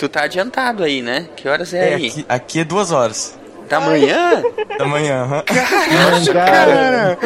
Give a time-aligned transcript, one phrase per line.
[0.00, 1.28] Tu tá adiantado aí, né?
[1.36, 2.06] Que horas é, É, aí?
[2.06, 4.42] aqui, aqui é duas horas Da manhã?
[4.78, 5.24] da manhã.
[5.24, 5.42] aham.
[5.44, 7.18] Caraca, cara!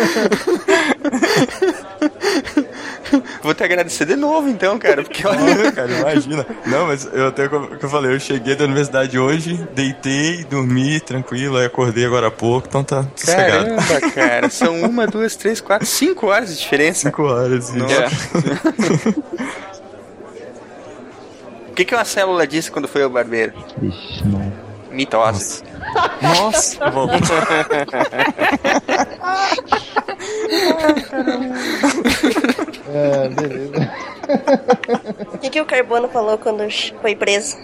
[3.45, 5.41] Vou te agradecer de novo, então, cara, porque olha.
[5.41, 6.45] Olha, cara, imagina.
[6.67, 10.99] Não, mas eu até como que eu falei, eu cheguei da universidade hoje, deitei, dormi
[10.99, 13.67] tranquilo, aí acordei agora há pouco, então tá sossegado.
[13.77, 17.03] Caramba, cara, são uma, duas, três, quatro, cinco horas de diferença.
[17.09, 17.69] Cinco horas.
[17.69, 17.77] isso.
[17.79, 19.15] Nossa.
[21.75, 23.53] O que, que uma célula disse quando foi ao barbeiro?
[23.79, 24.53] Vixe, mano.
[24.93, 25.65] Mitose.
[26.23, 27.19] Nossa, voltou.
[32.95, 33.93] É, beleza.
[35.33, 36.63] O que, que o Carbono falou quando
[37.01, 37.57] foi preso?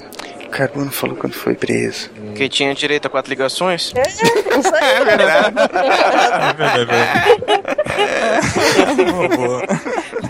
[0.44, 2.10] O Carbono falou quando foi preso.
[2.34, 3.92] Que tinha direito a quatro ligações?
[3.94, 4.30] É, isso aí.
[4.82, 5.54] É verdade,
[6.58, 7.30] é verdade.
[9.12, 9.62] Boa, boa.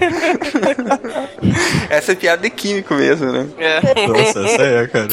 [1.90, 3.48] Essa é piada de químico mesmo, né?
[3.59, 4.06] É.
[4.06, 5.09] Nossa, essa é, cara.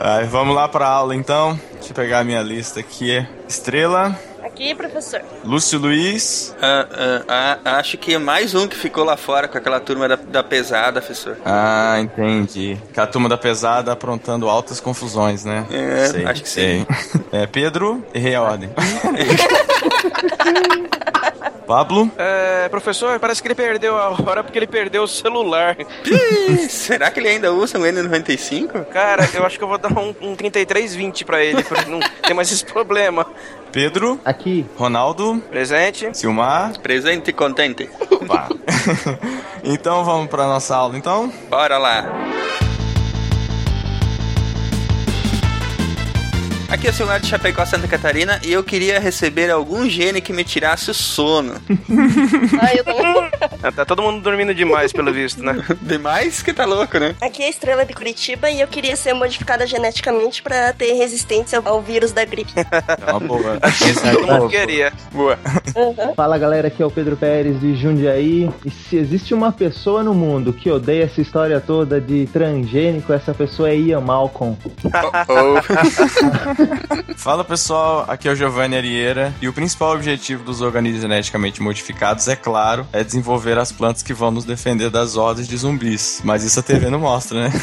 [0.00, 1.58] Aí, vamos lá pra aula então.
[1.74, 3.26] Deixa eu pegar a minha lista aqui.
[3.48, 4.18] Estrela,
[4.60, 5.22] Aqui, professor.
[5.42, 6.54] Lúcio Luiz.
[6.60, 6.86] Ah,
[7.26, 10.16] ah, ah, acho que é mais um que ficou lá fora com aquela turma da,
[10.16, 11.38] da pesada, professor.
[11.46, 12.76] Ah, entendi.
[12.92, 15.66] Que a turma da pesada aprontando altas confusões, né?
[15.70, 16.86] É, acho que sim.
[17.32, 18.68] É, Pedro, errei a ordem.
[21.66, 25.76] Pablo, É, professor, parece que ele perdeu a hora porque ele perdeu o celular.
[26.68, 28.86] Será que ele ainda usa um N95?
[28.86, 32.00] Cara, eu acho que eu vou dar um, um 3320 pra ele, pra ele não
[32.00, 33.26] ter mais esse problema.
[33.72, 36.08] Pedro, Aqui, Ronaldo, Presente?
[36.16, 36.78] Silmar.
[36.80, 37.88] Presente e contente.
[38.10, 38.48] Opa.
[39.62, 41.32] então vamos pra nossa aula, então?
[41.48, 42.04] Bora lá.
[46.70, 50.32] Aqui é o Silmar de Chapecó, Santa Catarina, e eu queria receber algum gene que
[50.32, 51.54] me tirasse o sono.
[52.62, 53.30] Ai, eu também.
[53.60, 55.62] Ah, Tá todo mundo dormindo demais, pelo visto, né?
[55.82, 57.16] Demais que tá louco, né?
[57.20, 61.60] Aqui é a Estrela de Curitiba e eu queria ser modificada geneticamente pra ter resistência
[61.64, 62.52] ao vírus da gripe.
[63.06, 63.58] É uma boa.
[64.12, 64.92] Todo mundo queria.
[65.12, 65.38] Boa.
[66.14, 68.50] fala galera, aqui é o Pedro Pérez de Jundiaí.
[68.64, 73.32] E se existe uma pessoa no mundo que odeia essa história toda de transgênico, essa
[73.34, 74.56] pessoa é Ian Malcolm.
[75.28, 76.59] Oh,
[77.16, 82.28] Fala pessoal, aqui é o Giovanni Arieira e o principal objetivo dos organismos geneticamente modificados,
[82.28, 86.20] é claro, é desenvolver as plantas que vão nos defender das hordas de zumbis.
[86.24, 87.52] Mas isso a TV não mostra, né?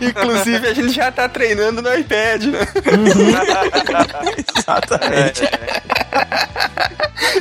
[0.00, 2.68] Inclusive, a gente já tá treinando no iPad, né?
[4.56, 5.42] Exatamente.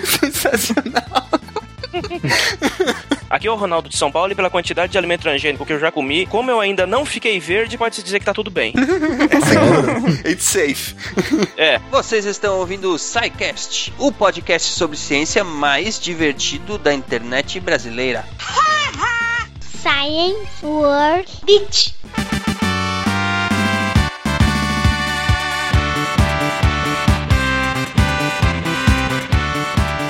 [0.03, 1.27] Sensacional.
[3.29, 5.79] Aqui é o Ronaldo de São Paulo e pela quantidade de alimento transgênico que eu
[5.79, 8.73] já comi, como eu ainda não fiquei verde, pode-se dizer que tá tudo bem.
[9.29, 10.29] É seguro.
[10.29, 10.95] It's safe.
[11.57, 11.79] É.
[11.91, 18.25] Vocês estão ouvindo o SciCast, o podcast sobre ciência mais divertido da internet brasileira.
[19.81, 21.95] Science World Beach.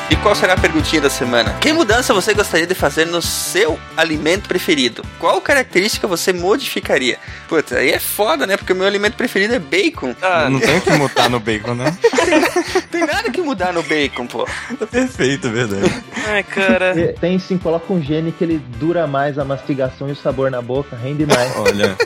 [0.10, 1.54] E qual será a perguntinha da semana?
[1.60, 5.04] Que mudança você gostaria de fazer no seu alimento preferido?
[5.20, 7.18] Qual característica você modificaria?
[7.50, 8.56] Putz, aí é foda, né?
[8.56, 10.16] Porque o meu alimento preferido é bacon.
[10.22, 11.98] Ah, Não tem o que mutar no bacon, né?
[12.90, 14.48] Tem nada que mudar no bacon, pô.
[14.80, 16.04] Tá perfeito, é verdade.
[16.28, 16.98] ai, cara.
[16.98, 20.50] E Tem sim, coloca um gene que ele dura mais a mastigação e o sabor
[20.50, 21.54] na boca, rende mais.
[21.58, 21.98] Olha,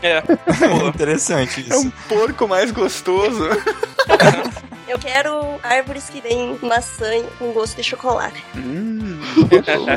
[0.00, 0.22] É.
[0.88, 1.92] interessante É um isso.
[2.08, 3.48] porco mais gostoso.
[4.98, 8.42] Eu quero árvores que deem maçã com gosto de chocolate.
[8.56, 9.20] Hum,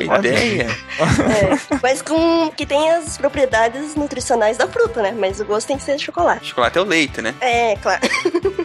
[0.05, 0.69] boa ideia.
[0.99, 5.11] É, mas com que tenha as propriedades nutricionais da fruta, né?
[5.17, 6.49] Mas o gosto tem que ser de chocolate.
[6.49, 7.33] Chocolate é o leite, né?
[7.41, 8.01] É, claro.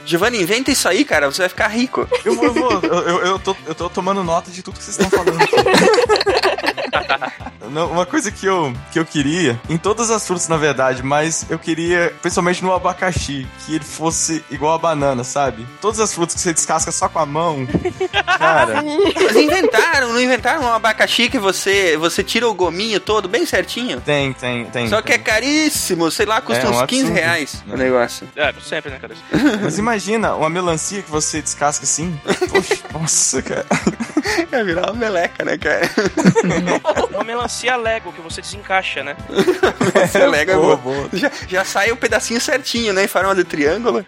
[0.04, 1.30] Giovanni, inventa isso aí, cara.
[1.30, 2.06] Você vai ficar rico.
[2.22, 4.84] Eu vou, eu, vou, eu, eu, eu tô, eu tô tomando nota de tudo que
[4.84, 5.38] vocês estão falando.
[7.90, 11.58] uma coisa que eu, que eu queria, em todas as frutas na verdade, mas eu
[11.58, 15.66] queria, principalmente no abacaxi, que ele fosse igual a banana, sabe?
[15.80, 17.66] Todas as frutas que você descasca só com a mão,
[18.38, 23.44] cara, Mas inventaram, não inventaram um abacaxi que você, você tira o gominho todo bem
[23.46, 24.00] certinho?
[24.00, 24.88] tem, tem, tem.
[24.88, 25.24] Só que é tem.
[25.24, 27.14] caríssimo, sei lá, custa É, um uns 15 absurdo.
[27.14, 28.28] reais o negócio.
[28.36, 29.14] É, sempre, né, cara?
[29.62, 32.18] Mas imagina uma melancia que você descasca assim.
[32.50, 33.66] Poxa, nossa, cara.
[34.50, 35.88] Vai virar uma meleca, né, cara?
[37.12, 39.16] Uma melancia Lego que você desencaixa, né?
[39.94, 40.96] Essa é legal, Boa, boa.
[40.96, 41.08] boa.
[41.12, 44.04] Já, já sai o pedacinho certinho, né, em forma de triângulo.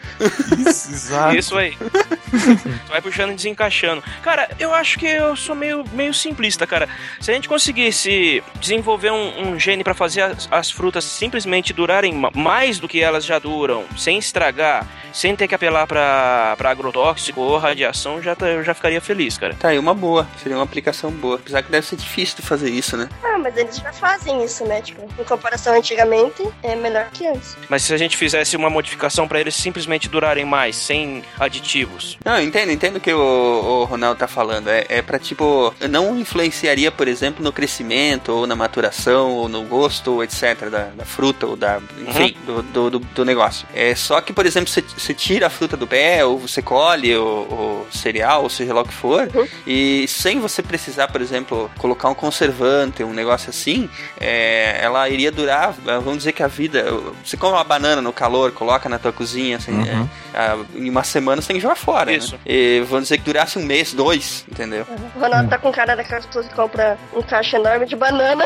[0.59, 1.37] Isso, exato.
[1.37, 1.77] Isso aí.
[1.77, 4.03] tu vai puxando e desencaixando.
[4.23, 6.89] Cara, eu acho que eu sou meio, meio simplista, cara.
[7.21, 12.15] Se a gente conseguisse desenvolver um, um gene para fazer as, as, frutas simplesmente durarem
[12.35, 17.41] mais do que elas já duram, sem estragar, sem ter que apelar pra, pra agrotóxico
[17.41, 19.55] ou radiação, já tá, eu já ficaria feliz, cara.
[19.55, 20.08] Tá aí uma boa.
[20.43, 21.37] Seria uma aplicação boa.
[21.37, 23.09] Apesar que deve ser difícil de fazer isso, né?
[23.25, 24.81] Ah, mas eles já fazem isso, né?
[24.81, 27.57] Tipo, em comparação antigamente, é melhor que antes.
[27.69, 32.19] Mas se a gente fizesse uma modificação para eles simplesmente durarem mais, sem aditivos.
[32.25, 34.69] Não, entendo, entendo o que o, o Ronaldo tá falando.
[34.69, 39.63] É, é pra, tipo, não influenciaria, por exemplo, no crescimento, ou na maturação, ou no
[39.65, 41.81] gosto, ou etc., da, da fruta, ou da.
[42.07, 42.55] Enfim, uhum.
[42.55, 43.67] do, do, do, do, negócio.
[43.75, 47.17] É só que, por exemplo, você, você tira a fruta do pé, ou você colhe
[47.17, 49.47] o, o cereal, ou seja lá o que for, uhum.
[49.67, 53.89] e sem você precisar, por exemplo, colocar um conservante, um negócio assim,
[54.21, 56.85] é, ela iria durar, vamos dizer que a vida.
[57.25, 60.09] Você come uma banana no calor, coloca na tua cozinha, assim, uhum.
[60.35, 62.11] é, em uma semana você tem que jogar fora.
[62.11, 62.19] Né?
[62.19, 62.35] Isso.
[62.35, 62.41] Né?
[62.47, 64.87] E vamos dizer que durasse um mês, dois, entendeu?
[64.89, 65.11] Uhum.
[65.17, 68.45] O Ronaldo tá com cara daquelas pessoas que compra um caixa enorme de banana.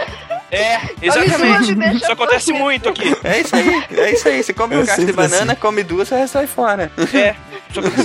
[0.51, 1.97] É, exatamente.
[1.97, 3.17] Isso acontece muito aqui.
[3.25, 4.43] É isso aí, é isso aí.
[4.43, 5.61] Você come um caixa de banana, assim.
[5.61, 6.91] come duas, você sai fora.
[7.15, 7.35] É,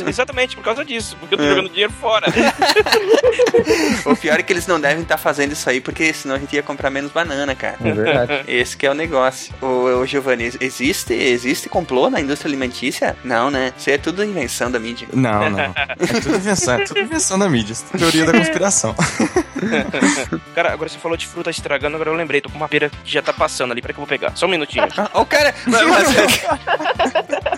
[0.08, 1.50] exatamente por causa disso, porque eu tô é.
[1.50, 2.28] jogando dinheiro fora.
[4.06, 6.40] o pior é que eles não devem estar tá fazendo isso aí, porque senão a
[6.40, 7.78] gente ia comprar menos banana, cara.
[7.84, 8.44] É verdade.
[8.48, 9.54] Esse que é o negócio.
[9.62, 13.16] O, o Giovanni, existe, existe complô na indústria alimentícia?
[13.24, 13.74] Não, né?
[13.78, 15.08] Isso é tudo invenção da mídia.
[15.14, 15.60] Não, não.
[15.60, 17.76] É tudo invenção, é tudo invenção da mídia.
[17.94, 18.96] É teoria da conspiração.
[20.54, 23.12] cara, agora você falou de fruta estragando, agora eu lembrei, tô com uma pera que
[23.12, 24.36] já tá passando ali, peraí que eu vou pegar.
[24.36, 24.88] Só um minutinho.
[25.14, 25.54] Ó, o cara.
[25.66, 27.57] Mas, mas...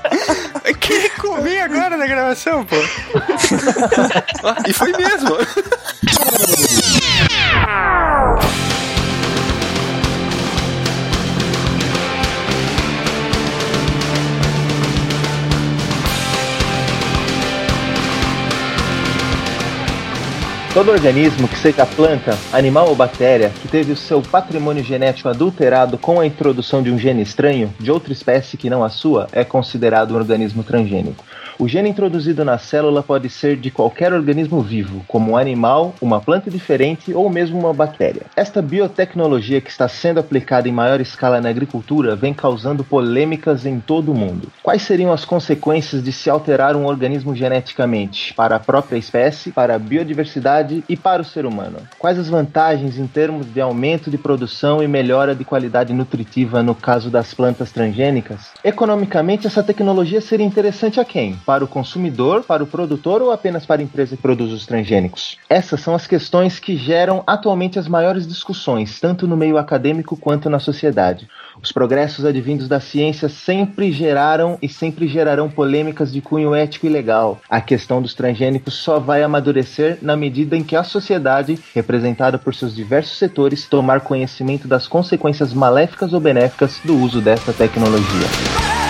[0.79, 2.75] Queria comer agora na gravação, pô.
[4.67, 5.37] e foi mesmo.
[20.79, 25.97] Todo organismo, que seja planta, animal ou bactéria, que teve o seu patrimônio genético adulterado
[25.97, 29.43] com a introdução de um gene estranho, de outra espécie que não a sua, é
[29.43, 31.21] considerado um organismo transgênico.
[31.61, 36.21] O gene introduzido na célula pode ser de qualquer organismo vivo, como um animal, uma
[36.21, 38.21] planta diferente ou mesmo uma bactéria.
[38.33, 43.77] Esta biotecnologia que está sendo aplicada em maior escala na agricultura vem causando polêmicas em
[43.77, 44.47] todo o mundo.
[44.63, 49.75] Quais seriam as consequências de se alterar um organismo geneticamente para a própria espécie, para
[49.75, 51.79] a biodiversidade e para o ser humano?
[51.97, 56.73] Quais as vantagens em termos de aumento de produção e melhora de qualidade nutritiva no
[56.73, 58.51] caso das plantas transgênicas?
[58.63, 61.37] Economicamente, essa tecnologia seria interessante a quem?
[61.49, 65.35] Para o consumidor, para o produtor ou apenas para a empresa que produz os transgênicos?
[65.49, 70.47] Essas são as questões que geram atualmente as maiores discussões, tanto no meio acadêmico quanto
[70.47, 71.27] na sociedade.
[71.59, 76.89] Os progressos advindos da ciência sempre geraram e sempre gerarão polêmicas de cunho ético e
[76.89, 77.41] legal.
[77.49, 82.53] A questão dos transgênicos só vai amadurecer na medida em que a sociedade, representada por
[82.53, 88.88] seus diversos setores, tomar conhecimento das consequências maléficas ou benéficas do uso dessa tecnologia.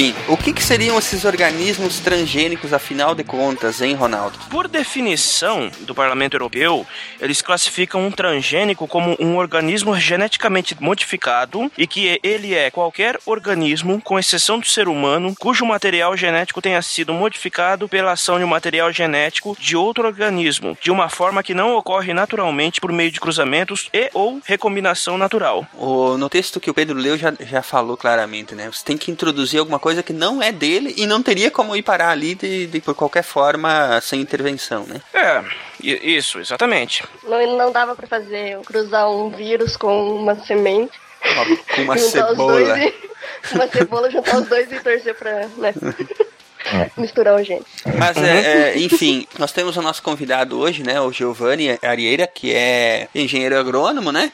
[0.00, 4.38] Enfim, o que, que, seriam esses organismos transgênicos, afinal de contas, hein, Ronaldo?
[4.48, 6.86] Por definição do Parlamento Europeu,
[7.20, 14.00] eles classificam um transgênico como um organismo geneticamente modificado e que ele é qualquer organismo,
[14.00, 18.48] com exceção do ser humano, cujo material genético tenha sido modificado pela ação de um
[18.48, 23.20] material genético de outro organismo, de uma forma que não ocorre naturalmente por meio de
[23.20, 25.66] cruzamentos e ou recombinação natural.
[25.74, 28.70] O, no texto que o Pedro leu já, já falou claramente, né?
[28.72, 31.82] Você tem que introduzir alguma coisa que não é dele e não teria como ir
[31.82, 35.00] parar ali de, de por qualquer forma sem intervenção, né?
[35.12, 35.42] É,
[35.82, 37.04] isso, exatamente.
[37.24, 40.98] Não, não dava para fazer cruzar um vírus com uma semente.
[41.74, 42.78] Com uma cebola.
[42.78, 42.94] E,
[43.52, 45.46] uma cebola, juntar os dois e torcer pra.
[45.56, 45.74] Né?
[46.66, 46.90] É.
[47.00, 47.64] misturar o gente.
[47.98, 51.00] Mas, é, é, enfim, nós temos o nosso convidado hoje, né?
[51.00, 54.32] O Giovanni Arieira, que é engenheiro agrônomo, né?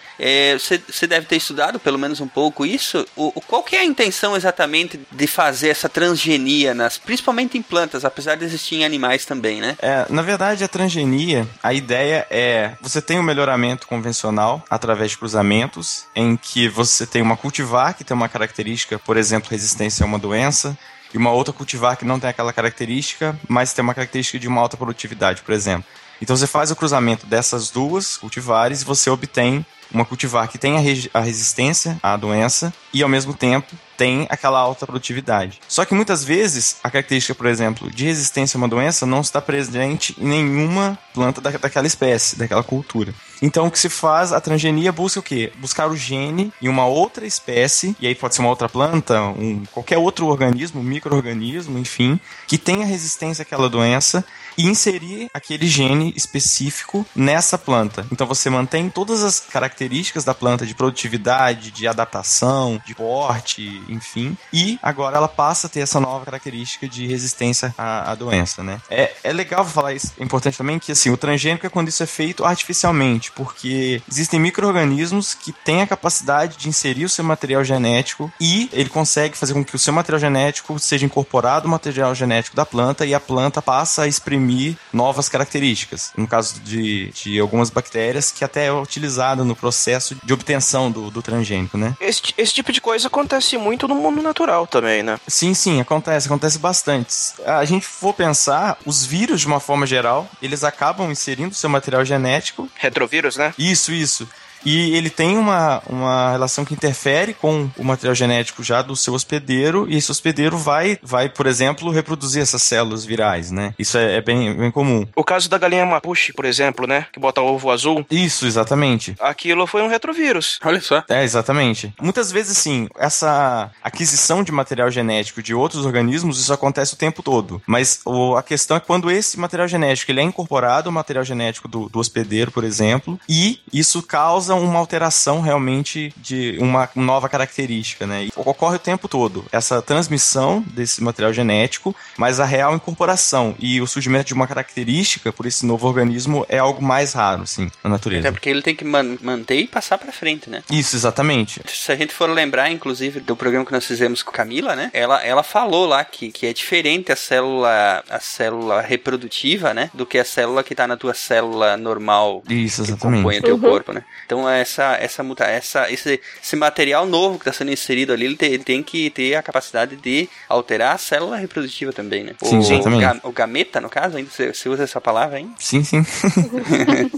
[0.59, 3.07] Você é, deve ter estudado pelo menos um pouco isso.
[3.17, 8.05] O, qual que é a intenção exatamente de fazer essa transgenia, nas, principalmente em plantas,
[8.05, 9.77] apesar de existir em animais também, né?
[9.81, 15.19] É, na verdade, a transgenia, a ideia é você tem um melhoramento convencional através de
[15.19, 20.07] cruzamentos, em que você tem uma cultivar que tem uma característica, por exemplo, resistência a
[20.07, 20.77] uma doença,
[21.15, 24.61] e uma outra cultivar que não tem aquela característica, mas tem uma característica de uma
[24.61, 25.85] alta produtividade, por exemplo.
[26.21, 30.77] Então você faz o cruzamento dessas duas cultivares e você obtém uma cultivar que tem
[30.77, 35.61] a, re- a resistência à doença e ao mesmo tempo tem aquela alta produtividade.
[35.69, 39.41] Só que muitas vezes a característica, por exemplo, de resistência a uma doença não está
[39.41, 43.15] presente em nenhuma planta da, daquela espécie, daquela cultura.
[43.41, 45.53] Então o que se faz, a transgenia busca o quê?
[45.59, 49.65] Buscar o gene em uma outra espécie, e aí pode ser uma outra planta, um,
[49.73, 54.25] qualquer outro organismo, micro-organismo, enfim, que tenha resistência àquela doença
[54.57, 58.07] e inserir aquele gene específico nessa planta.
[58.11, 64.37] Então você mantém todas as características da planta de produtividade, de adaptação, de porte, enfim,
[64.53, 68.81] e agora ela passa a ter essa nova característica de resistência à, à doença, né?
[68.91, 72.03] É, é legal falar isso, é importante também que assim, o transgênico é quando isso
[72.03, 77.65] é feito artificialmente, porque existem micro-organismos que têm a capacidade de inserir o seu material
[77.65, 82.15] genético e ele consegue fazer com que o seu material genético seja incorporado ao material
[82.15, 84.46] genético da planta e a planta passa a exprimir
[84.93, 86.13] novas características.
[86.17, 91.11] No caso de, de algumas bactérias, que até é utilizada no processo de obtenção do,
[91.11, 91.97] do transgênico, né?
[92.01, 95.19] Esse, esse tipo de coisa acontece muito no mundo natural também, né?
[95.27, 97.15] Sim, sim, acontece, acontece bastante.
[97.45, 102.05] A gente for pensar, os vírus, de uma forma geral, eles acabam inserindo seu material
[102.05, 102.69] genético.
[102.75, 103.55] Retrovírus, né?
[103.59, 104.29] Isso, isso.
[104.67, 109.15] E ele tem uma, uma relação que interfere com o material genético já do seu
[109.15, 113.73] hospedeiro, e esse hospedeiro vai, vai por exemplo, reproduzir essas células virais, né?
[113.79, 115.07] Isso é, é bem, bem comum.
[115.15, 117.07] O caso da galinha mapuche, por exemplo, né?
[117.13, 118.05] Que bota ovo azul.
[118.11, 119.15] Isso, exatamente.
[119.21, 120.59] Aquilo foi um retrovírus.
[120.65, 121.05] Olha só.
[121.09, 121.95] É, exatamente.
[122.03, 127.23] Muitas vezes, assim, essa aquisição de material genético de outros organismos, isso acontece o tempo
[127.23, 127.63] todo.
[127.67, 131.69] Mas o, a questão é quando esse material genético ele é incorporado ao material genético
[131.69, 138.07] do, do hospedeiro, por exemplo, e isso causa uma alteração realmente de uma nova característica,
[138.07, 138.25] né?
[138.25, 143.81] E ocorre o tempo todo essa transmissão desse material genético, mas a real incorporação e
[143.81, 147.91] o surgimento de uma característica por esse novo organismo é algo mais raro, assim, na
[147.91, 148.29] natureza.
[148.29, 150.63] Até porque ele tem que man- manter e passar pra frente, né?
[150.71, 151.61] Isso, exatamente.
[151.67, 154.91] Se a gente for lembrar, inclusive, do programa que nós fizemos com Camila, né?
[154.93, 159.91] Ela, ela falou lá que, que é diferente a célula, a célula reprodutiva, né?
[159.95, 163.23] Do que a célula que tá na tua célula normal Isso, que exatamente.
[163.23, 164.05] compõe o teu corpo, né?
[164.25, 168.37] Então essa essa muta essa esse, esse material novo que está sendo inserido ali, ele
[168.37, 172.33] tem, ele tem que ter a capacidade de alterar a célula reprodutiva também, né?
[172.43, 175.53] Sim, o, ga- o gameta, no caso, ainda você, usa essa palavra ainda?
[175.59, 176.05] Sim, sim.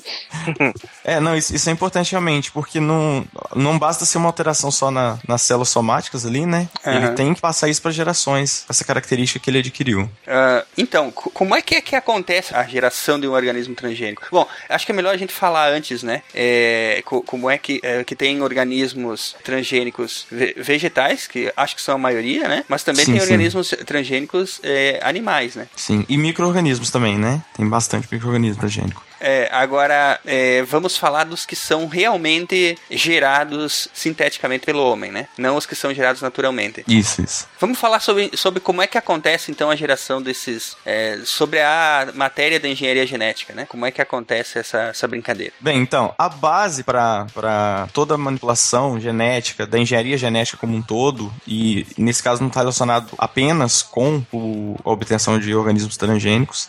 [1.04, 4.90] é, não, isso, isso é importante realmente, porque não, não basta ser uma alteração só
[4.90, 6.68] na, nas células somáticas ali, né?
[6.84, 7.14] Ele Aham.
[7.14, 10.08] tem que passar isso para gerações, essa característica que ele adquiriu.
[10.26, 14.22] Ah, então, co- como é que, é que acontece a geração de um organismo transgênico?
[14.30, 16.22] Bom, acho que é melhor a gente falar antes, né?
[16.34, 21.80] É, co- como é que, é, que tem organismos transgênicos ve- vegetais, que acho que
[21.80, 22.64] são a maioria, né?
[22.68, 23.26] Mas também Sim, tem sim.
[23.26, 25.66] organismos transgênicos é, animais, né?
[25.74, 27.42] Sim, e micro-organismos também, né?
[27.56, 29.02] Tem bastante micro-organismo transgênico.
[29.20, 35.26] É, agora, é, vamos falar dos que são realmente gerados sinteticamente pelo homem, né?
[35.36, 36.84] Não os que são gerados naturalmente.
[36.86, 37.48] Isso, isso.
[37.60, 40.76] Vamos falar sobre, sobre como é que acontece então a geração desses.
[40.86, 43.66] é, sobre a matéria da engenharia genética, né?
[43.68, 45.52] Como é que acontece essa, essa brincadeira?
[45.60, 51.32] Bem, então, a base para toda a manipulação genética, da engenharia genética como um todo,
[51.46, 56.68] e nesse caso não está relacionado apenas com o- a obtenção de organismos transgênicos,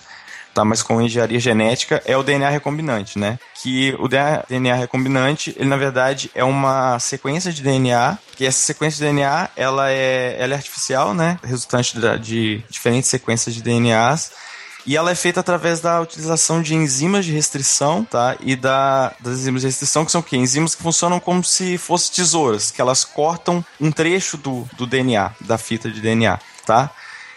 [0.60, 0.66] tá?
[0.66, 3.40] mas com engenharia genética, é o DNA recombinante, né?
[3.62, 8.98] Que o DNA, recombinante, ele na verdade é uma sequência de DNA, que essa sequência
[8.98, 11.40] de DNA, ela é, ela é artificial, né?
[11.44, 14.32] Resultante de diferentes sequências de DNAs,
[14.86, 18.36] e ela é feita através da utilização de enzimas de restrição, tá?
[18.42, 20.36] E da, das enzimas de restrição, que são o quê?
[20.36, 25.32] Enzimas que funcionam como se fossem tesouras, que elas cortam um trecho do, do DNA,
[25.42, 26.92] da fita de DNA, tá?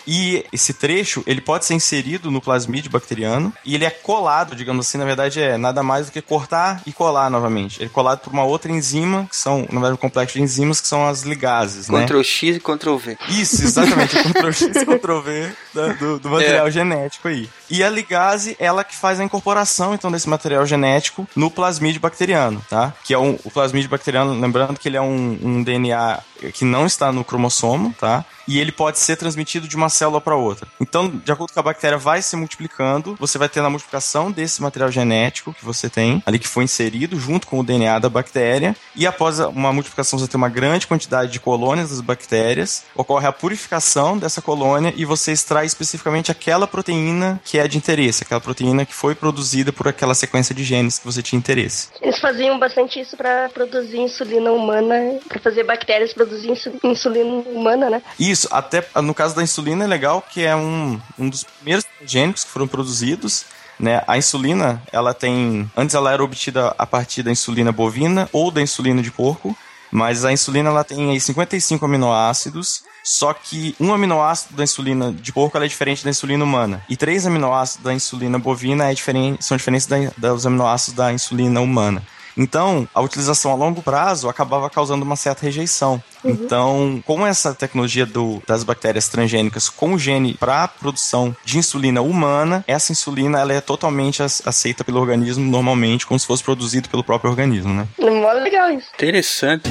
[0.06, 4.86] E esse trecho, ele pode ser inserido no plasmídio bacteriano e ele é colado, digamos
[4.86, 7.78] assim, na verdade é nada mais do que cortar e colar novamente.
[7.80, 10.80] Ele é colado por uma outra enzima, que são, na verdade, um complexo de enzimas
[10.80, 12.04] que são as ligases, né?
[12.04, 13.18] Ctrl X e Ctrl V.
[13.28, 14.16] Isso, exatamente.
[14.16, 17.48] o Ctrl X e Ctrl V da- do, do material genético aí.
[17.70, 22.62] E a ligase, ela que faz a incorporação, então, desse material genético no plasmídio bacteriano,
[22.68, 22.92] tá?
[23.04, 26.18] Que é um, o plasmídio bacteriano, lembrando que ele é um, um DNA
[26.50, 28.24] que não está no cromossomo, tá?
[28.48, 30.66] E ele pode ser transmitido de uma célula para outra.
[30.80, 34.60] Então, de acordo com a bactéria vai se multiplicando, você vai ter a multiplicação desse
[34.60, 38.74] material genético que você tem, ali que foi inserido junto com o DNA da bactéria,
[38.96, 43.32] e após uma multiplicação você tem uma grande quantidade de colônias das bactérias, ocorre a
[43.32, 48.84] purificação dessa colônia e você extrai especificamente aquela proteína que é de interesse, aquela proteína
[48.84, 51.88] que foi produzida por aquela sequência de genes que você tinha interesse.
[52.00, 57.90] Eles faziam bastante isso pra produzir insulina humana, pra fazer bactérias produzir insu- insulina humana,
[57.90, 58.02] né?
[58.18, 62.44] Isso, até no caso da insulina é legal que é um, um dos primeiros transgênicos
[62.44, 63.44] que foram produzidos.
[63.78, 64.02] Né?
[64.06, 65.70] A insulina, ela tem.
[65.76, 69.56] Antes ela era obtida a partir da insulina bovina ou da insulina de porco,
[69.90, 75.32] mas a insulina ela tem aí 55 aminoácidos só que um aminoácido da insulina de
[75.32, 76.82] porco é diferente da insulina humana.
[76.88, 81.60] E três aminoácidos da insulina bovina é diferente, são diferentes da, dos aminoácidos da insulina
[81.60, 82.02] humana.
[82.36, 86.02] Então, a utilização a longo prazo acabava causando uma certa rejeição.
[86.24, 86.30] Uhum.
[86.30, 91.58] Então, com essa tecnologia do, das bactérias transgênicas com o gene para a produção de
[91.58, 96.88] insulina humana, essa insulina ela é totalmente aceita pelo organismo normalmente, como se fosse produzido
[96.88, 97.88] pelo próprio organismo, né?
[97.98, 98.88] Mó legal isso.
[98.94, 99.70] Interessante.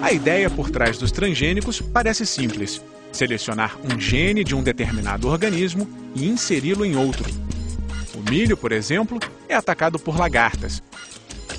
[0.00, 2.80] A ideia por trás dos transgênicos parece simples:
[3.12, 7.24] selecionar um gene de um determinado organismo e inseri-lo em outro.
[8.30, 9.18] Milho, por exemplo,
[9.48, 10.82] é atacado por lagartas,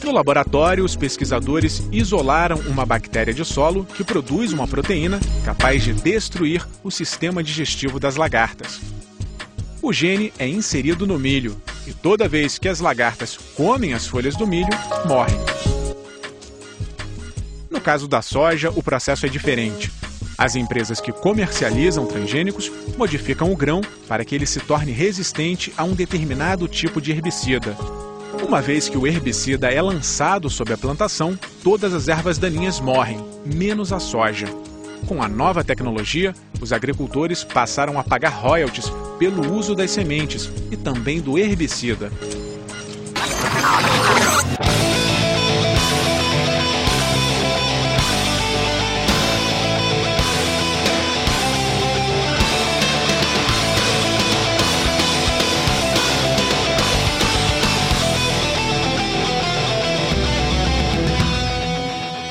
[0.04, 5.94] no laboratório, os pesquisadores isolaram uma bactéria de solo que produz uma proteína capaz de
[5.94, 8.82] destruir o sistema digestivo das lagartas.
[9.80, 14.36] O gene é inserido no milho e toda vez que as lagartas comem as folhas
[14.36, 14.74] do milho,
[15.08, 15.38] morrem.
[17.70, 19.92] No caso da soja, o processo é diferente.
[20.42, 25.84] As empresas que comercializam transgênicos modificam o grão para que ele se torne resistente a
[25.84, 27.78] um determinado tipo de herbicida,
[28.44, 33.24] uma vez que o herbicida é lançado sobre a plantação, todas as ervas daninhas morrem,
[33.46, 34.48] menos a soja.
[35.06, 40.76] Com a nova tecnologia, os agricultores passaram a pagar royalties pelo uso das sementes e
[40.76, 42.12] também do herbicida.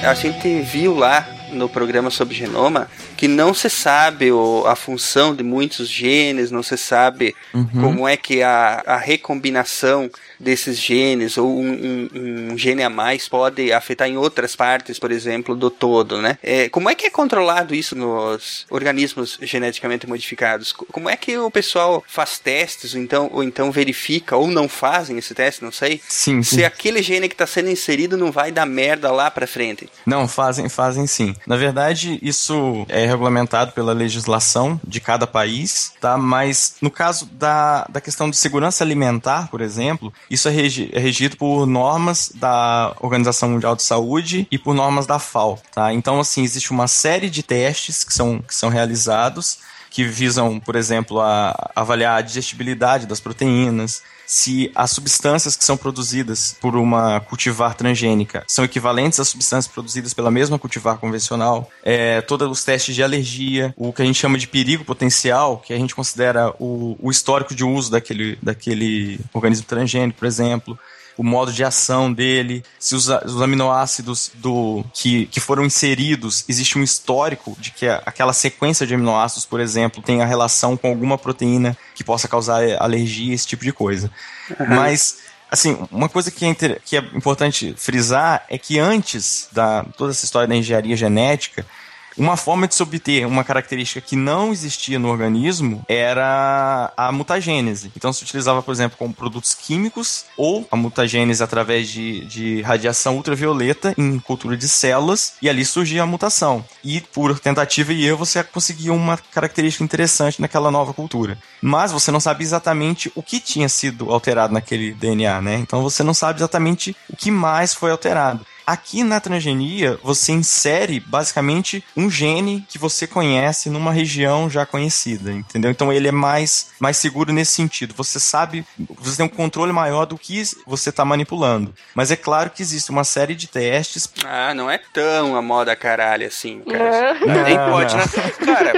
[0.02, 2.88] A gente viu lá no programa sobre genoma
[3.20, 7.68] que não se sabe o, a função de muitos genes, não se sabe uhum.
[7.68, 12.08] como é que a, a recombinação desses genes ou um, um,
[12.52, 16.38] um, gene a mais pode afetar em outras partes, por exemplo, do todo, né?
[16.42, 20.72] É, como é que é controlado isso nos organismos geneticamente modificados?
[20.72, 25.18] Como é que o pessoal faz testes, ou então, ou então verifica, ou não fazem
[25.18, 26.00] esse teste, não sei?
[26.08, 26.56] Sim, sim.
[26.56, 29.90] Se aquele gene que está sendo inserido não vai dar merda lá para frente.
[30.06, 31.36] Não, fazem, fazem sim.
[31.46, 36.16] Na verdade, isso é regulamentado pela legislação de cada país, tá?
[36.16, 40.98] Mas no caso da, da questão de segurança alimentar, por exemplo, isso é, regi é
[40.98, 45.92] regido por normas da Organização Mundial de Saúde e por normas da FAO, tá?
[45.92, 49.58] Então, assim, existe uma série de testes que são, que são realizados
[49.90, 55.76] que visam, por exemplo, a avaliar a digestibilidade das proteínas, se as substâncias que são
[55.76, 62.20] produzidas por uma cultivar transgênica são equivalentes às substâncias produzidas pela mesma cultivar convencional, é,
[62.20, 65.76] todos os testes de alergia, o que a gente chama de perigo potencial, que a
[65.76, 70.78] gente considera o, o histórico de uso daquele, daquele organismo transgênico, por exemplo,
[71.20, 76.78] o modo de ação dele, se os, os aminoácidos do que, que foram inseridos, existe
[76.78, 81.18] um histórico de que aquela sequência de aminoácidos, por exemplo, tem a relação com alguma
[81.18, 84.10] proteína que possa causar alergia, esse tipo de coisa.
[84.58, 84.74] Uhum.
[84.76, 85.18] Mas
[85.50, 90.24] assim, uma coisa que é, que é importante frisar é que antes da toda essa
[90.24, 91.66] história da engenharia genética,
[92.16, 97.92] uma forma de se obter uma característica que não existia no organismo era a mutagênese.
[97.96, 103.16] Então se utilizava, por exemplo, com produtos químicos ou a mutagênese através de, de radiação
[103.16, 106.64] ultravioleta em cultura de células e ali surgia a mutação.
[106.84, 111.38] E por tentativa e erro você conseguia uma característica interessante naquela nova cultura.
[111.60, 115.56] Mas você não sabe exatamente o que tinha sido alterado naquele DNA, né?
[115.56, 118.44] Então você não sabe exatamente o que mais foi alterado.
[118.70, 125.32] Aqui na transgenia, você insere basicamente um gene que você conhece numa região já conhecida,
[125.32, 125.72] entendeu?
[125.72, 127.92] Então ele é mais, mais seguro nesse sentido.
[127.96, 128.64] Você sabe,
[128.96, 131.74] você tem um controle maior do que você está manipulando.
[131.96, 134.08] Mas é claro que existe uma série de testes.
[134.24, 137.14] Ah, não é tão a moda caralho assim, cara.
[137.14, 138.04] Não, não, nem pode, né?
[138.46, 138.72] Cara,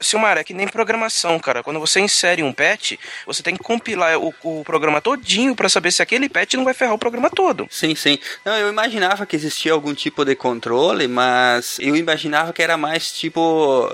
[0.00, 1.62] Silmar, é que nem programação, cara.
[1.62, 2.94] Quando você insere um patch,
[3.26, 6.74] você tem que compilar o, o programa todinho para saber se aquele patch não vai
[6.74, 7.66] ferrar o programa todo.
[7.70, 8.18] Sim, sim.
[8.44, 13.12] Não, eu imaginava que existia algum tipo de controle, mas eu imaginava que era mais
[13.12, 13.88] tipo.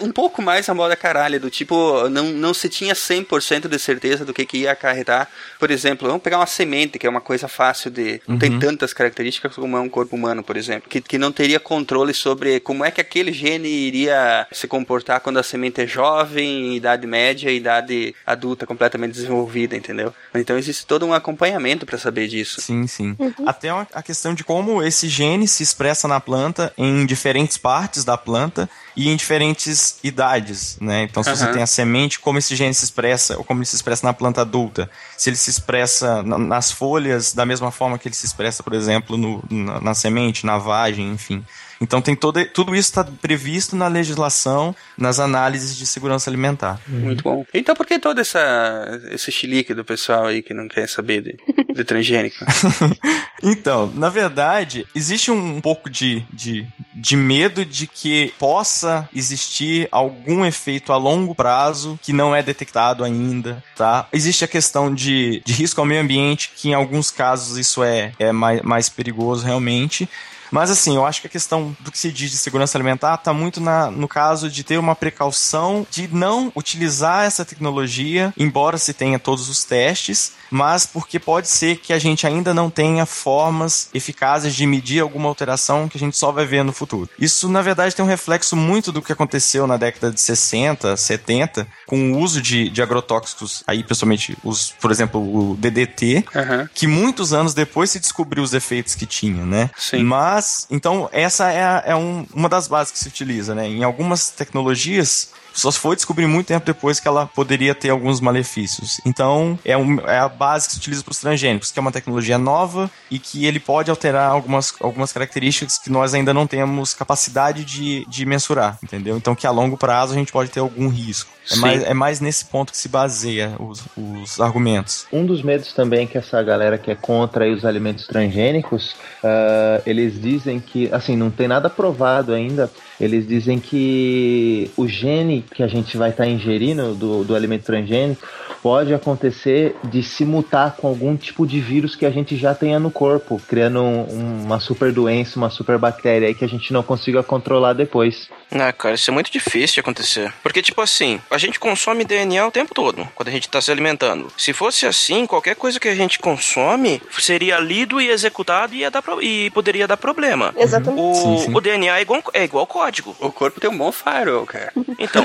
[0.00, 4.24] Um pouco mais a moda caralho, do tipo, não, não se tinha 100% de certeza
[4.24, 5.28] do que, que ia acarretar.
[5.58, 8.20] Por exemplo, vamos pegar uma semente, que é uma coisa fácil de.
[8.26, 8.38] Não uhum.
[8.38, 10.88] tem tantas características como é um corpo humano, por exemplo.
[10.88, 15.38] Que, que não teria controle sobre como é que aquele gene iria se comportar quando
[15.38, 20.14] a semente é jovem, idade média, idade adulta completamente desenvolvida, entendeu?
[20.34, 22.60] Então existe todo um acompanhamento para saber disso.
[22.60, 23.16] Sim, sim.
[23.18, 23.32] Uhum.
[23.46, 28.16] Até a questão de como esse gene se expressa na planta em diferentes partes da
[28.16, 31.04] planta e em diferentes idades, né?
[31.04, 31.52] Então, se você Aham.
[31.54, 34.42] tem a semente, como esse gene se expressa, ou como ele se expressa na planta
[34.42, 34.90] adulta.
[35.16, 38.74] Se ele se expressa na- nas folhas da mesma forma que ele se expressa, por
[38.74, 41.44] exemplo, no- na, na semente, na vagem, enfim.
[41.80, 46.80] Então tem todo, tudo isso está previsto na legislação, nas análises de segurança alimentar.
[46.86, 47.44] Muito bom.
[47.54, 51.74] Então por que todo essa, esse chilique do pessoal aí que não quer saber de,
[51.74, 52.44] de transgênico?
[53.42, 60.44] Então, na verdade, existe um pouco de, de, de medo de que possa existir algum
[60.44, 64.06] efeito a longo prazo que não é detectado ainda, tá?
[64.12, 68.12] Existe a questão de, de risco ao meio ambiente, que em alguns casos isso é,
[68.18, 70.08] é mais, mais perigoso realmente.
[70.50, 73.32] Mas assim, eu acho que a questão do que se diz de segurança alimentar está
[73.32, 78.92] muito na, no caso de ter uma precaução de não utilizar essa tecnologia, embora se
[78.92, 83.88] tenha todos os testes, mas porque pode ser que a gente ainda não tenha formas
[83.94, 87.08] eficazes de medir alguma alteração que a gente só vai ver no futuro.
[87.18, 91.66] Isso, na verdade, tem um reflexo muito do que aconteceu na década de 60, 70,
[91.86, 96.68] com o uso de, de agrotóxicos, aí pessoalmente, os, por exemplo, o DDT, Aham.
[96.74, 99.70] que muitos anos depois se descobriu os efeitos que tinha, né?
[99.76, 100.02] Sim.
[100.02, 103.68] Mas, então, essa é, a- é um- uma das bases que se utiliza, né?
[103.68, 109.00] Em algumas tecnologias, só foi descobrir muito tempo depois que ela poderia ter alguns malefícios.
[109.04, 111.92] Então, é, um- é a base que se utiliza para os transgênicos, que é uma
[111.92, 116.94] tecnologia nova e que ele pode alterar algumas, algumas características que nós ainda não temos
[116.94, 119.16] capacidade de, de mensurar, entendeu?
[119.16, 121.30] Então, que a longo prazo a gente pode ter algum risco.
[121.50, 121.60] É Sim.
[121.60, 125.06] mais, é mais nesse ponto que se baseia os, os argumentos.
[125.12, 130.20] Um dos medos também que essa galera que é contra os alimentos transgênicos, ah, eles
[130.20, 135.68] dizem que, assim, não tem nada provado ainda, eles dizem que o gene que a
[135.68, 138.20] gente vai estar ingerindo do, do alimento transgênico
[138.62, 142.78] pode acontecer de se mutar com algum tipo de vírus que a gente já tenha
[142.78, 146.82] no corpo, criando um- uma super doença, uma super bactéria aí que a gente não
[146.82, 148.28] consiga controlar depois.
[148.52, 150.30] Ah, cara, isso é muito difícil de acontecer.
[150.42, 153.70] Porque, tipo assim, a gente consome DNA o tempo todo, quando a gente tá se
[153.70, 154.30] alimentando.
[154.36, 158.90] Se fosse assim, qualquer coisa que a gente consome seria lido e executado e, ia
[158.90, 160.52] dar pro- e poderia dar problema.
[160.56, 161.00] Exatamente.
[161.00, 161.54] O, Sim, sim.
[161.56, 163.16] o DNA é igual, é igual código.
[163.20, 164.72] O corpo tem um bom firewall, cara.
[164.98, 165.24] Então,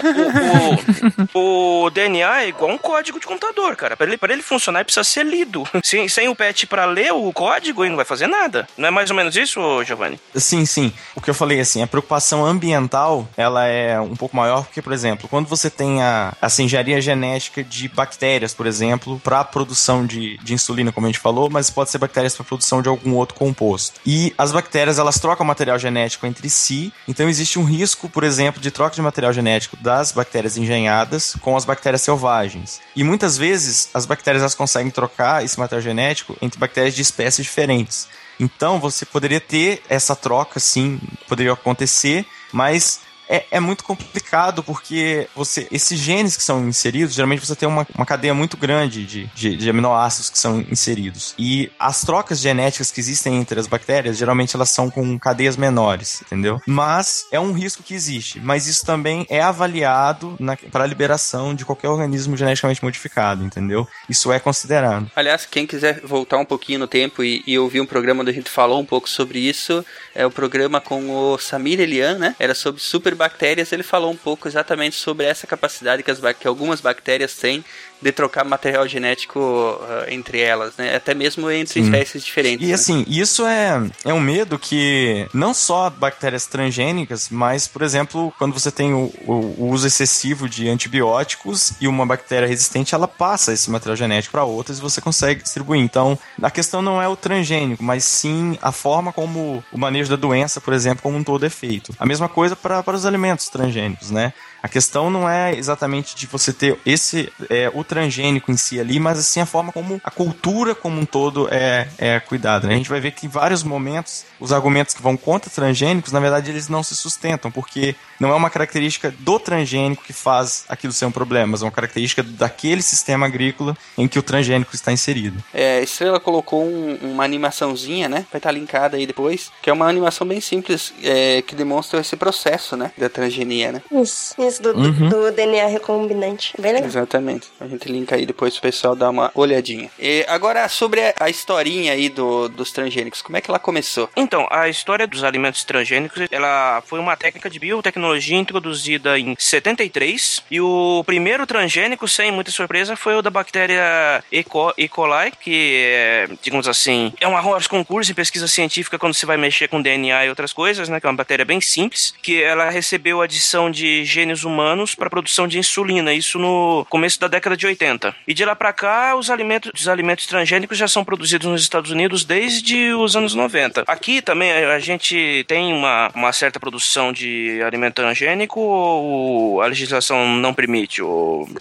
[1.34, 3.98] o, o, o DNA é igual um código de computador, cara.
[3.98, 5.68] Pra ele, pra ele funcionar, ele precisa ser lido.
[5.84, 8.68] Sem, sem o patch pra ler o código, ele não vai fazer nada.
[8.78, 10.20] Não é mais ou menos isso, Giovanni?
[10.36, 10.94] Sim, sim.
[11.16, 14.94] O que eu falei, assim, a preocupação ambiental, ela é um pouco maior porque, por
[14.94, 20.06] exemplo, quando você tem a, essa engenharia genética de bactérias, por exemplo, para a produção
[20.06, 23.14] de, de insulina, como a gente falou, mas pode ser bactérias para produção de algum
[23.14, 24.00] outro composto.
[24.06, 28.62] E as bactérias, elas trocam material genético entre si, então existe um risco, por exemplo,
[28.62, 32.82] de troca de material genético das bactérias engenhadas com as bactérias selvagens.
[32.96, 37.46] E muitas vezes as bactérias elas conseguem trocar esse material genético entre bactérias de espécies
[37.46, 38.08] diferentes.
[38.40, 45.28] Então você poderia ter essa troca, sim, poderia acontecer, mas é, é muito complicado porque
[45.36, 49.26] você esses genes que são inseridos, geralmente você tem uma, uma cadeia muito grande de,
[49.36, 51.34] de, de aminoácidos que são inseridos.
[51.38, 56.22] E as trocas genéticas que existem entre as bactérias, geralmente elas são com cadeias menores,
[56.22, 56.62] entendeu?
[56.66, 58.40] Mas é um risco que existe.
[58.40, 60.38] Mas isso também é avaliado
[60.72, 63.88] para a liberação de qualquer organismo geneticamente modificado, entendeu?
[64.10, 65.10] Isso é considerado.
[65.16, 68.34] Aliás, quem quiser voltar um pouquinho no tempo e, e ouvir um programa onde a
[68.34, 69.86] gente falou um pouco sobre isso,
[70.16, 72.36] é o programa com o Samir Elian, né?
[72.40, 73.72] Era sobre superbactérias.
[73.72, 77.64] Ele falou um pouco exatamente sobre essa capacidade que, as, que algumas bactérias têm
[78.02, 79.40] de trocar material genético
[79.82, 80.96] ah, entre elas, né?
[80.96, 81.86] Até mesmo entre Sim.
[81.86, 82.66] espécies diferentes.
[82.66, 82.74] E né?
[82.76, 88.54] assim, isso é, é um medo que não só bactérias transgênicas, mas, por exemplo, quando
[88.54, 93.54] você tem o, o- o uso excessivo de antibióticos e uma bactéria resistente, ela passa
[93.54, 95.82] esse material genético para outras e você consegue distribuir.
[95.82, 100.16] Então, a questão não é o transgênico, mas sim a forma como o manejo da
[100.16, 101.94] doença, por exemplo, como um todo é feito.
[102.00, 104.34] A mesma coisa para para os alimentos transgênicos, né?
[104.66, 109.00] A questão não é exatamente de você ter esse é, o transgênico em si ali,
[109.00, 112.68] mas assim a forma como a cultura como um todo é, é cuidada.
[112.68, 112.74] né?
[112.74, 116.20] A gente vai ver que em vários momentos os argumentos que vão contra transgênicos, na
[116.20, 120.92] verdade, eles não se sustentam, porque não é uma característica do transgênico que faz aquilo
[120.92, 124.92] ser um problema, mas é uma característica daquele sistema agrícola em que o transgênico está
[124.92, 125.44] inserido.
[125.54, 128.26] É, a Estrela colocou um- uma animaçãozinha, né?
[128.32, 132.16] Vai estar linkada aí depois, que é uma animação bem simples é, que demonstra esse
[132.18, 132.92] processo, né?
[132.98, 133.82] Da transgenia, né?
[133.92, 134.55] Isso, isso.
[134.60, 135.10] Do, Uhum.
[135.10, 136.54] do DNA recombinante.
[136.60, 136.88] Bem legal.
[136.88, 137.48] Exatamente.
[137.60, 139.90] A gente linka aí depois pro pessoal dar uma olhadinha.
[140.00, 144.10] E agora, sobre a, a historinha aí do, dos transgênicos, como é que ela começou?
[144.16, 150.44] Então, a história dos alimentos transgênicos, ela foi uma técnica de biotecnologia introduzida em 73
[150.50, 154.44] e o primeiro transgênico, sem muita surpresa, foi o da bactéria E.
[154.44, 154.88] co- E.
[154.88, 159.38] coli, que é, digamos assim, é um arroz concurso em pesquisa científica quando se vai
[159.38, 162.70] mexer com DNA e outras coisas, né, que é uma bactéria bem simples, que ela
[162.70, 167.66] recebeu adição de genes humanos para produção de insulina, isso no começo da década de
[167.66, 168.16] 80.
[168.28, 171.92] E de lá para cá, os alimentos, os alimentos transgênicos já são produzidos nos Estados
[171.92, 173.84] Unidos desde os anos 90.
[173.88, 180.36] Aqui também a gente tem uma, uma certa produção de alimento transgênico ou a legislação
[180.38, 181.02] não permite,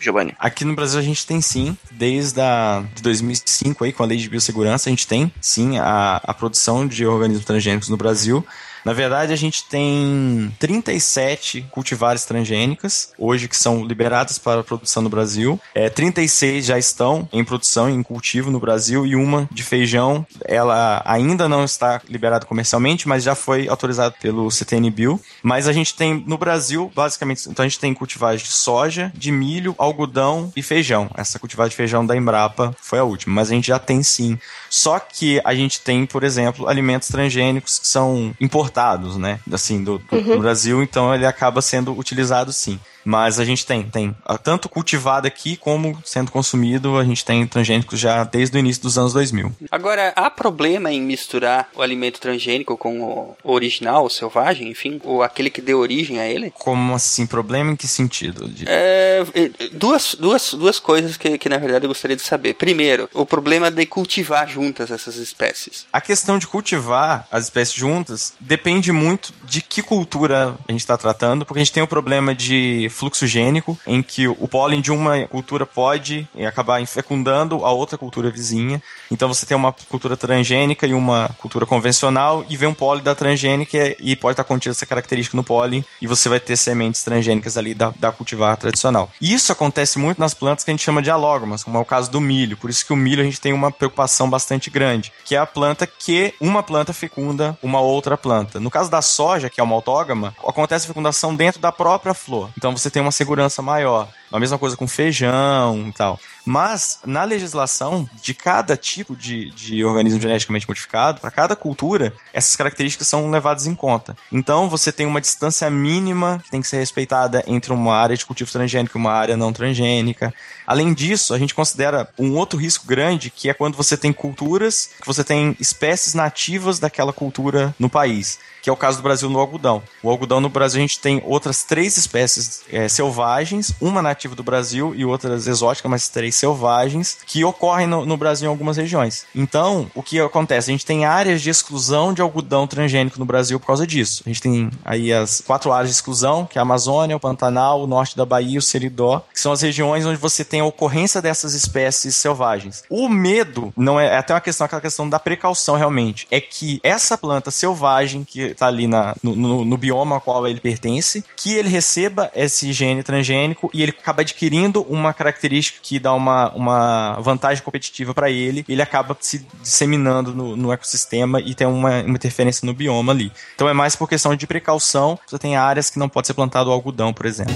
[0.00, 0.34] Giovanni?
[0.38, 4.18] Aqui no Brasil a gente tem sim, desde a, de 2005 aí, com a lei
[4.18, 8.44] de biossegurança, a gente tem sim a, a produção de organismos transgênicos no Brasil.
[8.84, 12.26] Na verdade, a gente tem 37 cultivares
[12.74, 15.60] transgênicas, hoje que são liberadas para produção no Brasil.
[15.74, 21.02] É, 36 já estão em produção, em cultivo no Brasil, e uma de feijão, ela
[21.04, 25.20] ainda não está liberada comercialmente, mas já foi autorizada pelo CTN-Bio.
[25.42, 29.30] Mas a gente tem no Brasil, basicamente, então a gente tem cultivares de soja, de
[29.30, 31.08] milho, algodão e feijão.
[31.14, 34.38] Essa cultivar de feijão da Embrapa foi a última, mas a gente já tem sim.
[34.76, 39.38] Só que a gente tem, por exemplo, alimentos transgênicos que são importados, né?
[39.52, 42.80] Assim, do, do- do Brasil, então ele acaba sendo utilizado sim.
[43.04, 47.46] Mas a gente tem, tem ah, tanto cultivado aqui como sendo consumido, a gente tem
[47.46, 49.52] transgênicos já desde o início dos anos 2000.
[49.70, 55.22] Agora, há problema em misturar o alimento transgênico com o original, o selvagem, enfim, ou
[55.22, 56.50] aquele que deu origem a ele?
[56.50, 57.26] Como assim?
[57.26, 58.50] Problema em que sentido?
[58.66, 62.54] É, é, duas, duas, duas coisas que, que, na verdade, eu gostaria de saber.
[62.54, 65.86] Primeiro, o problema de cultivar juntas essas espécies.
[65.92, 70.96] A questão de cultivar as espécies juntas depende muito de que cultura a gente está
[70.96, 74.90] tratando, porque a gente tem o problema de fluxo gênico, em que o pólen de
[74.90, 78.82] uma cultura pode acabar fecundando a outra cultura vizinha.
[79.10, 83.14] Então você tem uma cultura transgênica e uma cultura convencional, e vem um pólen da
[83.14, 87.56] transgênica e pode estar contida essa característica no pólen, e você vai ter sementes transgênicas
[87.56, 89.10] ali da, da cultivar tradicional.
[89.20, 92.10] Isso acontece muito nas plantas que a gente chama de alógomas, como é o caso
[92.10, 92.56] do milho.
[92.56, 95.46] Por isso que o milho a gente tem uma preocupação bastante grande, que é a
[95.46, 98.60] planta que uma planta fecunda uma outra planta.
[98.60, 102.50] No caso da soja, que é uma autógama, acontece a fecundação dentro da própria flor.
[102.56, 104.08] Então você tem uma segurança maior.
[104.32, 106.18] A mesma coisa com feijão e tal.
[106.44, 112.54] Mas, na legislação de cada tipo de, de organismo geneticamente modificado, para cada cultura, essas
[112.56, 114.16] características são levadas em conta.
[114.30, 118.26] Então, você tem uma distância mínima que tem que ser respeitada entre uma área de
[118.26, 120.34] cultivo transgênico e uma área não transgênica.
[120.66, 124.90] Além disso, a gente considera um outro risco grande, que é quando você tem culturas,
[125.00, 129.28] que você tem espécies nativas daquela cultura no país que é o caso do Brasil
[129.28, 129.82] no algodão.
[130.02, 134.42] O algodão no Brasil a gente tem outras três espécies é, selvagens, uma nativa do
[134.42, 139.26] Brasil e outras exóticas, mas três selvagens, que ocorrem no, no, Brasil em algumas regiões.
[139.34, 140.70] Então, o que acontece?
[140.70, 144.22] A gente tem áreas de exclusão de algodão transgênico no Brasil por causa disso.
[144.26, 147.82] A gente tem aí as quatro áreas de exclusão, que é a Amazônia, o Pantanal,
[147.82, 151.20] o norte da Bahia o Seridó, que são as regiões onde você tem a ocorrência
[151.20, 152.84] dessas espécies selvagens.
[152.88, 156.80] O medo não é, é até uma questão, aquela questão da precaução realmente, é que
[156.82, 161.24] essa planta selvagem que está ali na, no, no, no, bioma ao qual ele pertence,
[161.36, 166.23] que ele receba esse gene transgênico e ele acaba adquirindo uma característica que dá uma,
[166.54, 172.02] uma vantagem competitiva para ele, ele acaba se disseminando no, no ecossistema e tem uma,
[172.02, 173.32] uma, interferência no bioma ali.
[173.54, 176.70] Então é mais por questão de precaução, você tem áreas que não pode ser plantado
[176.70, 177.54] algodão, por exemplo.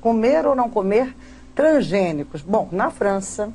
[0.00, 1.14] Comer ou não comer
[1.54, 2.42] transgênicos?
[2.42, 3.52] Bom, na França,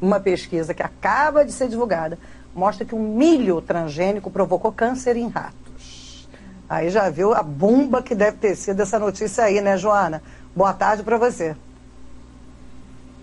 [0.00, 2.18] uma pesquisa que acaba de ser divulgada
[2.54, 6.28] mostra que o milho transgênico provocou câncer em ratos.
[6.68, 10.22] Aí já viu a bomba que deve ter sido essa notícia aí, né, Joana?
[10.54, 11.56] Boa tarde para você.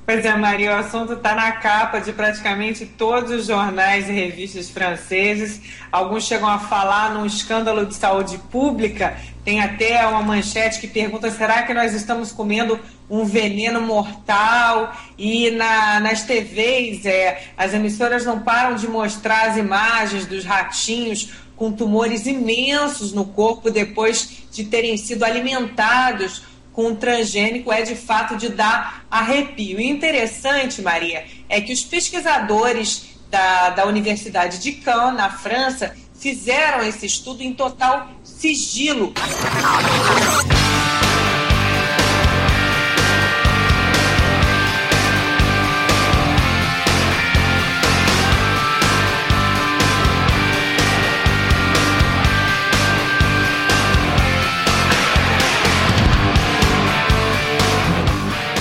[0.07, 4.69] Pois é, Maria, o assunto está na capa de praticamente todos os jornais e revistas
[4.69, 5.59] franceses.
[5.91, 9.17] Alguns chegam a falar num escândalo de saúde pública.
[9.43, 14.95] Tem até uma manchete que pergunta: será que nós estamos comendo um veneno mortal?
[15.17, 21.33] E na, nas TVs, é, as emissoras não param de mostrar as imagens dos ratinhos
[21.57, 26.43] com tumores imensos no corpo depois de terem sido alimentados
[26.77, 29.79] com transgênico é de fato de dar arrepio.
[29.79, 36.83] E interessante, Maria, é que os pesquisadores da, da Universidade de Caen, na França, fizeram
[36.83, 39.11] esse estudo em total sigilo.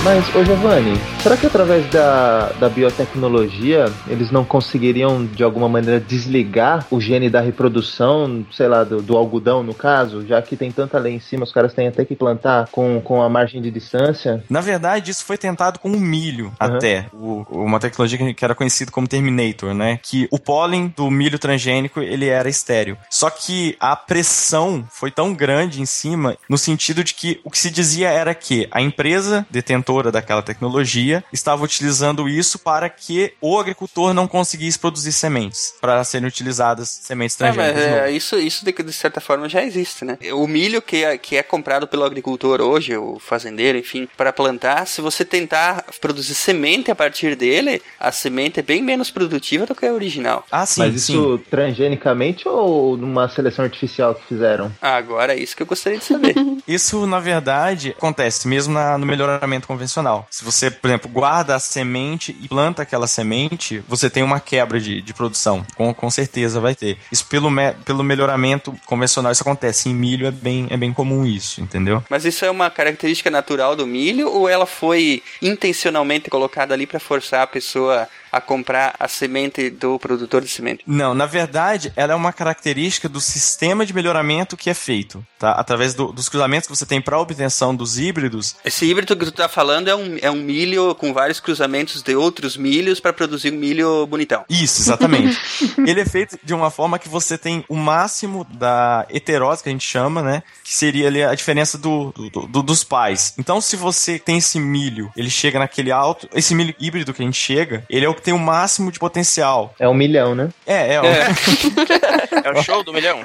[0.07, 5.99] Mas, ô Giovanni, será que através da, da biotecnologia eles não conseguiriam, de alguma maneira,
[5.99, 10.25] desligar o gene da reprodução, sei lá, do, do algodão, no caso?
[10.25, 13.21] Já que tem tanta lei em cima, os caras têm até que plantar com, com
[13.21, 14.41] a margem de distância.
[14.49, 17.07] Na verdade, isso foi tentado com o milho, até.
[17.11, 19.99] O- uma tecnologia que era conhecida como Terminator, né?
[20.01, 22.97] Que o pólen do milho transgênico, ele era estéreo.
[23.09, 27.59] Só que a pressão foi tão grande em cima, no sentido de que o que
[27.59, 33.57] se dizia era que a empresa detentora daquela tecnologia estava utilizando isso para que o
[33.59, 37.83] agricultor não conseguisse produzir sementes, para serem utilizadas sementes Ah, mas transgênicas.
[37.83, 38.01] de novo.
[38.03, 40.17] é, isso, isso de, de certa forma já existe, né?
[40.33, 44.85] O milho que é, que é comprado pelo agricultor hoje, o fazendeiro, enfim, para plantar,
[44.87, 49.75] se você tentar produzir semente a partir dele, a semente é bem menos produtiva do
[49.75, 50.45] que a original.
[50.51, 51.43] Ah, sim, Mas isso sim.
[51.49, 54.71] transgenicamente ou numa seleção artificial que fizeram?
[54.81, 56.35] Agora é isso que eu gostaria de saber.
[56.67, 60.27] Isso, na verdade, acontece mesmo na- no melhoramento convencional.
[60.29, 64.79] Se você, por exemplo, guarda a semente e planta aquela semente, você tem uma quebra
[64.79, 65.65] de, de produção.
[65.75, 66.97] Com, com certeza vai ter.
[67.11, 69.89] Isso pelo, me- pelo melhoramento convencional, isso acontece.
[69.89, 72.03] Em milho é bem, é bem comum isso, entendeu?
[72.09, 76.99] Mas isso é uma característica natural do milho ou ela foi intencionalmente colocada ali para
[76.99, 80.83] forçar a pessoa a comprar a semente do produtor de semente?
[80.87, 85.51] Não, na verdade, ela é uma característica do sistema de melhoramento que é feito, tá?
[85.51, 89.31] Através do- dos cruzamentos que você tem para obtenção dos híbridos, Esse híbrido que tu
[89.31, 93.51] tá falando é um, é um milho com vários cruzamentos de outros milhos para produzir
[93.53, 94.45] um milho bonitão.
[94.49, 95.37] Isso, exatamente.
[95.85, 99.71] Ele é feito de uma forma que você tem o máximo da heterose, que a
[99.71, 100.43] gente chama, né?
[100.63, 103.33] Que seria ali a diferença do, do- do- dos pais.
[103.37, 106.27] Então, se você tem esse milho, ele chega naquele alto.
[106.33, 108.99] Esse milho híbrido que a gente chega, ele é o que tem o máximo de
[108.99, 109.73] potencial.
[109.79, 110.49] É um milhão, né?
[110.65, 111.01] É, é.
[112.43, 113.19] É o show do milhão.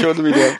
[0.00, 0.56] Show do milhão.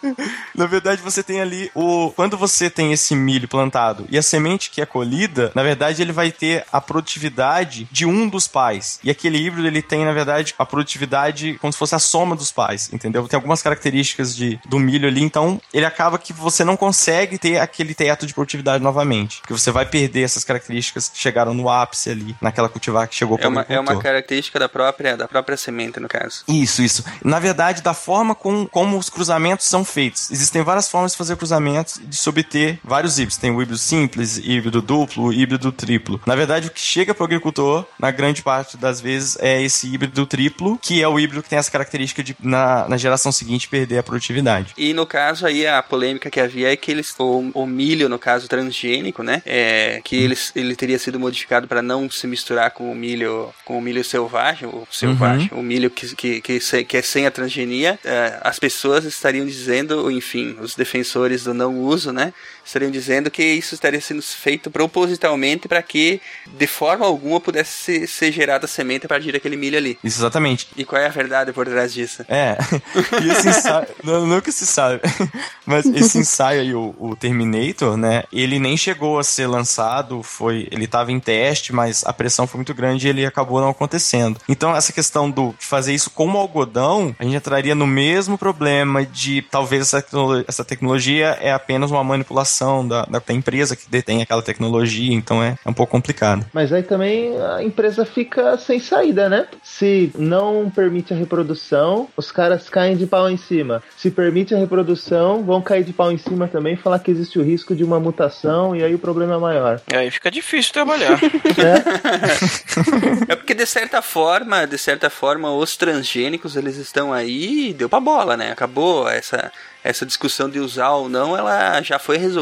[0.55, 2.13] Na verdade, você tem ali o.
[2.15, 6.13] Quando você tem esse milho plantado e a semente que é colhida, na verdade, ele
[6.13, 9.01] vai ter a produtividade de um dos pais.
[9.03, 12.53] E aquele híbrido, ele tem, na verdade, a produtividade como se fosse a soma dos
[12.53, 13.27] pais, entendeu?
[13.27, 17.59] Tem algumas características de, do milho ali, então ele acaba que você não consegue ter
[17.59, 19.41] aquele teto de produtividade novamente.
[19.41, 23.39] Porque você vai perder essas características que chegaram no ápice ali, naquela cultivar que chegou
[23.45, 26.45] É uma, é uma característica da própria, da própria semente, no caso.
[26.49, 27.05] isso, isso.
[27.25, 30.31] Na verdade, da forma com, como os cruzamentos são feitos.
[30.31, 33.37] Existem várias formas de fazer cruzamentos e de se obter vários híbridos.
[33.37, 36.21] Tem o híbrido simples, híbrido duplo, híbrido triplo.
[36.27, 39.93] Na verdade, o que chega para o agricultor, na grande parte das vezes, é esse
[39.93, 43.69] híbrido triplo, que é o híbrido que tem essa característica de, na, na geração seguinte,
[43.69, 44.73] perder a produtividade.
[44.77, 48.19] E no caso aí, a polêmica que havia é que eles, o, o milho, no
[48.19, 49.43] caso transgênico, né?
[49.45, 53.32] É, que eles, ele teria sido modificado para não se misturar com o milho,
[53.65, 57.31] com o milho selvagem, o selvagem, o milho que, que, que, que é sem a
[57.31, 57.99] transgenia.
[58.05, 62.33] É, as pessoas estariam dizendo, enfim, os defensores do não uso, né?
[62.65, 68.33] Estariam dizendo que isso estaria sendo feito propositalmente para que, de forma alguma, pudesse ser,
[68.33, 69.99] gerada semente a partir daquele milho ali.
[70.03, 70.69] Isso, exatamente.
[70.77, 72.25] E qual é a verdade por trás disso?
[72.29, 72.57] É,
[73.23, 75.01] e esse ensaio, não, nunca se sabe,
[75.67, 80.69] mas esse ensaio aí, o, o Terminator, né, ele nem chegou a ser lançado, foi,
[80.71, 84.41] ele tava em teste, mas a pressão foi muito grande e ele acabou não acontecendo.
[84.49, 88.39] Então, essa questão do, de fazer isso com o algodão, a gente entraria no mesmo
[88.39, 90.05] problema de talvez essa,
[90.47, 92.52] essa tecnologia é apenas uma manipulação
[92.87, 96.45] da, da, da empresa que detém aquela tecnologia, então é, é um pouco complicado.
[96.53, 99.47] Mas aí também a empresa fica sem saída, né?
[99.63, 103.83] Se não permite a reprodução, os caras caem de pau em cima.
[103.97, 107.43] Se permite a reprodução, vão cair de pau em cima também, falar que existe o
[107.43, 109.81] risco de uma mutação e aí o problema é maior.
[109.93, 111.19] Aí fica difícil trabalhar.
[113.29, 117.89] É porque de certa forma, de certa forma, os transgênicos eles estão aí e deu
[117.89, 118.53] pra bola, né?
[118.53, 119.51] Acabou essa
[119.85, 122.42] essa discussão de usar ou não, ela já foi resolvida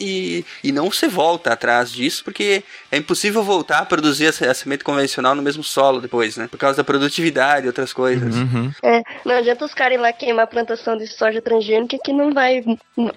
[0.00, 4.46] e, e não se volta atrás disso, porque é impossível voltar a produzir a se-
[4.46, 6.48] a semente convencional no mesmo solo depois, né?
[6.50, 8.34] Por causa da produtividade e outras coisas.
[8.34, 8.70] Uhum.
[8.82, 12.32] É, não adianta os caras ir lá queimar a plantação de soja transgênica que não
[12.32, 12.62] vai.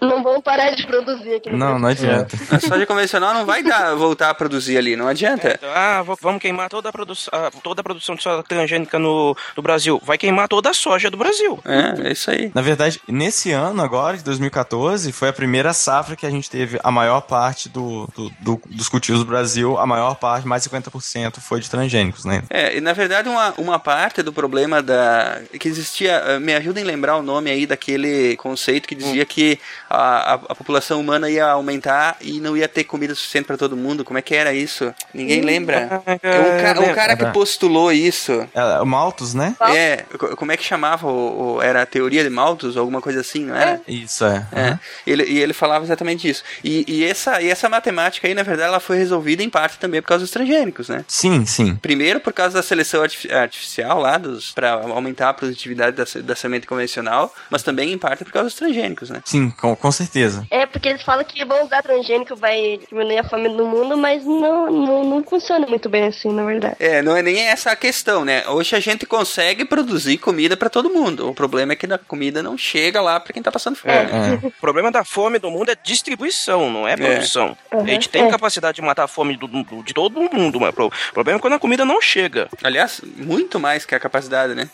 [0.02, 2.38] Não vão parar de produzir aqui Não, não adianta.
[2.52, 5.54] A soja convencional não vai dar, voltar a produzir ali, não adianta.
[5.58, 8.98] Então, ah, vo- vamos queimar toda a, produção, ah, toda a produção de soja transgênica
[9.00, 10.02] no, no Brasil.
[10.04, 11.60] Vai queimar toda a soja do Brasil.
[11.66, 12.52] É, é isso aí.
[12.54, 16.80] Na verdade, nesse ano agora, de 2014, foi a primeira safra que a gente teve
[16.84, 20.69] a maior parte do, do- do- dos cultivos do Brasil, a maior parte, mais de
[20.69, 22.43] 50%, foi de transgênicos, né?
[22.49, 26.84] É, e na verdade uma, uma parte do problema da que existia, eh, me ajudem
[26.84, 31.30] a lembrar o nome aí daquele conceito que dizia que a, a, a população humana
[31.30, 34.04] ia aumentar e não ia ter comida suficiente para todo mundo.
[34.04, 34.93] Como é que era isso?
[35.13, 36.02] Ninguém lembra?
[36.06, 38.47] É um, ca- um cara que postulou isso.
[38.54, 39.56] É, o Malthus, né?
[39.76, 41.08] É, co- como é que chamava?
[41.08, 43.82] O, o- era a teoria de Malthus, alguma coisa assim, não era?
[43.88, 44.45] Isso, é.
[44.52, 44.80] É.
[45.06, 46.44] Ele, e ele falava exatamente exatamente isso.
[46.63, 50.02] E, e essa, e essa matemática aí, na verdade, ela foi resolvida em parte também
[50.02, 51.04] por causa dos transgênicos, né?
[51.08, 51.76] Sim, sim.
[51.76, 56.36] Primeiro por causa da seleção artifi- artificial lá, dos, pra aumentar a produtividade da, da
[56.36, 59.21] semente convencional, mas também em parte por causa dos transgênicos, né?
[59.25, 60.46] Sim, com, com certeza.
[60.52, 64.23] É, porque eles falam que vão usar transgênico vai diminuir a fome no mundo, mas
[64.25, 66.75] não, não, não funciona muito bem assim, na verdade.
[66.80, 68.48] É, não é nem essa a questão, né?
[68.48, 71.30] Hoje a gente consegue produzir comida pra todo mundo.
[71.30, 73.94] O problema é que a comida não chega lá pra quem tá passando fome.
[73.94, 74.34] É.
[74.44, 77.56] O problema da fome do mundo é distribuição, não é produção.
[77.71, 78.29] Uhum, A gente tem é.
[78.29, 81.54] capacidade de matar a fome do- do- de todo mundo, mas o problema é quando
[81.54, 82.48] a comida não chega.
[82.63, 84.69] Aliás, muito mais que a capacidade, né?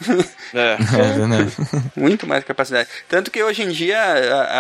[0.54, 0.78] É.
[1.00, 1.56] É verdade.
[1.96, 2.90] Muito mais capacidade.
[3.08, 4.00] Tanto que hoje em dia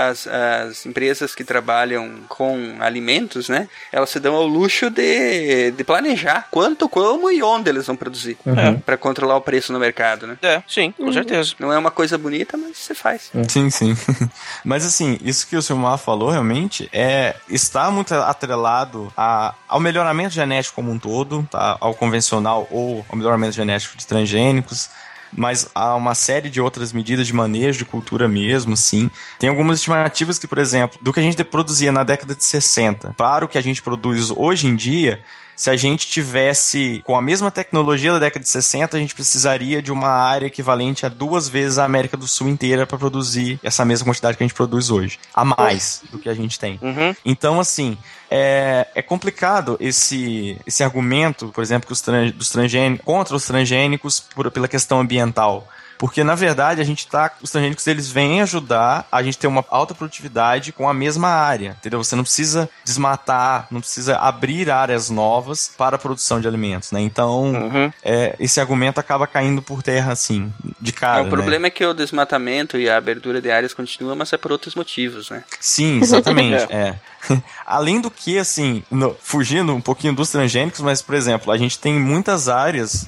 [0.10, 3.68] as, as empresas que trabalham com alimentos, né?
[3.92, 8.38] Elas se dão ao luxo de, de planejar quanto, como e onde eles vão produzir.
[8.46, 8.80] Uhum.
[8.80, 10.38] Pra controlar o preço no mercado, né?
[10.42, 11.54] É, sim, com certeza.
[11.60, 13.32] Não é uma coisa bonita, mas você faz.
[13.48, 13.96] Sim, sim.
[14.64, 16.49] Mas assim, isso que o Silmar falou realmente
[16.92, 21.78] é está muito atrelado a, ao melhoramento genético como um todo, tá?
[21.80, 24.90] Ao convencional ou ao melhoramento genético de transgênicos.
[25.32, 29.12] Mas há uma série de outras medidas de manejo de cultura mesmo, sim.
[29.38, 33.14] Tem algumas estimativas que, por exemplo, do que a gente produzia na década de 60
[33.16, 35.22] para o que a gente produz hoje em dia,
[35.60, 39.82] se a gente tivesse com a mesma tecnologia da década de 60, a gente precisaria
[39.82, 43.84] de uma área equivalente a duas vezes a América do Sul inteira para produzir essa
[43.84, 45.20] mesma quantidade que a gente produz hoje.
[45.34, 46.80] A mais do que a gente tem.
[46.82, 47.14] Uhum.
[47.26, 47.98] Então, assim,
[48.32, 53.46] é, é complicado esse, esse argumento, por exemplo, que os tran, dos transgênicos, contra os
[53.46, 55.68] transgênicos por, pela questão ambiental.
[56.00, 57.30] Porque, na verdade, a gente tá.
[57.42, 61.76] Os transgênicos eles vêm ajudar a gente ter uma alta produtividade com a mesma área.
[61.78, 62.02] Entendeu?
[62.02, 67.02] Você não precisa desmatar, não precisa abrir áreas novas para a produção de alimentos, né?
[67.02, 67.92] Então, Uhum.
[68.02, 71.22] é, esse argumento acaba caindo por terra, assim, de cara.
[71.22, 71.30] o né?
[71.30, 74.76] problema é que o desmatamento e a abertura de áreas continua, mas é por outros
[74.76, 75.44] motivos, né?
[75.60, 76.64] Sim, exatamente.
[76.74, 76.96] é.
[77.66, 81.78] Além do que, assim, no- fugindo um pouquinho dos transgênicos, mas, por exemplo, a gente
[81.80, 83.08] tem muitas áreas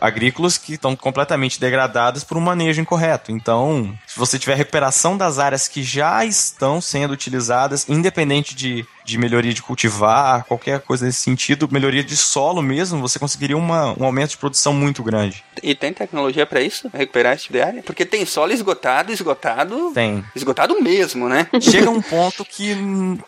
[0.00, 3.30] agrícolas que estão completamente degradadas por um manejo incorreto.
[3.32, 9.18] Então, se você tiver recuperação das áreas que já estão sendo utilizadas, independente de, de
[9.18, 14.04] melhoria de cultivar, qualquer coisa nesse sentido, melhoria de solo mesmo, você conseguiria uma- um
[14.04, 15.42] aumento de produção muito grande.
[15.62, 16.90] E tem tecnologia pra isso?
[16.92, 17.82] Recuperar esse tipo de área?
[17.82, 19.90] Porque tem solo esgotado, esgotado.
[19.94, 20.24] Tem.
[20.34, 21.46] Esgotado mesmo, né?
[21.60, 22.74] chega um ponto que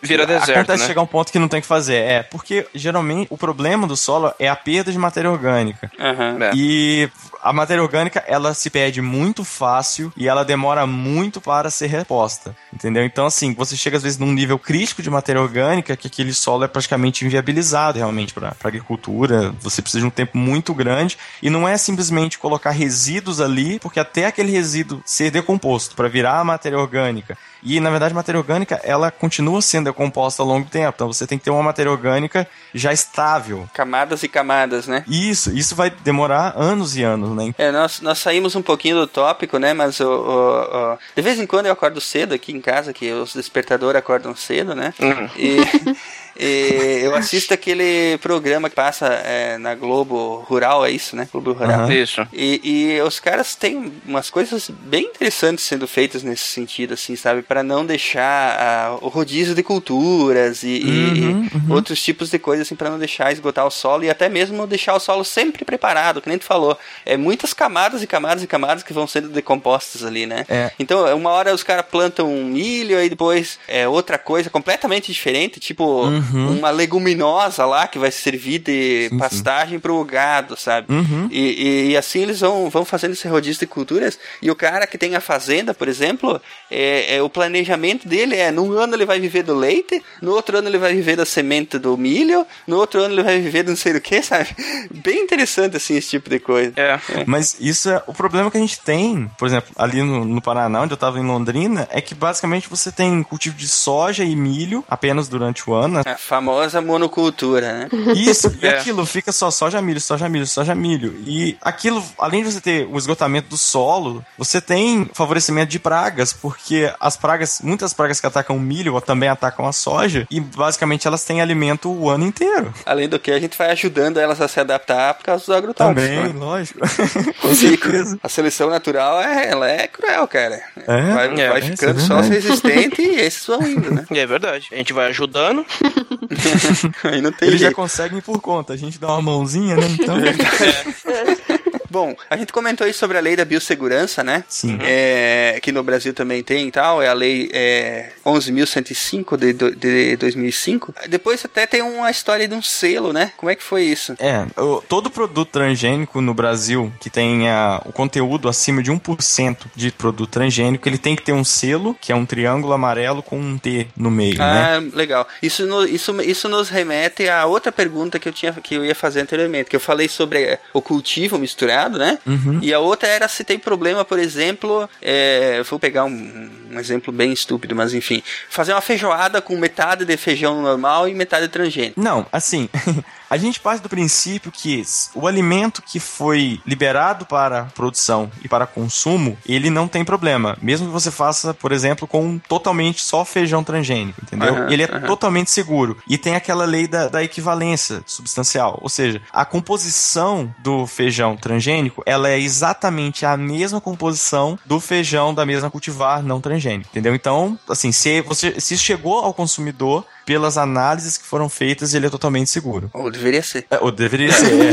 [0.02, 0.86] Vira deserto, acontece né?
[0.88, 3.96] chegar um ponto que não tem o que fazer é porque geralmente o problema do
[3.96, 6.38] solo é a perda de matéria orgânica Aham.
[6.42, 6.50] É.
[6.54, 7.08] e
[7.44, 12.56] a matéria orgânica ela se perde muito fácil e ela demora muito para ser reposta
[12.72, 13.04] entendeu?
[13.04, 16.64] Então assim você chega às vezes num nível crítico de matéria orgânica que aquele solo
[16.64, 19.54] é praticamente inviabilizado realmente para agricultura.
[19.60, 24.00] Você precisa de um tempo muito grande e não é simplesmente colocar resíduos ali porque
[24.00, 28.80] até aquele resíduo ser decomposto para virar matéria orgânica e, na verdade, a matéria orgânica,
[28.84, 30.92] ela continua sendo decomposta ao longo do tempo.
[30.94, 33.68] Então, você tem que ter uma matéria orgânica já estável.
[33.72, 35.02] Camadas e camadas, né?
[35.08, 37.54] Isso, isso vai demorar anos e anos, né?
[37.58, 39.72] É, nós, nós saímos um pouquinho do tópico, né?
[39.72, 43.10] Mas o, o- o- de vez em quando eu acordo cedo aqui em casa, que
[43.12, 44.92] os despertadores acordam cedo, né?
[45.00, 45.28] Uhum.
[45.36, 45.56] E,
[46.38, 51.28] e eu assisto aquele programa que passa é, na Globo Rural, é isso, né?
[51.30, 51.82] Globo Rural.
[51.82, 51.92] Aham.
[51.92, 52.26] Isso.
[52.32, 57.42] E, e os caras têm umas coisas bem interessantes sendo feitas nesse sentido, assim, sabe?
[57.42, 61.74] Para não deixar ah, o rodízio de culturas e, e Uhum, uhum.
[61.74, 64.94] outros tipos de coisas, assim, para não deixar esgotar o solo e até mesmo deixar
[64.94, 66.76] o solo sempre preparado, que nem tu falou.
[67.04, 70.44] É muitas camadas e camadas e camadas que vão sendo decompostas ali, né?
[70.48, 70.70] É.
[70.78, 75.60] Então, uma hora os caras plantam um milho, aí depois é outra coisa completamente diferente,
[75.60, 76.23] tipo Uhum.
[76.32, 79.18] Uma leguminosa lá que vai servir de Sim, sim.
[79.18, 80.92] pastagem pro gado, sabe?
[80.92, 81.28] Uhum.
[81.30, 84.18] E, e- e assim eles vão, vão fazendo esse rodízio de culturas.
[84.40, 88.50] E o cara que tem a fazenda, por exemplo, é, é, o planejamento dele é:
[88.50, 91.78] num ano ele vai viver do leite, no outro ano ele vai viver da semente
[91.78, 94.48] do milho, no outro ano ele vai viver do não sei do que, sabe?
[94.90, 96.72] Bem interessante assim esse tipo de coisa.
[96.76, 96.98] É.
[97.26, 100.82] Mas isso é o problema que a gente tem, por exemplo, ali no, no Paraná,
[100.82, 104.84] onde eu tava em Londrina, é que basicamente você tem cultivo de soja e milho
[104.88, 106.02] apenas durante o ano.
[106.04, 106.13] né?
[106.14, 107.88] A famosa monocultura, né?
[108.14, 108.78] Isso, e É.
[108.78, 111.14] aquilo fica só soja, milho, soja, milho, soja, milho.
[111.26, 116.32] E aquilo, além de você ter o esgotamento do solo, você tem favorecimento de pragas,
[116.32, 121.06] porque as pragas, muitas pragas que atacam o milho também atacam a soja, e basicamente
[121.06, 122.72] elas têm alimento o ano inteiro.
[122.86, 126.02] Além do que, a gente vai ajudando elas a se adaptar por causa dos agrotóxicos.
[126.02, 126.38] Também, né?
[126.38, 126.78] lógico.
[127.42, 128.18] Com E certeza.
[128.22, 130.62] A seleção natural é, ela é cruel, cara.
[130.76, 131.12] É?
[131.12, 132.34] vai É, vai é ficando só verdade.
[132.34, 134.04] resistente e esses vão indo, né?
[134.14, 134.68] É verdade.
[134.72, 135.66] A gente vai ajudando.
[137.04, 137.76] Aí não tem Eles já jeito.
[137.76, 139.86] conseguem por conta, a gente dá uma mãozinha, né?
[139.98, 140.16] Então,
[141.90, 144.42] Bom, a gente comentou aí sobre a lei da biossegurança, né?
[144.48, 144.78] Sim.
[144.82, 150.16] É, que no Brasil também tem e tal, é a lei é, 11.105 de, de
[150.16, 150.94] 2005.
[151.08, 153.32] Depois até tem uma história de um selo, né?
[153.36, 154.14] Como é que foi isso?
[154.18, 159.90] É, o- todo produto transgênico no Brasil que tenha o conteúdo acima de 1% de
[159.90, 163.58] produto transgênico, ele tem que ter um selo, que é um triângulo amarelo com um
[163.58, 164.76] T no meio, né?
[164.76, 165.26] Ah, legal.
[165.42, 168.94] Isso, no- isso, isso nos remete a outra pergunta que eu, tinha, que eu ia
[168.94, 172.18] fazer anteriormente, que eu falei sobre é, o cultivo misturado, né?
[172.26, 172.58] Uhum.
[172.62, 177.12] E a outra era se tem problema, por exemplo, é, vou pegar um, um exemplo
[177.12, 178.13] bem estúpido, mas enfim,
[178.48, 182.00] fazer uma feijoada com metade de feijão normal e metade transgênico.
[182.00, 182.68] Não, assim,
[183.28, 184.84] a gente parte do princípio que
[185.14, 190.56] o alimento que foi liberado para produção e para consumo, ele não tem problema.
[190.60, 194.54] Mesmo que você faça, por exemplo, com totalmente só feijão transgênico, entendeu?
[194.54, 195.06] Aham, ele é aham.
[195.06, 195.96] totalmente seguro.
[196.08, 198.78] E tem aquela lei da, da equivalência substancial.
[198.82, 205.34] Ou seja, a composição do feijão transgênico, ela é exatamente a mesma composição do feijão
[205.34, 207.14] da mesma cultivar não transgênico, entendeu?
[207.14, 212.10] Então, assim, se você se chegou ao consumidor pelas análises que foram feitas, ele é
[212.10, 212.90] totalmente seguro.
[212.92, 213.64] Ou deveria ser.
[213.70, 214.72] É, ou deveria ser, é.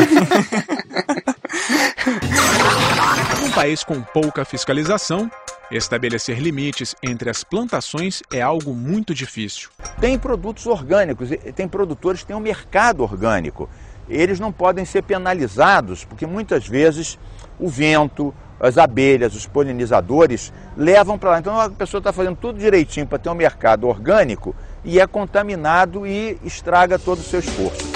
[3.39, 5.31] Num país com pouca fiscalização,
[5.71, 9.69] estabelecer limites entre as plantações é algo muito difícil.
[10.01, 13.69] Tem produtos orgânicos, tem produtores que têm um mercado orgânico.
[14.09, 17.17] Eles não podem ser penalizados, porque muitas vezes
[17.57, 21.39] o vento, as abelhas, os polinizadores levam para lá.
[21.39, 24.55] Então a pessoa está fazendo tudo direitinho para ter um mercado orgânico
[24.85, 27.91] e é contaminado e estraga todo o seu esforço.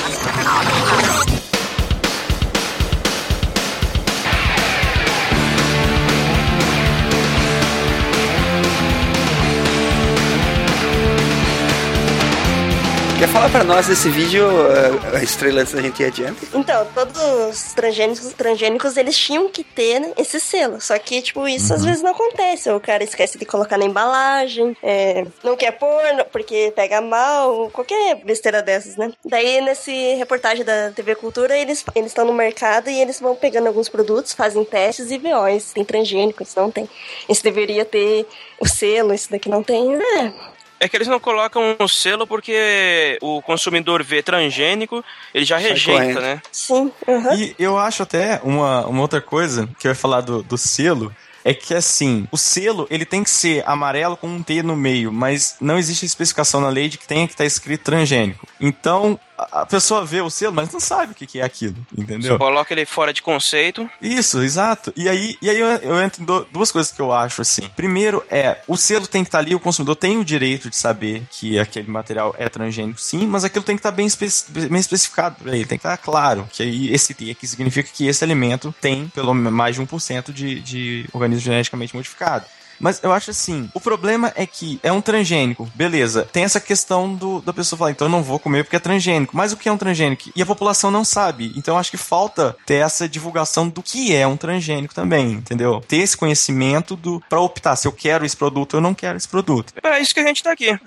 [13.28, 16.48] Falar pra nós desse vídeo, uh, estrela, antes da gente ir adiante?
[16.54, 20.80] Então, todos os transgênicos, transgênicos, eles tinham que ter esse selo.
[20.80, 22.70] Só que, tipo, isso às vezes não acontece.
[22.70, 26.02] O cara esquece de colocar na embalagem, é, não quer pôr
[26.32, 29.12] porque pega mal, qualquer besteira dessas, né?
[29.26, 33.68] Daí, nesse reportagem da TV Cultura, eles eles estão no mercado e eles vão pegando
[33.68, 36.90] alguns produtos, fazem testes e vê, ó, esse tem transgênico, esse não tem.
[37.28, 38.26] Esse deveria ter
[38.60, 39.96] o selo, esse daqui não tem.
[39.96, 45.04] É, É que eles não colocam o selo porque o consumidor vê transgênico,
[45.34, 46.22] ele já Sai rejeita, correndo.
[46.22, 46.42] né?
[46.52, 46.92] Sim.
[47.38, 51.16] E eu acho até uma, uma outra coisa que eu ia falar do, do selo.
[51.48, 55.12] É que assim, o selo ele tem que ser amarelo com um T no meio,
[55.14, 58.48] mas não existe especificação na lei de que tenha que estar escrito transgênico.
[58.60, 62.34] Então, a pessoa vê o selo, mas não sabe o que é aquilo, entendeu?
[62.34, 63.90] Você coloca ele fora de conceito.
[64.02, 64.94] Isso, exato.
[64.96, 67.70] E aí, e aí eu, eu entro em duas coisas que eu acho assim.
[67.76, 71.24] Primeiro é, o selo tem que estar ali, o consumidor tem o direito de saber
[71.30, 75.36] que aquele material é transgênico, sim, mas aquilo tem que estar bem, espe bem especificado
[75.36, 78.74] pra ele, tem que estar claro que aí esse T aqui significa que esse alimento
[78.80, 82.46] tem pelo menos mais de 1% de, de organismo geneticamente modificado.
[82.80, 86.28] Mas eu acho assim, o problema é que é um transgênico, beleza.
[86.32, 89.36] Tem essa questão do, da pessoa falar, então eu não vou comer porque é transgênico.
[89.36, 90.30] Mas o que é um transgênico?
[90.36, 91.54] E a população não sabe.
[91.56, 95.82] Então eu acho que falta ter essa divulgação do que é um transgênico também, entendeu?
[95.88, 99.18] Ter esse conhecimento do para optar se eu quero esse produto ou eu não quero
[99.18, 99.74] esse produto.
[99.84, 100.68] É isso que a gente tá aqui.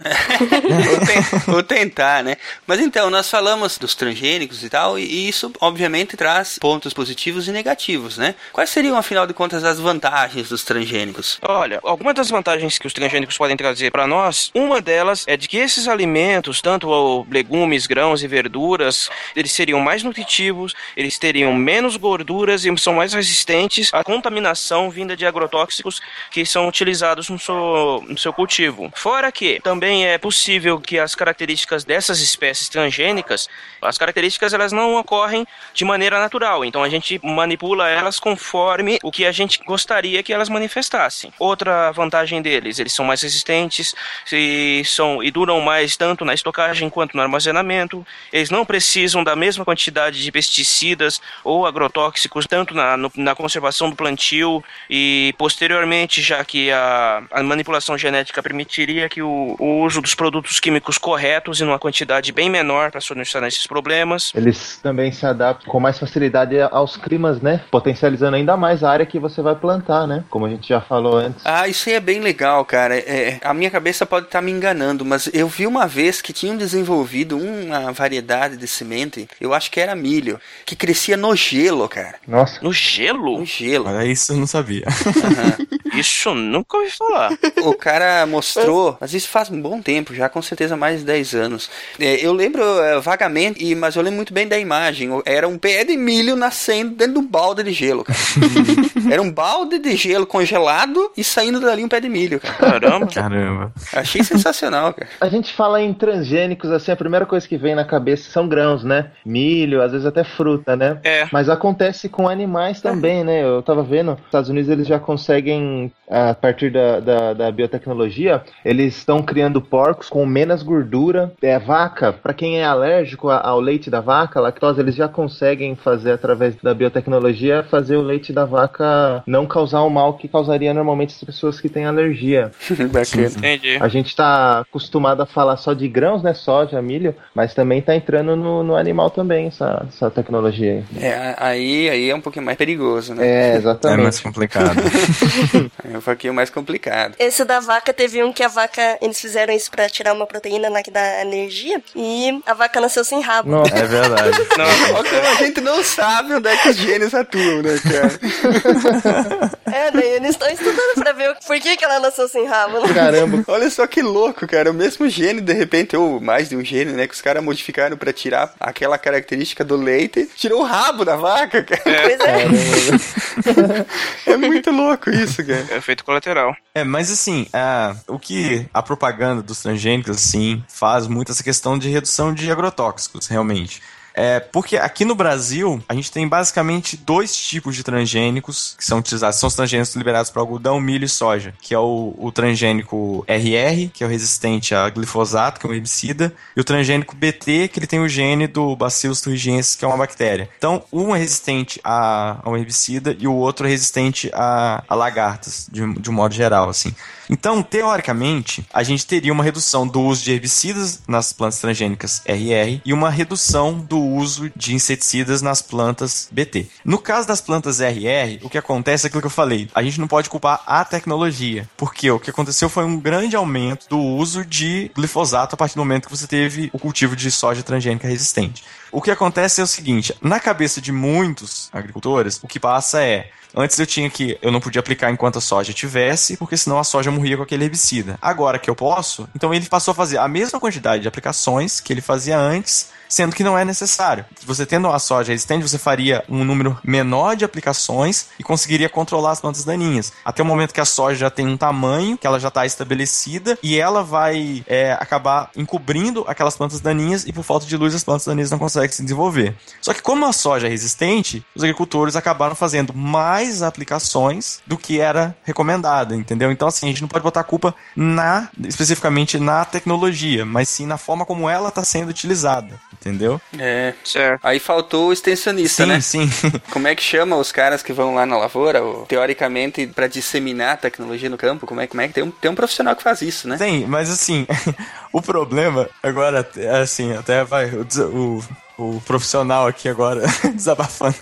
[0.88, 2.36] Vou, ten- vou tentar, né?
[2.66, 7.52] Mas então, nós falamos dos transgênicos e tal, e isso obviamente traz pontos positivos e
[7.52, 8.34] negativos, né?
[8.52, 11.38] Quais seriam, afinal de contas, as vantagens dos transgênicos?
[11.42, 15.48] Olha, algumas das vantagens que os transgênicos podem trazer para nós, uma delas é de
[15.48, 21.96] que esses alimentos, tanto legumes, grãos e verduras, eles seriam mais nutritivos, eles teriam menos
[21.96, 26.00] gorduras e são mais resistentes à contaminação vinda de agrotóxicos
[26.30, 28.90] que são utilizados no seu, no seu cultivo.
[28.94, 33.48] Fora que também é possível que as características dessas espécies transgênicas,
[33.82, 39.10] as características elas não ocorrem de maneira natural, então a gente manipula elas conforme o
[39.10, 41.32] que a gente gostaria que elas manifestassem.
[41.38, 43.94] Outra vantagem deles, eles são mais resistentes
[44.32, 48.06] e, são, e duram mais tanto na estocagem quanto no armazenamento.
[48.32, 53.90] Eles não precisam da mesma quantidade de pesticidas ou agrotóxicos, tanto na, no- na conservação
[53.90, 60.00] do plantio e posteriormente, já que a, a manipulação genética permitiria que o, o uso
[60.00, 64.32] dos produtos químicos corretos e numa quantidade bem menor para solucionar esses problemas.
[64.34, 67.60] Eles também se adaptam com mais facilidade aos climas, né?
[67.70, 70.24] Potencializando ainda mais a área que você vai plantar, né?
[70.30, 71.42] Como a gente já falou antes.
[71.44, 72.96] Ah, isso aí é bem legal, cara.
[72.96, 76.56] É, a minha cabeça pode estar me enganando, mas eu vi uma vez que tinham
[76.56, 82.16] desenvolvido uma variedade de semente, eu acho que era milho, que crescia no gelo, cara.
[82.26, 82.60] Nossa.
[82.62, 83.38] No gelo?
[83.38, 83.88] No gelo.
[83.88, 84.86] Olha, isso eu não sabia.
[85.94, 87.30] Isso nunca ouvi falar.
[87.62, 91.34] O cara mostrou, mas isso faz um bom tempo, já com certeza mais de 10
[91.34, 91.70] anos.
[91.98, 95.10] É, eu lembro é, vagamente, e- mas eu lembro muito bem da imagem.
[95.24, 98.18] Era um pé de milho nascendo dentro de um balde de gelo, cara.
[99.10, 102.54] Era um balde de gelo congelado e saindo dali um pé de milho, cara.
[102.80, 103.06] Caramba.
[103.06, 103.72] Caramba.
[103.92, 105.08] Achei sensacional, cara.
[105.20, 108.84] A gente fala em transgênicos, assim, a primeira coisa que vem na cabeça são grãos,
[108.84, 109.10] né?
[109.24, 110.98] Milho, às vezes até fruta, né?
[111.04, 111.26] É.
[111.32, 113.42] Mas acontece com animais também, né?
[113.44, 115.77] Eu tava vendo, nos Estados Unidos eles já conseguem,
[116.10, 121.32] a partir da, da, da biotecnologia, eles estão criando porcos com menos gordura.
[121.42, 126.12] É, vaca, pra quem é alérgico ao leite da vaca, lactose, eles já conseguem fazer,
[126.12, 131.14] através da biotecnologia, fazer o leite da vaca não causar o mal que causaria normalmente
[131.14, 132.50] as pessoas que têm alergia.
[133.36, 133.76] Entendi.
[133.80, 136.32] A gente tá acostumado a falar só de grãos, né?
[136.34, 141.04] Soja, milho, mas também tá entrando no, no animal também, essa, essa tecnologia aí.
[141.04, 143.26] É, aí, aí é um pouquinho mais perigoso, né?
[143.26, 144.02] É, É exatamente.
[144.02, 144.80] mais complicado.
[145.92, 147.14] É um pouquinho mais complicado.
[147.18, 148.98] Esse da vaca teve um que a vaca.
[149.00, 151.82] Eles fizeram isso pra tirar uma proteína lá que dá energia.
[151.94, 153.50] E a vaca nasceu sem rabo.
[153.50, 153.74] Nossa.
[153.76, 154.38] É verdade.
[154.48, 159.58] Como a gente não sabe onde é que os genes atuam, né, cara?
[159.70, 162.80] É, daí eles estão estudando pra ver o- por que, que ela nasceu sem rabo.
[162.80, 162.94] Né?
[162.94, 163.44] Caramba.
[163.46, 164.70] Olha só que louco, cara.
[164.70, 167.06] O mesmo gene, de repente, ou mais de um gene, né?
[167.06, 170.28] Que os caras modificaram pra tirar aquela característica do leite.
[170.36, 171.82] Tirou o rabo da vaca, cara.
[171.84, 173.78] Pois é.
[174.32, 175.57] É muito louco isso, cara.
[175.70, 176.54] É efeito colateral.
[176.74, 181.78] É, mas assim, a- o que a propaganda dos transgênicos, assim, faz muito essa questão
[181.78, 183.82] de redução de agrotóxicos, realmente.
[184.18, 188.98] É, porque aqui no Brasil, a gente tem basicamente dois tipos de transgênicos que são
[188.98, 189.38] utilizados.
[189.38, 193.88] São os transgênicos liberados para algodão, milho e soja, que é o, o transgênico RR,
[193.94, 197.78] que é o resistente a glifosato, que é um herbicida, e o transgênico BT, que
[197.78, 200.50] ele tem o gene do Bacillus thuringiensis, que é uma bactéria.
[200.58, 204.96] Então, um é resistente a, a um herbicida e o outro é resistente a, a
[204.96, 206.92] lagartas, de, de um modo geral, assim.
[207.30, 212.80] Então, teoricamente, a gente teria uma redução do uso de herbicidas nas plantas transgênicas RR
[212.84, 216.66] e uma redução do uso de inseticidas nas plantas BT.
[216.84, 219.68] No caso das plantas RR, o que acontece é aquilo que eu falei.
[219.74, 223.88] A gente não pode culpar a tecnologia, porque o que aconteceu foi um grande aumento
[223.88, 227.62] do uso de glifosato a partir do momento que você teve o cultivo de soja
[227.62, 228.64] transgênica resistente.
[228.90, 233.30] O que acontece é o seguinte, na cabeça de muitos agricultores, o que passa é
[233.56, 234.38] Antes eu tinha que.
[234.42, 237.64] Eu não podia aplicar enquanto a soja tivesse, porque senão a soja morria com aquele
[237.64, 238.18] herbicida.
[238.20, 241.92] Agora que eu posso, então ele passou a fazer a mesma quantidade de aplicações que
[241.92, 244.24] ele fazia antes, sendo que não é necessário.
[244.44, 249.32] Você tendo a soja resistente, você faria um número menor de aplicações e conseguiria controlar
[249.32, 250.12] as plantas daninhas.
[250.24, 253.58] Até o momento que a soja já tem um tamanho, que ela já está estabelecida,
[253.62, 258.04] e ela vai é, acabar encobrindo aquelas plantas daninhas, e por falta de luz as
[258.04, 259.56] plantas daninhas não conseguem se desenvolver.
[259.80, 265.00] Só que como a soja é resistente, os agricultores acabaram fazendo mais aplicações do que
[265.00, 266.50] era recomendado, entendeu?
[266.50, 270.86] Então assim, a gente não pode botar a culpa na especificamente na tecnologia, mas sim
[270.86, 273.40] na forma como ela está sendo utilizada, entendeu?
[273.58, 273.94] É.
[274.04, 274.40] Certo.
[274.44, 276.00] Aí faltou o extensionista, sim, né?
[276.00, 276.30] sim.
[276.70, 280.74] Como é que chama os caras que vão lá na lavoura, ou, teoricamente, pra disseminar
[280.74, 281.66] a tecnologia no campo?
[281.66, 283.56] Como é, como é que tem um, tem um profissional que faz isso, né?
[283.56, 284.46] Tem, mas assim,
[285.12, 288.44] o problema agora, é assim, até vai, o, o,
[288.78, 290.22] o profissional aqui agora
[290.54, 291.16] desabafando.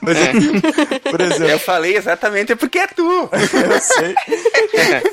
[0.00, 0.60] Mas aqui,
[1.10, 3.02] por exemplo, Eu falei exatamente porque é tu!
[3.32, 4.14] eu sei.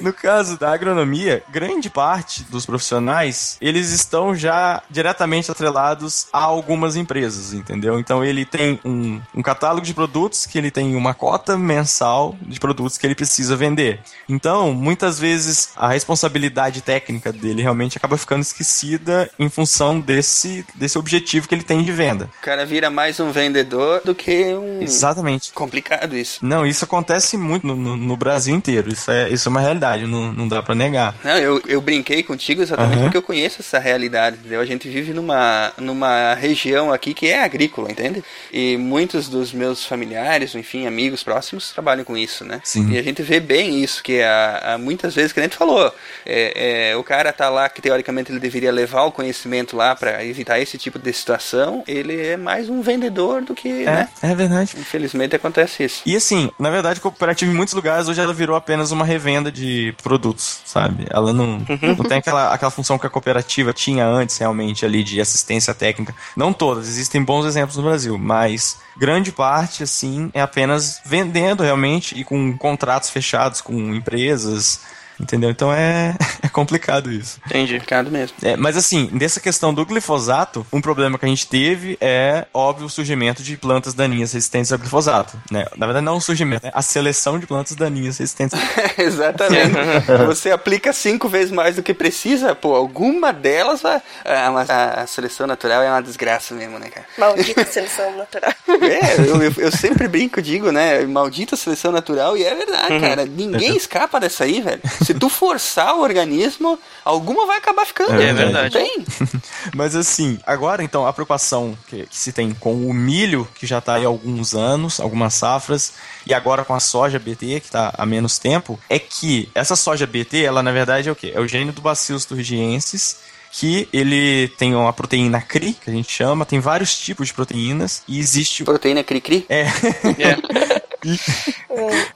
[0.02, 6.96] No caso da agronomia, grande parte dos profissionais, eles estão já diretamente atrelados a algumas
[6.96, 8.00] empresas, entendeu?
[8.00, 12.60] Então ele tem um, um catálogo de produtos que ele tem uma cota mensal de
[12.60, 14.00] produtos que ele precisa vender.
[14.28, 20.98] Então, muitas vezes a responsabilidade técnica dele realmente acaba ficando esquecida em função desse, desse
[20.98, 22.30] objetivo que ele tem de venda.
[22.40, 24.82] O cara vira mais um vendedor do que um.
[24.82, 25.52] Exatamente.
[25.52, 26.40] Complicado isso.
[26.46, 28.88] Não, isso acontece muito no, no- no Brasil inteiro.
[28.90, 31.14] Isso é, isso é uma realidade, não, não dá pra negar.
[31.26, 33.04] Não, eu, eu brinquei contigo exatamente Aham.
[33.04, 34.62] porque eu conheço essa realidade, entendeu?
[34.62, 38.24] A gente vive numa, numa região aqui que é agrícola, entende?
[38.54, 42.62] E muitos dos meus familiares, enfim, amigos próximos, trabalham com isso, né?
[42.64, 42.92] Sim.
[42.92, 45.94] E a gente vê bem isso, que a, a- muitas vezes, que a gente falou,
[46.26, 50.24] é, é, o cara tá lá que teoricamente ele deveria levar o conhecimento lá pra
[50.24, 51.41] evitar esse tipo de situação,
[51.88, 54.10] ele é mais um vendedor do que, É, né?
[54.22, 54.76] é verdade.
[54.78, 56.02] Infelizmente acontece isso.
[56.06, 59.52] E assim, na verdade, a cooperativa em muitos lugares hoje ela virou apenas uma revenda
[59.52, 61.06] de produtos, sabe?
[61.10, 61.66] Ela não,
[61.98, 66.14] não tem aquela, aquela função que a cooperativa tinha antes, realmente, ali, de assistência técnica.
[66.36, 72.18] Não todas, existem bons exemplos no Brasil, mas grande parte, assim, é apenas vendendo realmente
[72.20, 74.80] e com contratos fechados com empresas.
[75.22, 75.50] Entendeu?
[75.50, 77.40] Então é, é complicado isso.
[77.46, 77.74] Entendi.
[77.74, 78.36] Complicado mesmo.
[78.42, 82.88] É, mas assim, nessa questão do glifosato, um problema que a gente teve é, óbvio,
[82.88, 85.38] o surgimento de plantas daninhas resistentes ao glifosato.
[85.52, 85.66] Né?
[85.78, 86.72] Na verdade, não o surgimento, né?
[86.74, 88.60] a seleção de plantas daninhas resistentes.
[88.98, 89.72] Exatamente.
[90.26, 94.02] Você aplica cinco vezes mais do que precisa, pô, alguma delas vai.
[94.26, 97.06] A, a seleção natural é uma desgraça mesmo, né, cara?
[97.18, 98.54] Maldita seleção natural.
[98.68, 101.02] É, eu, eu, eu sempre brinco, digo, né?
[101.02, 103.26] Maldita seleção natural, e é verdade, cara.
[103.26, 104.82] Ninguém escapa dessa aí, velho.
[105.12, 108.14] Se tu forçar o organismo, alguma vai acabar ficando.
[108.14, 108.36] É velho.
[108.36, 108.74] verdade.
[108.74, 109.06] Tem.
[109.76, 113.80] Mas assim, agora então, a preocupação que, que se tem com o milho, que já
[113.80, 115.94] está aí há alguns anos, algumas safras,
[116.26, 120.08] e agora com a soja BT, que está há menos tempo, é que essa soja
[120.08, 121.32] BT, ela na verdade é o quê?
[121.36, 123.18] É o gênio do Bacillus thuringiensis,
[123.52, 128.02] que ele tem uma proteína CRI, que a gente chama, tem vários tipos de proteínas,
[128.08, 128.64] e existe...
[128.64, 129.46] Proteína cri-cri?
[129.50, 129.66] É.
[131.04, 131.20] E,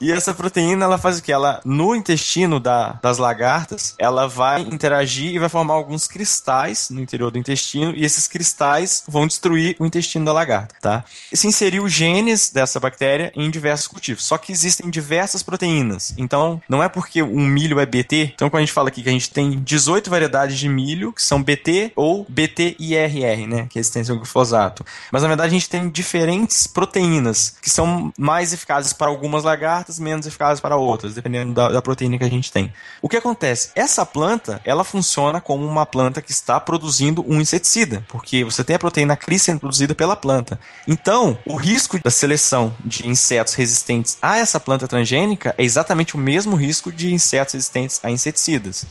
[0.00, 1.32] e essa proteína, ela faz o que?
[1.32, 7.00] Ela, no intestino da, das lagartas, ela vai interagir e vai formar alguns cristais no
[7.00, 11.04] interior do intestino, e esses cristais vão destruir o intestino da lagarta, tá?
[11.32, 14.24] E se inseriu genes dessa bactéria em diversos cultivos.
[14.24, 16.14] Só que existem diversas proteínas.
[16.16, 18.32] Então, não é porque um milho é BT.
[18.34, 21.22] Então, quando a gente fala aqui que a gente tem 18 variedades de milho, que
[21.22, 23.66] são BT ou BTIRR, né?
[23.68, 24.84] Que é resistência ao glifosato.
[25.10, 29.98] Mas, na verdade, a gente tem diferentes proteínas que são mais eficazes para algumas lagartas,
[29.98, 32.72] menos eficazes para outras, dependendo da, da proteína que a gente tem.
[33.00, 33.70] O que acontece?
[33.74, 38.76] Essa planta, ela funciona como uma planta que está produzindo um inseticida, porque você tem
[38.76, 40.58] a proteína CRI sendo produzida pela planta.
[40.86, 46.18] Então, o risco da seleção de insetos resistentes a essa planta transgênica é exatamente o
[46.18, 48.86] mesmo risco de insetos resistentes a inseticidas.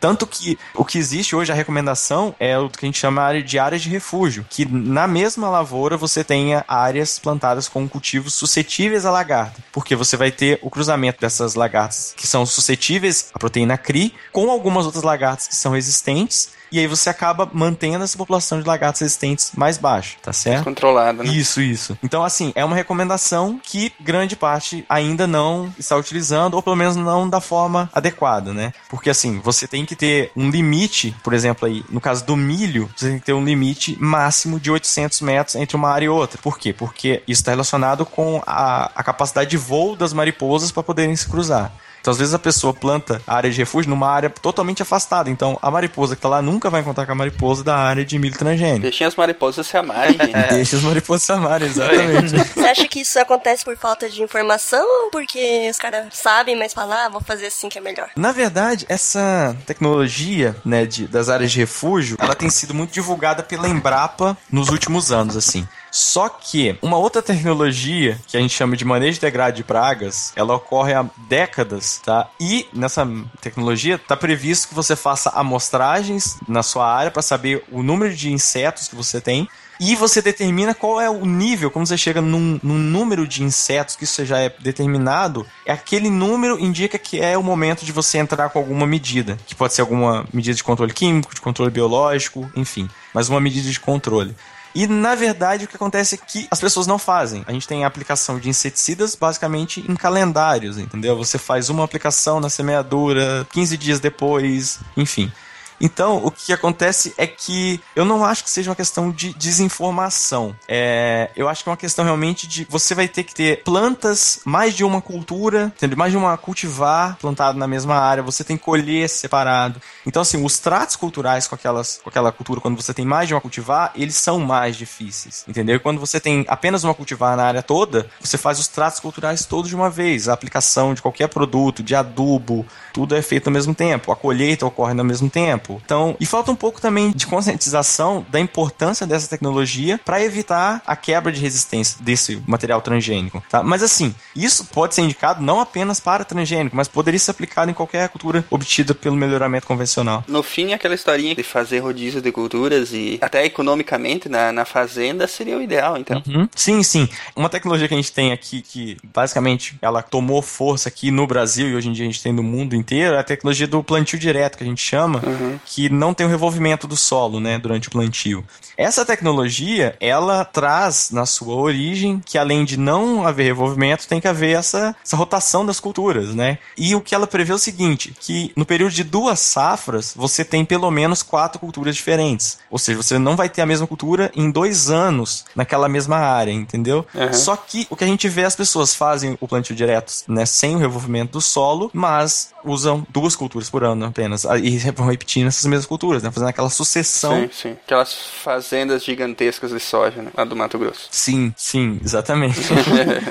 [0.00, 3.58] Tanto que o que existe hoje, a recomendação, é o que a gente chama de
[3.58, 9.10] áreas de refúgio, que na mesma lavoura você tenha áreas plantadas com cultivos suscetíveis à
[9.10, 14.14] lagarta, porque você vai ter o cruzamento dessas lagartas que são suscetíveis à proteína CRI
[14.32, 18.66] com algumas outras lagartas que são resistentes e aí você acaba mantendo essa população de
[18.66, 20.64] lagartas resistentes mais baixa, tá certo?
[20.64, 21.30] Controlada, né?
[21.30, 21.98] Isso, isso.
[22.02, 26.96] Então, assim, é uma recomendação que grande parte ainda não está utilizando, ou pelo menos
[26.96, 28.72] não da forma adequada, né?
[28.88, 32.90] Porque, assim, você tem que ter um limite, por exemplo, aí, no caso do milho,
[32.96, 36.40] você tem que ter um limite máximo de 800 metros entre uma área e outra.
[36.40, 36.72] Por quê?
[36.72, 41.28] Porque isso está relacionado com a, a capacidade de voo das mariposas para poderem se
[41.28, 41.72] cruzar.
[42.00, 45.30] Então, às vezes, a pessoa planta a área de refúgio numa área totalmente afastada.
[45.30, 48.18] Então, a mariposa que tá lá nunca vai encontrar com a mariposa da área de
[48.18, 48.80] milho transgênico.
[48.80, 50.16] Deixem as mariposas se amarem.
[50.50, 52.36] Deixa as mariposas se amarem, exatamente.
[52.54, 56.72] Você acha que isso acontece por falta de informação ou porque os caras sabem, mas
[56.72, 58.10] falam, ah, vou fazer assim que é melhor?
[58.16, 63.42] Na verdade, essa tecnologia né, de, das áreas de refúgio, ela tem sido muito divulgada
[63.42, 65.66] pela Embrapa nos últimos anos, assim.
[65.98, 70.54] Só que uma outra tecnologia que a gente chama de manejo integrado de pragas, ela
[70.54, 72.30] ocorre há décadas, tá?
[72.38, 73.04] E nessa
[73.40, 78.32] tecnologia está previsto que você faça amostragens na sua área para saber o número de
[78.32, 79.48] insetos que você tem
[79.80, 83.96] e você determina qual é o nível, como você chega num, num, número de insetos,
[83.96, 88.50] que isso já é determinado, aquele número indica que é o momento de você entrar
[88.50, 92.88] com alguma medida, que pode ser alguma medida de controle químico, de controle biológico, enfim,
[93.12, 94.34] mas uma medida de controle.
[94.74, 97.44] E na verdade o que acontece é que as pessoas não fazem.
[97.46, 101.16] A gente tem a aplicação de inseticidas basicamente em calendários, entendeu?
[101.16, 105.32] Você faz uma aplicação na semeadura, 15 dias depois, enfim.
[105.80, 110.54] Então, o que acontece é que eu não acho que seja uma questão de desinformação.
[110.66, 114.40] É, eu acho que é uma questão realmente de você vai ter que ter plantas,
[114.44, 118.64] mais de uma cultura, mais de uma cultivar plantada na mesma área, você tem que
[118.64, 119.80] colher separado.
[120.06, 123.34] Então, assim, os tratos culturais com, aquelas, com aquela cultura, quando você tem mais de
[123.34, 125.76] uma cultivar, eles são mais difíceis, entendeu?
[125.76, 129.44] E quando você tem apenas uma cultivar na área toda, você faz os tratos culturais
[129.44, 130.28] todos de uma vez.
[130.28, 134.12] A aplicação de qualquer produto, de adubo, tudo é feito ao mesmo tempo.
[134.12, 135.67] A colheita ocorre ao mesmo tempo.
[135.84, 140.96] Então, e falta um pouco também de conscientização da importância dessa tecnologia para evitar a
[140.96, 143.62] quebra de resistência desse material transgênico, tá?
[143.62, 147.74] Mas assim, isso pode ser indicado não apenas para transgênico, mas poderia ser aplicado em
[147.74, 150.24] qualquer cultura obtida pelo melhoramento convencional.
[150.26, 155.26] No fim, aquela historinha de fazer rodízio de culturas e até economicamente na, na fazenda
[155.26, 156.22] seria o ideal, então.
[156.26, 156.48] Uhum.
[156.54, 157.08] Sim, sim.
[157.34, 161.68] Uma tecnologia que a gente tem aqui que basicamente ela tomou força aqui no Brasil
[161.68, 164.18] e hoje em dia a gente tem no mundo inteiro é a tecnologia do plantio
[164.18, 165.22] direto que a gente chama.
[165.24, 165.57] Uhum.
[165.64, 168.44] Que não tem o revolvimento do solo, né, durante o plantio.
[168.76, 174.28] Essa tecnologia, ela traz na sua origem que além de não haver revolvimento, tem que
[174.28, 176.58] haver essa, essa rotação das culturas, né?
[176.76, 180.44] E o que ela prevê é o seguinte, que no período de duas safras, você
[180.44, 182.58] tem pelo menos quatro culturas diferentes.
[182.70, 186.52] Ou seja, você não vai ter a mesma cultura em dois anos naquela mesma área,
[186.52, 187.04] entendeu?
[187.14, 187.32] Uhum.
[187.32, 190.76] Só que o que a gente vê, as pessoas fazem o plantio direto, né, sem
[190.76, 194.46] o revolvimento do solo, mas usam duas culturas por ano apenas.
[194.46, 196.30] Ah, E vão repetindo essas mesmas culturas, né?
[196.30, 197.42] Fazendo aquela sucessão.
[197.42, 197.76] Sim, sim.
[197.84, 200.30] Aquelas fazendas gigantescas de soja, né?
[200.36, 201.08] Lá do Mato Grosso.
[201.10, 202.58] Sim, sim, exatamente.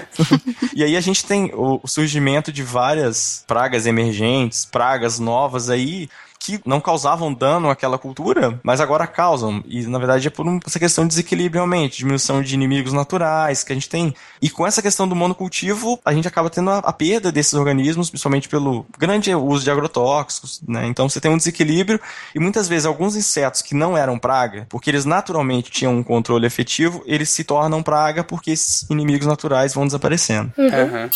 [0.75, 6.09] e aí a gente tem o surgimento de várias pragas emergentes, pragas novas aí,
[6.39, 9.61] que não causavam dano àquela cultura, mas agora causam.
[9.67, 13.63] E na verdade é por um- essa questão de desequilíbrio realmente, diminuição de inimigos naturais
[13.63, 14.13] que a gente tem.
[14.41, 18.09] E com essa questão do monocultivo, a gente acaba tendo a, a perda desses organismos,
[18.09, 20.87] principalmente pelo grande uso de agrotóxicos, né?
[20.87, 21.99] Então você tem um desequilíbrio
[22.33, 26.45] e muitas vezes alguns insetos que não eram praga, porque eles naturalmente tinham um controle
[26.45, 30.51] efetivo, eles se tornam praga porque esses inimigos naturais vão desaparecendo.
[30.57, 31.09] Aham.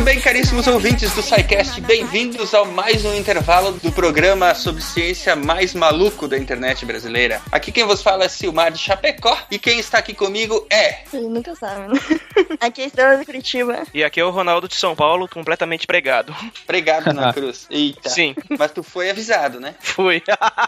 [0.00, 5.36] Muito bem, caríssimos ouvintes do SciCast, bem-vindos ao mais um intervalo do programa sobre ciência
[5.36, 7.42] mais maluco da internet brasileira.
[7.52, 11.00] Aqui quem vos fala é Silmar de Chapecó e quem está aqui comigo é...
[11.12, 12.00] Ele nunca sabe, né?
[12.60, 13.82] Aqui é a Estrela de Curitiba.
[13.92, 16.34] E aqui é o Ronaldo de São Paulo, completamente pregado.
[16.66, 17.66] Pregado na cruz.
[17.70, 18.08] Eita.
[18.08, 18.34] Sim.
[18.58, 19.74] Mas tu foi avisado, né?
[19.80, 20.22] Fui.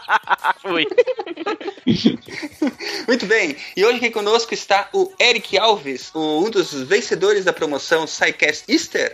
[0.61, 0.85] Fui.
[3.07, 7.51] Muito bem, e hoje aqui conosco está o Eric Alves, o- um dos vencedores da
[7.53, 9.13] promoção SciCast Easter,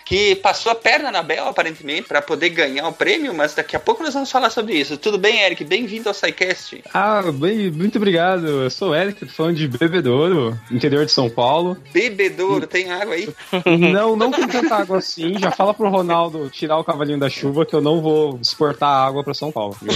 [0.11, 3.79] que passou a perna na Bel, aparentemente, para poder ganhar o prêmio, mas daqui a
[3.79, 4.97] pouco nós vamos falar sobre isso.
[4.97, 5.63] Tudo bem, Eric?
[5.63, 6.83] Bem-vindo ao SciCast.
[6.93, 8.45] Ah, bem, muito obrigado.
[8.45, 11.77] Eu sou o Eric, falando de Bebedouro, interior de São Paulo.
[11.93, 13.29] Bebedouro, tem água aí?
[13.93, 15.39] Não, não com tanta água assim.
[15.39, 19.23] Já fala pro Ronaldo tirar o cavalinho da chuva que eu não vou exportar água
[19.23, 19.77] pra São Paulo.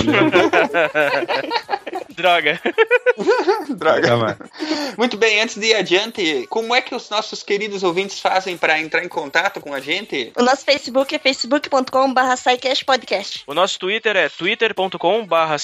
[2.16, 2.60] Droga.
[3.76, 4.38] Droga.
[4.98, 8.80] Muito bem, antes de ir adiante, como é que os nossos queridos ouvintes fazem para
[8.80, 10.05] entrar em contato com a gente?
[10.38, 12.22] O nosso Facebook é facebook.com.br
[12.86, 13.44] podcast.
[13.48, 15.56] O nosso Twitter é twitter.com barra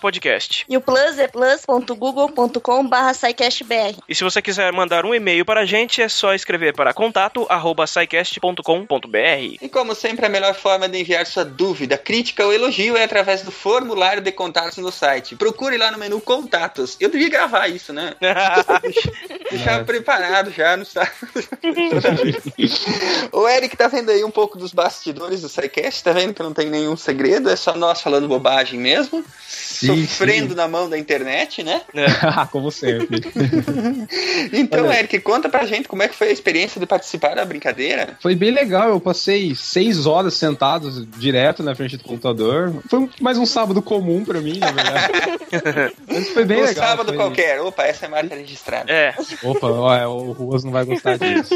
[0.00, 0.64] podcast.
[0.68, 3.96] E o Plus é plus.google.com.br SciCastBR.
[4.08, 7.46] E se você quiser mandar um e-mail para a gente, é só escrever para contato
[7.48, 7.84] arroba.
[9.60, 13.42] E como sempre, a melhor forma de enviar sua dúvida, crítica ou elogio é através
[13.42, 15.36] do formulário de contatos no site.
[15.36, 16.96] Procure lá no menu Contatos.
[17.00, 18.14] Eu devia gravar isso, né?
[19.50, 21.12] Deixar preparado já no site.
[23.32, 26.52] o Eric tá vendo aí um pouco dos bastidores do SciCast, tá vendo que não
[26.52, 29.24] tem nenhum segredo, é só nós falando bobagem mesmo.
[29.48, 30.54] Sim, sofrendo sim.
[30.54, 31.82] na mão da internet, né?
[32.50, 33.20] Como sempre.
[34.52, 34.98] Então, Olha.
[34.98, 38.16] Eric, conta pra gente como é que foi a experiência de participar da brincadeira.
[38.20, 42.74] Foi bem legal, eu passei seis horas sentados direto na frente do computador.
[42.88, 45.12] Foi mais um sábado comum pra mim, na verdade.
[46.06, 46.84] Mas foi bem um legal.
[46.86, 47.60] sábado foi- qualquer.
[47.60, 48.92] Opa, essa é a marca registrada.
[48.92, 49.14] É.
[49.42, 51.54] Opa, ó, o Ruas não vai gostar disso.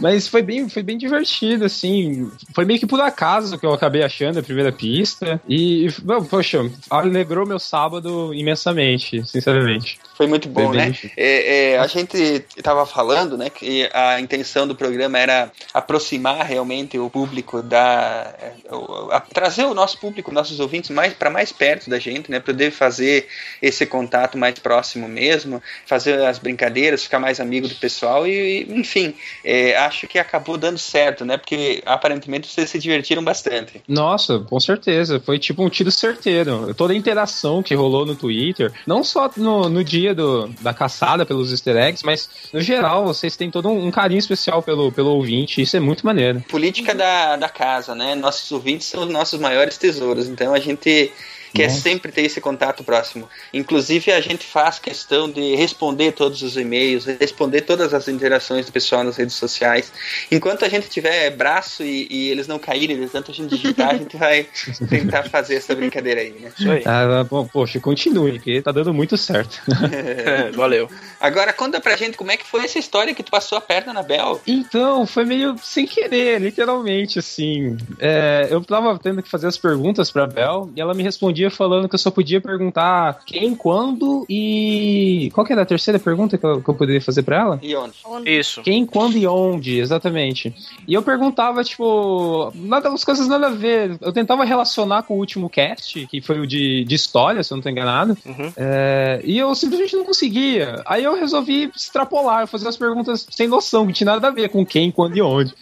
[0.00, 2.30] Mas foi bem, foi bem divertido, assim.
[2.54, 5.40] Foi meio que por acaso que eu acabei achando a primeira pista.
[5.48, 5.88] E,
[6.28, 9.98] poxa, alegrou meu sábado imensamente, sinceramente.
[10.16, 10.96] Foi muito bom, bem né?
[11.16, 12.16] É, é, a gente
[12.56, 18.34] estava falando, né, que a intenção do programa era aproximar realmente o público da,
[18.70, 22.40] o- a- trazer o nosso público, nossos ouvintes mais para mais perto da gente, né,
[22.40, 23.26] poder fazer
[23.60, 28.72] esse contato mais próximo mesmo, fazer as brincadeiras, ficar mais amigo do pessoal e, e,
[28.72, 29.14] enfim,
[29.44, 33.82] é, acho que acabou dando certo, né, porque aparentemente vocês se divertiram bastante.
[33.86, 35.20] Nossa, com certeza.
[35.20, 36.74] Foi tipo um tiro certeiro.
[36.74, 41.24] Toda a interação que rolou no Twitter, não só no, no dia do, da caçada
[41.24, 45.10] pelos easter eggs, mas no geral, vocês têm todo um, um carinho especial pelo, pelo
[45.10, 45.60] ouvinte.
[45.60, 46.40] Isso é muito maneiro.
[46.48, 48.14] política da, da casa, né?
[48.14, 51.12] Nossos ouvintes são os nossos maiores tesouros, então a gente
[51.56, 51.80] quer Nossa.
[51.80, 53.28] sempre ter esse contato próximo.
[53.52, 58.72] Inclusive, a gente faz questão de responder todos os e-mails, responder todas as interações do
[58.72, 59.92] pessoal nas redes sociais.
[60.30, 63.90] Enquanto a gente tiver braço e, e eles não caírem de tanto a gente digitar,
[63.90, 64.46] a gente vai
[64.88, 66.52] tentar fazer essa brincadeira aí, né?
[66.56, 66.82] Isso aí.
[66.84, 69.60] Ah, bom, poxa, continue, porque tá dando muito certo.
[70.54, 70.88] Valeu.
[71.20, 73.92] Agora, conta pra gente como é que foi essa história que tu passou a perna
[73.92, 74.40] na Bel.
[74.46, 77.76] Então, foi meio sem querer, literalmente, assim.
[77.98, 81.50] É, eu tava tendo que fazer as perguntas pra Bel e ela me respondia dia
[81.50, 85.30] falando que eu só podia perguntar quem, quando e.
[85.32, 87.58] Qual que era a terceira pergunta que eu, que eu poderia fazer pra ela?
[87.62, 87.94] E onde?
[88.24, 88.62] Isso.
[88.62, 90.54] Quem, quando e onde, exatamente.
[90.86, 93.96] E eu perguntava, tipo, nada, as coisas nada a ver.
[94.00, 97.56] Eu tentava relacionar com o último cast, que foi o de, de história, se eu
[97.56, 98.16] não tô enganado.
[98.24, 98.52] Uhum.
[98.56, 100.82] É, e eu simplesmente não conseguia.
[100.86, 104.64] Aí eu resolvi extrapolar, fazer as perguntas sem noção, que tinha nada a ver com
[104.64, 105.54] quem, quando e onde.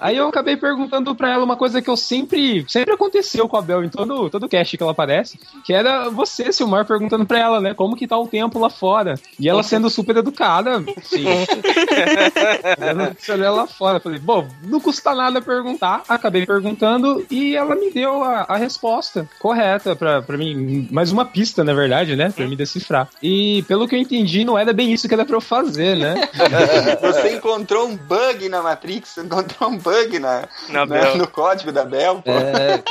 [0.00, 2.64] Aí eu acabei perguntando pra ela uma coisa que eu sempre.
[2.68, 5.21] Sempre aconteceu com a Bel em todo, todo cast que ela aparece,
[5.64, 9.14] que era você, Silmar, perguntando pra ela, né, como que tá o tempo lá fora.
[9.38, 10.82] E ela sendo super educada.
[11.02, 11.24] Sim.
[12.78, 14.00] ela olhando ela lá fora.
[14.00, 16.02] Falei, bom, não custa nada perguntar.
[16.08, 20.88] Acabei perguntando e ela me deu a, a resposta correta pra, pra mim.
[20.90, 22.30] Mais uma pista, na verdade, né?
[22.34, 23.08] Pra me decifrar.
[23.22, 26.28] E pelo que eu entendi, não era bem isso que era pra eu fazer, né?
[27.00, 31.16] Você encontrou um bug na Matrix, encontrou um bug na, Na na- Bel.
[31.18, 32.30] no código da Bel, pô.
[32.30, 32.82] É,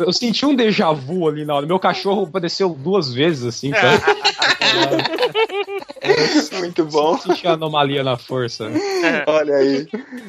[0.00, 1.63] eu, eu senti um déjà vu ali na hora.
[1.66, 4.02] Meu cachorro apareceu duas vezes, assim, sabe?
[6.58, 7.16] Muito bom.
[7.18, 8.68] Senti a anomalia na força.
[9.26, 9.86] Olha aí.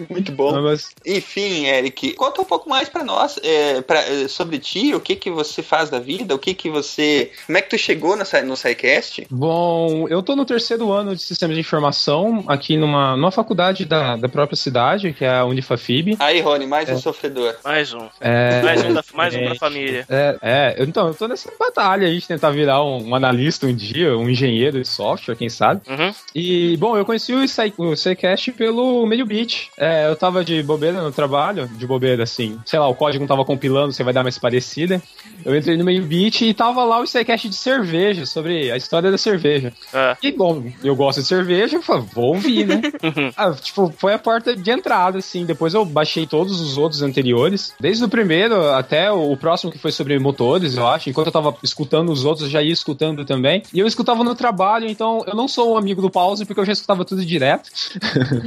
[0.09, 0.51] Muito bom.
[0.53, 4.93] Não, mas- Enfim, Eric, conta um pouco mais pra nós é, pra, é, sobre ti,
[4.93, 7.31] o que que você faz da vida, o que que você...
[7.45, 9.27] Como é que tu chegou no, Sci- no SciCast?
[9.29, 14.15] Bom, eu tô no terceiro ano de sistemas de informação aqui numa, numa faculdade da,
[14.15, 16.15] da própria cidade, que é a Unifafib.
[16.19, 17.55] Aí, Rony, mais um sofredor.
[17.63, 18.07] Mais um.
[18.21, 20.05] É, mais um, da, mais um pra família.
[20.09, 23.73] É, é, então, eu tô nessa batalha aí de tentar virar um, um analista um
[23.73, 25.81] dia, um engenheiro de software, quem sabe.
[25.87, 26.13] Uhum.
[26.33, 29.67] E, bom, eu conheci o Psy- o pelo Meio Beat.
[29.77, 33.27] É, eu tava de bobeira no trabalho, de bobeira assim, sei lá, o código não
[33.27, 35.01] tava compilando, você vai dar mais parecida.
[35.43, 39.11] Eu entrei no Meio Beat e tava lá o SciCast de cerveja, sobre a história
[39.11, 39.71] da cerveja.
[39.93, 40.17] É.
[40.21, 42.81] E, bom, eu gosto de cerveja, eu falei, vou ouvir, né?
[43.37, 45.45] Ah, tipo, foi a porta de entrada, assim.
[45.45, 47.73] Depois eu baixei todos os outros anteriores.
[47.79, 51.09] Desde o primeiro até o próximo que foi sobre motores, eu acho.
[51.15, 53.63] Enquanto eu tava escutando os outros, eu já ia escutando também.
[53.73, 56.65] E eu escutava no trabalho, então eu não sou um amigo do pause, porque eu
[56.65, 57.69] já escutava tudo direto.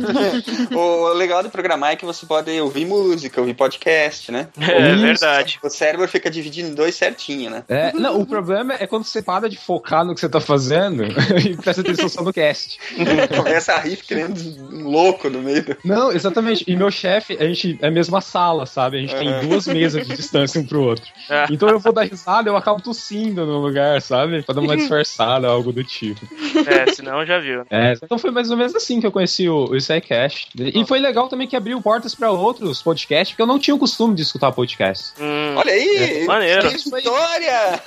[0.77, 4.49] o legal do programar é que você pode ouvir música, ouvir podcast, né?
[4.61, 5.01] É Isso.
[5.01, 5.59] verdade.
[5.65, 7.65] O cérebro fica dividido em dois certinho, né?
[7.71, 11.05] É, não, o problema é quando você para de focar no que você tá fazendo
[11.43, 12.79] e presta atenção só no cast.
[13.35, 14.39] Começa a rir querendo
[14.71, 15.75] um louco no meio.
[15.83, 16.65] Não, exatamente.
[16.67, 18.99] E meu chefe, a gente é a mesma sala, sabe?
[18.99, 21.07] A gente tem duas mesas de distância um pro outro.
[21.51, 24.43] Então eu vou dar risada, eu acabo tossindo no lugar, sabe?
[24.43, 26.21] Pra dar uma disfarçada, algo do tipo.
[26.67, 27.63] É, senão já viu.
[27.71, 30.49] É, então foi mais ou menos assim que eu conheci o, o SciCast.
[30.59, 33.79] E foi legal também que abriu portas pra outros podcasts, porque eu não tinha o
[33.79, 35.13] costume de escutar podcast.
[35.21, 36.25] Hum, Olha aí!
[36.27, 36.69] Maneiro.
[36.69, 37.81] Que história!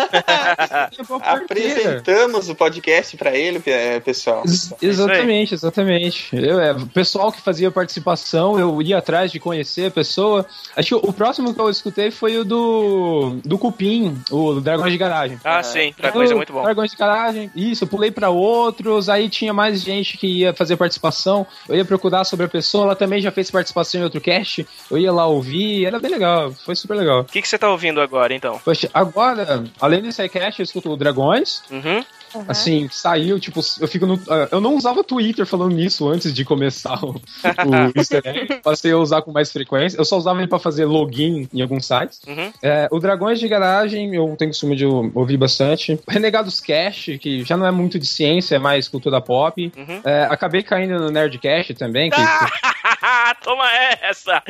[1.21, 4.43] Apresentamos o podcast pra ele, pe- pessoal.
[4.45, 6.29] Ex- Exatamente, exatamente.
[6.35, 10.45] Eu, é, o pessoal que fazia participação, eu ia atrás de conhecer a pessoa.
[10.75, 14.91] Acho que o, o próximo que eu escutei foi o do, do Cupim, o Dragões
[14.91, 15.39] de Garagem.
[15.43, 15.93] Ah, sim.
[15.97, 16.63] Dragões é muito bom.
[16.63, 20.77] Dragões de Garagem, isso, eu pulei pra outros, aí tinha mais gente que ia fazer
[20.77, 24.67] participação, eu ia procurar sobre a pessoa, ela também já fez participação em outro cast,
[24.89, 27.21] eu ia lá ouvir, era bem legal, foi super legal.
[27.21, 28.59] O que, que você tá ouvindo agora, então?
[28.63, 32.03] Poxa, agora, além desse cast, eu escuto o Dragões, Uhum.
[32.47, 34.19] Assim, saiu, tipo, eu fico no.
[34.29, 37.19] ah, Eu não usava Twitter falando nisso antes de começar o, o
[37.95, 38.61] easter egg.
[38.63, 39.97] Passei a usar com mais frequência.
[39.97, 42.21] Eu só usava ele pra fazer login em alguns sites.
[42.27, 42.51] Uhum.
[42.61, 45.99] É, o Dragões de Garagem, eu tenho costume de ouvir bastante.
[46.07, 49.71] Renegados Cash, que já não é muito de ciência, é mais cultura pop.
[49.75, 50.01] Uhum.
[50.03, 52.09] É, acabei caindo no Nerdcast também.
[52.09, 52.21] Que,
[53.43, 53.69] Toma
[54.01, 54.43] essa!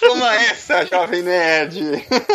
[0.00, 1.78] Toma essa, jovem nerd!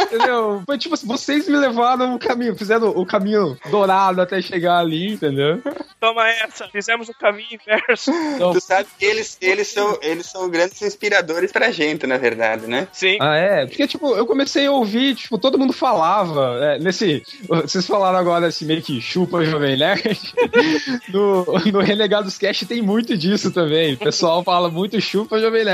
[0.05, 0.63] entendeu?
[0.65, 5.13] Foi tipo, assim, vocês me levaram o caminho, fizeram o caminho dourado até chegar ali,
[5.13, 5.61] entendeu?
[5.99, 6.67] Toma essa!
[6.69, 8.11] Fizemos o caminho inverso.
[8.36, 12.67] Então, Tu sabe que eles, eles, são, eles são grandes inspiradores pra gente, na verdade,
[12.67, 12.88] né?
[12.91, 13.17] Sim.
[13.19, 13.65] Ah, é?
[13.65, 17.23] Porque, tipo, eu comecei a ouvir, tipo, todo mundo falava, é, nesse...
[17.47, 20.19] Vocês falaram agora, assim, meio que chupa Jovem Nerd.
[21.09, 23.93] no, no Renegados Cast tem muito disso também.
[23.93, 25.70] O pessoal fala muito chupa Jovem Nerd.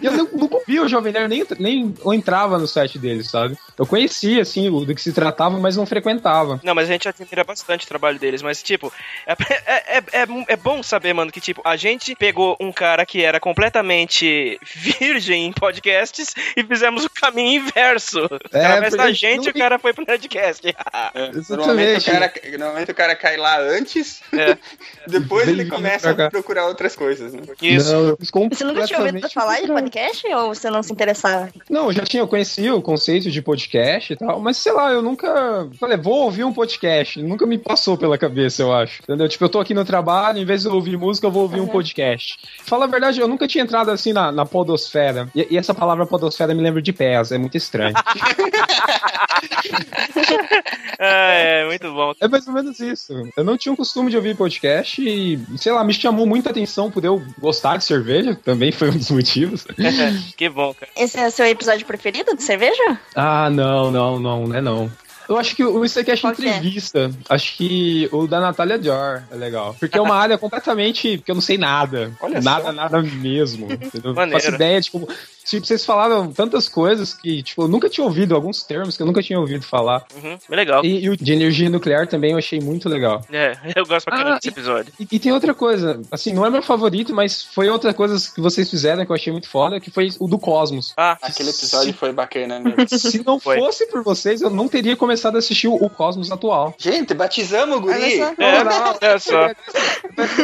[0.00, 3.30] E eu não- nunca ouvi o Jovem Nerd, nem, nem eu entrava no site deles,
[3.30, 3.56] sabe?
[3.78, 6.60] Eu conhecia, assim, o- do que se tratava, mas não frequentava.
[6.62, 8.92] Não, mas a gente admira bastante o trabalho deles, mas, tipo,
[9.26, 13.04] é, é, é, é, é bom saber, mano, que, tipo, a gente pegou um cara
[13.06, 18.28] que era completamente virgem em podcasts e fizemos o caminho inverso.
[18.52, 20.62] É, da gente, não o cara foi pro Nerdcast.
[21.48, 24.20] Normalmente o, cara, normalmente o cara cai lá antes,
[25.06, 27.42] depois ele começa a procurar outras coisas, né?
[27.60, 27.92] Isso.
[27.92, 28.18] Não, eu
[28.50, 31.48] Você nunca tinha ouvido falar falar de podcast ou você não se interessava?
[31.68, 35.02] Não, eu já tinha conhecido o conceito de podcast e tal, mas sei lá, eu
[35.02, 37.22] nunca falei, vou ouvir um podcast.
[37.22, 39.02] Nunca me passou pela cabeça, eu acho.
[39.02, 39.28] Entendeu?
[39.28, 41.60] Tipo, eu tô aqui no trabalho, em vez de eu ouvir música, eu vou ouvir
[41.60, 42.38] um podcast.
[42.64, 45.28] Fala a verdade, eu nunca tinha entrado assim na, na podosfera.
[45.34, 47.94] E, e essa palavra podosfera me lembra de pés, é muito estranho.
[50.98, 52.12] é, é, muito bom.
[52.20, 53.12] É mais ou menos isso.
[53.36, 56.90] Eu não tinha o costume de ouvir podcast e, sei lá, me chamou muita atenção
[56.90, 59.25] por eu gostar de cerveja, também foi um dos motivos.
[60.36, 60.90] que bom, cara.
[60.96, 62.98] Esse é o seu episódio preferido de cerveja?
[63.14, 64.90] Ah, não, não, não, não é não.
[65.28, 66.56] Eu acho que o Icecast Qual que é?
[66.56, 69.74] entrevista, acho que o da Natália Jor é legal.
[69.78, 72.12] Porque é uma área completamente que eu não sei nada.
[72.20, 72.72] Olha nada, só.
[72.72, 73.66] nada mesmo.
[74.04, 74.40] Não Maneiro.
[74.40, 75.08] faço ideia de como.
[75.46, 79.06] Tipo, vocês falaram tantas coisas que, tipo, eu nunca tinha ouvido, alguns termos que eu
[79.06, 80.04] nunca tinha ouvido falar.
[80.14, 80.84] Uhum, bem legal.
[80.84, 83.24] E, e o de energia nuclear também eu achei muito legal.
[83.32, 84.92] É, eu gosto pra caramba Ah, desse episódio.
[84.98, 88.40] E, e tem outra coisa, assim, não é meu favorito, mas foi outra coisa que
[88.40, 90.92] vocês fizeram que eu achei muito foda, que foi o do Cosmos.
[90.96, 92.76] Ah, Aquele episódio foi bacana mesmo.
[92.98, 93.58] Se não Foi.
[93.58, 96.74] fosse por vocês, eu não teria começado a assistir o, o Cosmos atual.
[96.78, 98.16] Gente, batizamos o guri.
[98.18, 98.34] Só.
[98.38, 99.48] É, Não, olha só.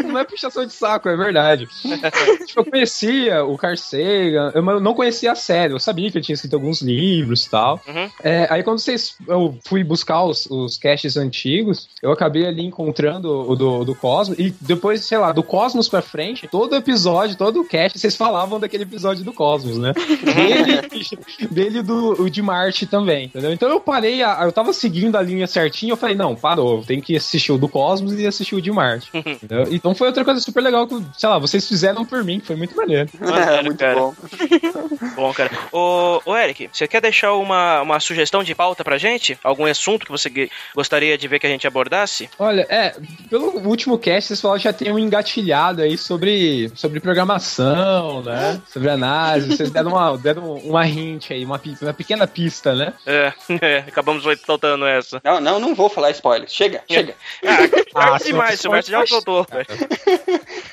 [0.04, 1.66] Não é puxação de saco, é verdade.
[2.46, 6.24] tipo, eu conhecia o Carl Sagan, eu não conhecia a série, eu sabia que ele
[6.24, 7.80] tinha escrito alguns livros e tal.
[7.86, 8.10] Uhum.
[8.22, 13.28] É, aí quando vocês, eu fui buscar os, os casts antigos, eu acabei ali encontrando
[13.50, 17.60] o do, do Cosmos, e depois, sei lá, do Cosmos pra frente, todo episódio, todo
[17.60, 19.92] o cast, vocês falavam daquele episódio do Cosmos, né?
[20.34, 21.06] Dele,
[21.50, 23.52] dele e do o de Marte também, entendeu?
[23.52, 27.00] Então eu parei, a- eu tava seguindo a linha certinha, eu falei, não, parou, tem
[27.00, 29.10] que assistir o do Cosmos e assistir o de Marte.
[29.14, 29.66] entendeu?
[29.70, 32.76] Então foi outra coisa super legal que, sei lá, vocês fizeram por mim, foi muito
[32.76, 33.08] maneiro.
[33.20, 33.94] Maneiro, Muito cara.
[34.00, 34.14] bom.
[35.14, 35.50] Bom, cara.
[35.72, 39.38] Ô, ô, Eric, você quer deixar uma, uma sugestão de pauta pra gente?
[39.42, 42.28] Algum assunto que você gostaria de ver que a gente abordasse?
[42.38, 42.94] Olha, é,
[43.28, 48.60] pelo último cast, vocês falaram que já tem um engatilhado aí sobre, sobre programação, né?
[48.68, 49.56] Sobre análise.
[49.56, 52.92] Vocês deram uma, deram uma hint aí, uma, uma pequena pista, né?
[53.06, 55.20] É, é, acabamos soltando essa.
[55.24, 56.48] Não, não, não vou falar spoiler.
[56.48, 57.14] Chega, chega.
[57.94, 59.46] Ah, Ah, demais, Márcio já soltou.
[59.50, 59.66] velho.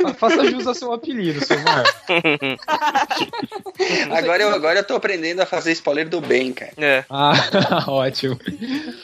[0.02, 1.84] Fa- Faça jus ao seu apelido, seu Mar.
[4.12, 6.72] Agora eu, agora eu tô aprendendo a fazer spoiler do bem, cara.
[6.78, 7.04] É.
[7.10, 7.34] Ah,
[7.88, 8.40] ótimo.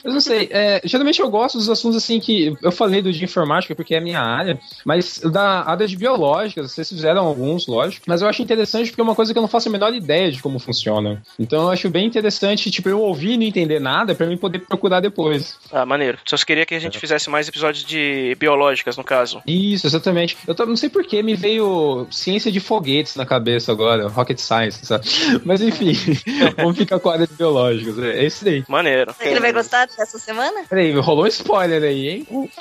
[0.04, 2.56] Mas não sei, é, geralmente eu gosto dos assuntos assim que.
[2.62, 6.72] Eu falei do de informática porque é a minha área, mas da área de biológicas,
[6.72, 9.48] vocês fizeram alguns, lógico, mas eu acho interessante porque é uma coisa que eu não
[9.50, 11.22] faço a menor ideia de como funciona.
[11.40, 14.60] Então eu acho bem interessante, tipo, eu ouvir e não entender nada pra mim poder
[14.60, 15.56] procurar depois.
[15.72, 16.18] Ah, maneiro.
[16.26, 19.42] Só queria que a gente fizesse mais episódios de biológicas, no caso.
[19.48, 20.38] Isso, exatamente.
[20.48, 24.38] Eu tô- não sei por que me veio ciência de foguetes na cabeça agora, rocket
[24.38, 25.08] science, sabe?
[25.44, 25.94] Mas enfim,
[26.58, 28.00] vamos ficar com a área de biológicas.
[28.00, 28.64] É esse daí.
[28.68, 29.14] Maneiro.
[29.14, 30.64] Será que ele vai gostar dessa semana?
[30.70, 32.28] Peraí, rolou um spoiler aí, hein?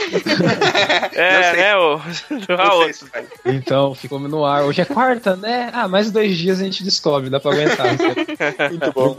[1.14, 2.01] É, né, o, o.
[3.45, 4.64] Então, ficou no ar.
[4.64, 5.70] Hoje é quarta, né?
[5.72, 7.87] Ah, mais dois dias a gente descobre, dá pra aguentar.
[8.70, 9.16] Muito bom.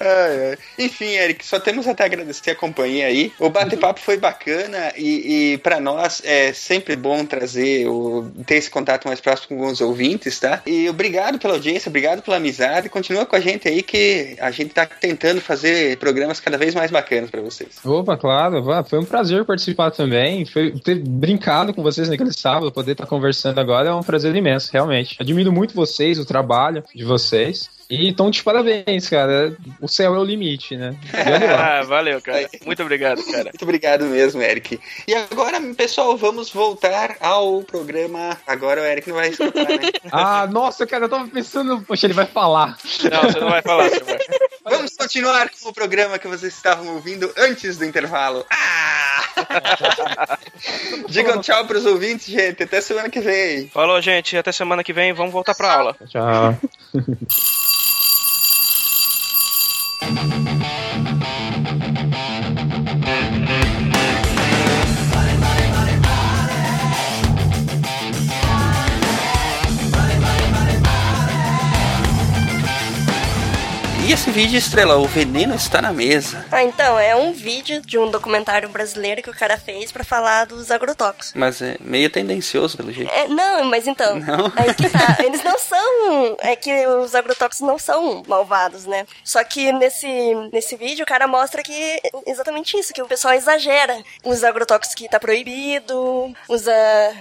[0.00, 0.58] Ai, ai.
[0.78, 3.32] Enfim, Eric, só temos até a agradecer a companhia aí.
[3.38, 8.70] O bate-papo foi bacana e, e para nós é sempre bom trazer, o, ter esse
[8.70, 10.62] contato mais próximo com os ouvintes, tá?
[10.66, 12.88] E obrigado pela audiência, obrigado pela amizade.
[12.88, 16.90] Continua com a gente aí que a gente tá tentando fazer programas cada vez mais
[16.90, 17.78] bacanas para vocês.
[17.84, 20.44] Opa, claro, foi um prazer participar também.
[20.44, 24.70] Foi ter brincado com vocês naquele sábado, poder estar conversando agora é um prazer imenso,
[24.72, 25.16] realmente.
[25.20, 27.77] Admiro muito vocês, o trabalho de vocês.
[27.90, 29.56] E então, de parabéns, cara.
[29.80, 30.94] O céu é o limite, né?
[31.58, 32.46] Ah, valeu, cara.
[32.66, 33.44] Muito obrigado, cara.
[33.44, 34.78] Muito obrigado mesmo, Eric.
[35.06, 38.36] E agora, pessoal, vamos voltar ao programa.
[38.46, 39.88] Agora o Eric não vai escutar, né?
[40.12, 42.78] Ah, nossa, cara, eu tava pensando, poxa, ele vai falar.
[43.10, 44.18] Não, você não vai falar, você vai.
[44.64, 48.44] Vamos continuar com o programa que vocês estavam ouvindo antes do intervalo.
[48.50, 49.18] Ah!
[51.08, 52.62] Digam tchau pros ouvintes, gente.
[52.62, 53.68] Até semana que vem.
[53.68, 54.36] Falou, gente.
[54.36, 55.12] Até semana que vem.
[55.12, 55.96] Vamos voltar pra aula.
[56.08, 56.58] Tchau.
[60.00, 60.77] Thank you.
[74.08, 76.42] E esse vídeo, Estrela, o veneno está na mesa.
[76.50, 80.46] Ah, então, é um vídeo de um documentário brasileiro que o cara fez pra falar
[80.46, 81.34] dos agrotóxicos.
[81.34, 83.12] Mas é meio tendencioso, pelo jeito.
[83.12, 84.50] É, não, mas então, Não?
[84.56, 85.18] aí que tá.
[85.22, 86.36] Eles não são.
[86.40, 89.06] É que os agrotóxicos não são malvados, né?
[89.22, 90.08] Só que nesse,
[90.54, 94.02] nesse vídeo o cara mostra que é exatamente isso, que o pessoal exagera.
[94.24, 96.72] Usa agrotóxicos que tá proibido, usa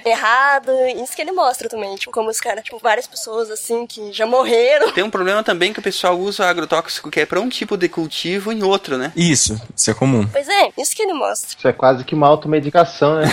[0.06, 0.72] errado.
[1.04, 1.98] Isso que ele mostra também.
[1.98, 4.94] Tipo, como os caras, tipo, várias pessoas assim que já morreram.
[4.94, 6.46] Tem um problema também que o pessoal usa
[6.78, 9.12] agrotóxico que é para um tipo de cultivo em outro, né?
[9.16, 10.28] Isso, isso é comum.
[10.32, 11.50] Pois é, isso que ele mostra.
[11.58, 13.26] Isso é quase que uma automedicação, né?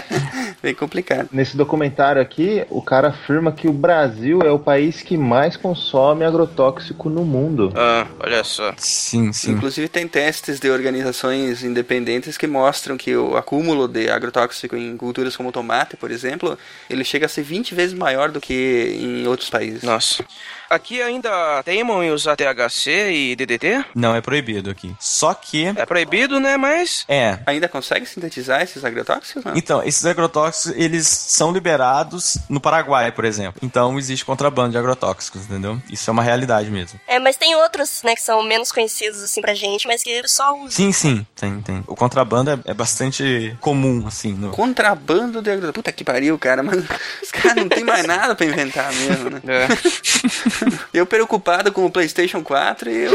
[0.62, 1.28] Bem complicado.
[1.32, 6.24] Nesse documentário aqui, o cara afirma que o Brasil é o país que mais consome
[6.24, 7.72] agrotóxico no mundo.
[7.74, 8.74] Ah, olha só.
[8.76, 9.52] Sim, sim.
[9.52, 15.36] Inclusive tem testes de organizações independentes que mostram que o acúmulo de agrotóxico em culturas
[15.36, 19.26] como o tomate, por exemplo, ele chega a ser 20 vezes maior do que em
[19.26, 19.82] outros países.
[19.82, 20.24] Nossa.
[20.70, 23.84] Aqui ainda teimam em usar THC e DDT?
[23.92, 24.94] Não, é proibido aqui.
[25.00, 25.66] Só que.
[25.66, 26.56] É proibido, né?
[26.56, 27.04] Mas.
[27.08, 27.40] É.
[27.44, 29.42] Ainda consegue sintetizar esses agrotóxicos?
[29.42, 29.56] Não?
[29.56, 33.60] Então, esses agrotóxicos, eles são liberados no Paraguai, por exemplo.
[33.64, 35.82] Então, existe contrabando de agrotóxicos, entendeu?
[35.90, 37.00] Isso é uma realidade mesmo.
[37.04, 40.22] É, mas tem outros, né, que são menos conhecidos, assim, pra gente, mas que o
[40.22, 40.76] pessoal usa.
[40.76, 41.82] Sim, sim, tem, tem.
[41.88, 44.34] O contrabando é, é bastante comum, assim.
[44.34, 44.50] No...
[44.50, 45.80] Contrabando de agrotóxicos.
[45.80, 46.78] Puta que pariu, cara, mas
[47.20, 49.40] os caras não tem mais nada pra inventar mesmo, né?
[49.48, 50.59] É.
[50.92, 53.12] Eu preocupado com o PlayStation 4 e eu,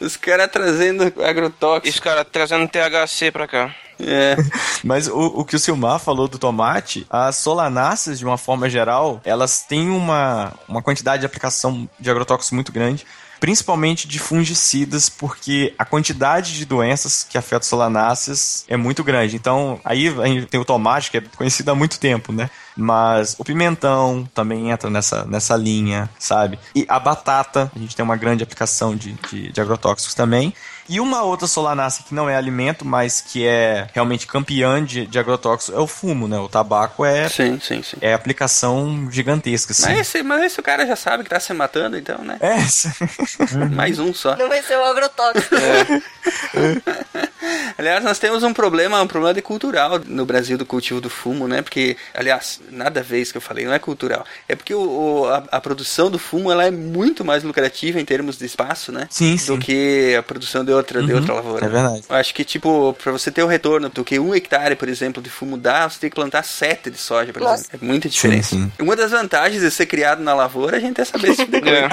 [0.00, 1.88] os caras trazendo agrotóxico.
[1.88, 3.74] Os caras trazendo THC pra cá.
[4.00, 4.36] É.
[4.84, 9.20] Mas o, o que o Silmar falou do tomate, as solanáceas, de uma forma geral,
[9.24, 13.04] elas têm uma, uma quantidade de aplicação de agrotóxicos muito grande.
[13.40, 19.36] Principalmente de fungicidas, porque a quantidade de doenças que afetam solanáceas é muito grande.
[19.36, 22.50] Então, aí a gente tem o tomate, que é conhecido há muito tempo, né?
[22.80, 26.60] Mas o pimentão também entra nessa, nessa linha, sabe?
[26.72, 30.54] E a batata, a gente tem uma grande aplicação de, de, de agrotóxicos também.
[30.88, 35.18] E uma outra solanácea que não é alimento, mas que é realmente campeã de, de
[35.18, 36.38] agrotóxicos é o fumo, né?
[36.38, 37.96] O tabaco é, sim, sim, sim.
[38.00, 39.72] é aplicação gigantesca.
[39.72, 39.82] Assim.
[39.82, 42.38] Mas, esse, mas esse o cara já sabe que tá se matando, então, né?
[42.40, 42.56] É.
[43.74, 44.36] Mais um só.
[44.36, 45.54] Não vai ser um agrotóxico.
[45.54, 47.28] É.
[47.78, 51.46] aliás, nós temos um problema, um problema de cultural no Brasil do cultivo do fumo,
[51.46, 51.62] né?
[51.62, 54.24] Porque, aliás, nada a ver isso que eu falei, não é cultural.
[54.48, 58.04] É porque o, o a, a, produção do fumo ela é muito mais lucrativa em
[58.04, 59.06] termos de espaço, né?
[59.10, 59.58] Sim, do sim.
[59.58, 61.64] que a produção de outra, Uhum, de outra lavoura.
[61.64, 62.02] É verdade.
[62.08, 65.22] Eu acho que, tipo, pra você ter o retorno do que um hectare, por exemplo,
[65.22, 67.64] de fumo dá, você tem que plantar sete de soja, por Nossa.
[67.68, 67.78] exemplo.
[67.82, 68.50] É muita diferença.
[68.50, 68.82] Sim, sim.
[68.84, 71.52] Uma das vantagens de ser criado na lavoura é a gente é saber esse tipo
[71.52, 71.88] de coisa.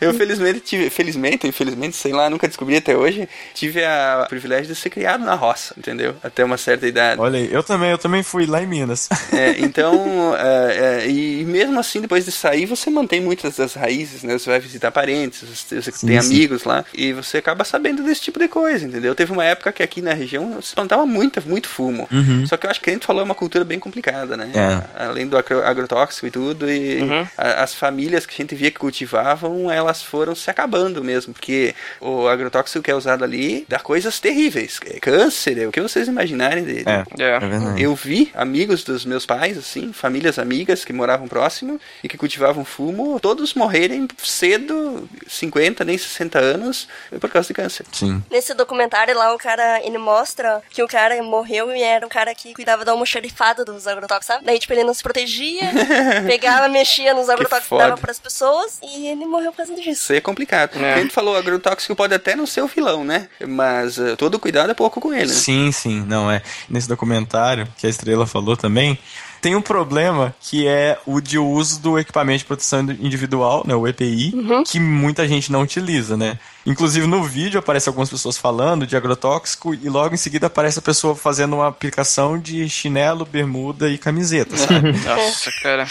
[0.00, 4.66] Eu felizmente tive, felizmente, infelizmente, sei lá, nunca descobri até hoje, tive a o privilégio
[4.68, 6.14] de ser criado na roça, entendeu?
[6.22, 7.20] Até uma certa idade.
[7.20, 9.08] Olha aí, eu também, eu também fui lá em Minas.
[9.32, 14.22] É, então, é, é, e mesmo assim, depois de sair, você mantém muitas das raízes,
[14.22, 14.38] né?
[14.38, 16.34] Você vai visitar parentes, você, você Sim, tem sim.
[16.34, 19.14] amigos lá, e você acaba sabendo desse tipo de coisa, entendeu?
[19.14, 22.08] Teve uma época que aqui na região se plantava muito, muito fumo.
[22.10, 22.46] Uhum.
[22.46, 24.50] Só que eu acho que a gente falou é uma cultura bem complicada, né?
[24.54, 25.04] É.
[25.04, 27.26] Além do agro- agrotóxico e tudo, e Uhum.
[27.36, 31.74] a- as famílias que a gente via que cultivavam, elas foram se acabando mesmo, porque
[32.00, 34.80] o agrotóxico que é usado ali dá coisas terríveis.
[34.86, 36.84] É Câncer, é o que vocês imaginarem dele.
[36.86, 37.24] É, É.
[37.36, 37.38] é.
[37.78, 42.64] Eu vi amigos dos meus pais, assim, famílias amigas que moravam próximo e que cultivavam
[42.64, 46.88] fumo, todos morrerem cedo, 50, nem 60 anos,
[47.20, 47.86] por causa de câncer.
[47.92, 48.22] Sim.
[48.30, 52.34] Nesse documentário lá, o cara, ele mostra que o cara morreu e era um cara
[52.34, 54.44] que cuidava do almoxarifado dos agrotóxicos, sabe?
[54.44, 55.62] Daí, tipo, ele não se protegia,
[56.26, 59.90] pegava, mexia nos agrotóxicos que dava pras pessoas e ele morreu por causa disso.
[59.90, 60.78] Isso aí é complicado.
[60.78, 60.94] É.
[60.94, 63.28] A gente falou, agrotóxico pode até não ser o vilão, né?
[63.46, 65.32] Mas eh, todo cuidado é pouco com ele, né?
[65.32, 66.42] Sim, sim, não é.
[66.68, 68.98] Nesse documentário que a Estrela falou também,
[69.40, 73.86] tem um problema que é o de uso do equipamento de proteção individual, né, o
[73.86, 74.32] EPI,
[74.66, 76.38] que muita gente não utiliza, né?
[76.66, 80.82] Inclusive no vídeo aparece algumas pessoas falando de agrotóxico e logo em seguida aparece a
[80.82, 84.92] pessoa fazendo uma aplicação de chinelo, bermuda e camiseta, sabe?
[85.04, 85.86] Nossa, cara.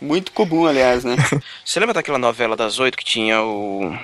[0.00, 1.16] Muito comum, aliás, né?
[1.64, 3.96] Você lembra daquela novela das oito que tinha o.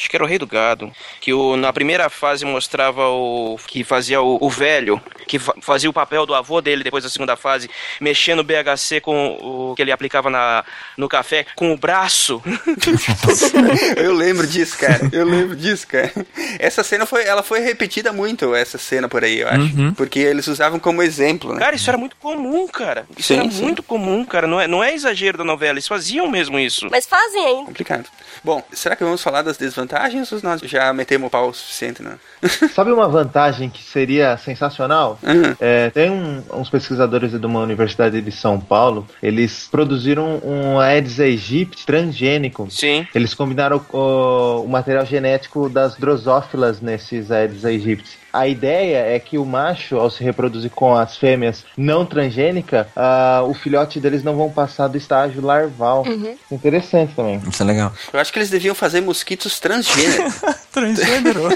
[0.00, 0.90] Acho que era o Rei do Gado.
[1.20, 3.58] Que o, na primeira fase mostrava o.
[3.66, 7.10] que fazia o, o velho, que fa- fazia o papel do avô dele depois da
[7.10, 7.68] segunda fase,
[8.00, 9.36] mexendo o BHC com
[9.70, 10.64] o que ele aplicava na,
[10.96, 12.42] no café com o braço.
[13.96, 15.00] Eu lembro disso, cara.
[15.12, 16.12] Eu lembro disso, cara.
[16.58, 19.60] Essa cena foi, ela foi repetida muito, essa cena por aí, eu acho.
[19.76, 19.92] Uhum.
[19.94, 21.58] Porque eles usavam como exemplo, né?
[21.60, 23.06] Cara, isso era muito comum, cara.
[23.16, 23.62] Isso Sim, era sim.
[23.62, 24.46] muito comum, cara.
[24.46, 26.88] Não é, não é exagero da novela, eles faziam mesmo isso.
[26.90, 27.66] Mas fazem ainda.
[27.66, 28.06] Complicado.
[28.42, 29.89] Bom, será que vamos falar das desvantagens
[30.32, 32.12] ou nós já metemos o pau o suficiente, né?
[32.74, 35.18] Sabe uma vantagem que seria sensacional?
[35.22, 35.54] Uhum.
[35.60, 41.18] É, tem um- uns pesquisadores de uma universidade de São Paulo, eles produziram um Aedes
[41.20, 42.68] aegypti transgênico.
[42.70, 43.06] Sim.
[43.14, 48.18] Eles combinaram o, o material genético das drosófilas nesses Aedes aegypti.
[48.32, 53.42] A ideia é que o macho, ao se reproduzir com as fêmeas não transgênica, ah,
[53.46, 56.04] o filhote deles não vão passar do estágio larval.
[56.50, 57.40] Interessante também.
[57.48, 57.92] Isso é legal.
[58.12, 60.32] Eu acho que eles deviam fazer mosquitos transgênero.
[60.70, 61.48] Transgênero.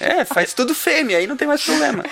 [0.00, 2.02] é, faz tudo fêmea, aí não tem mais problema.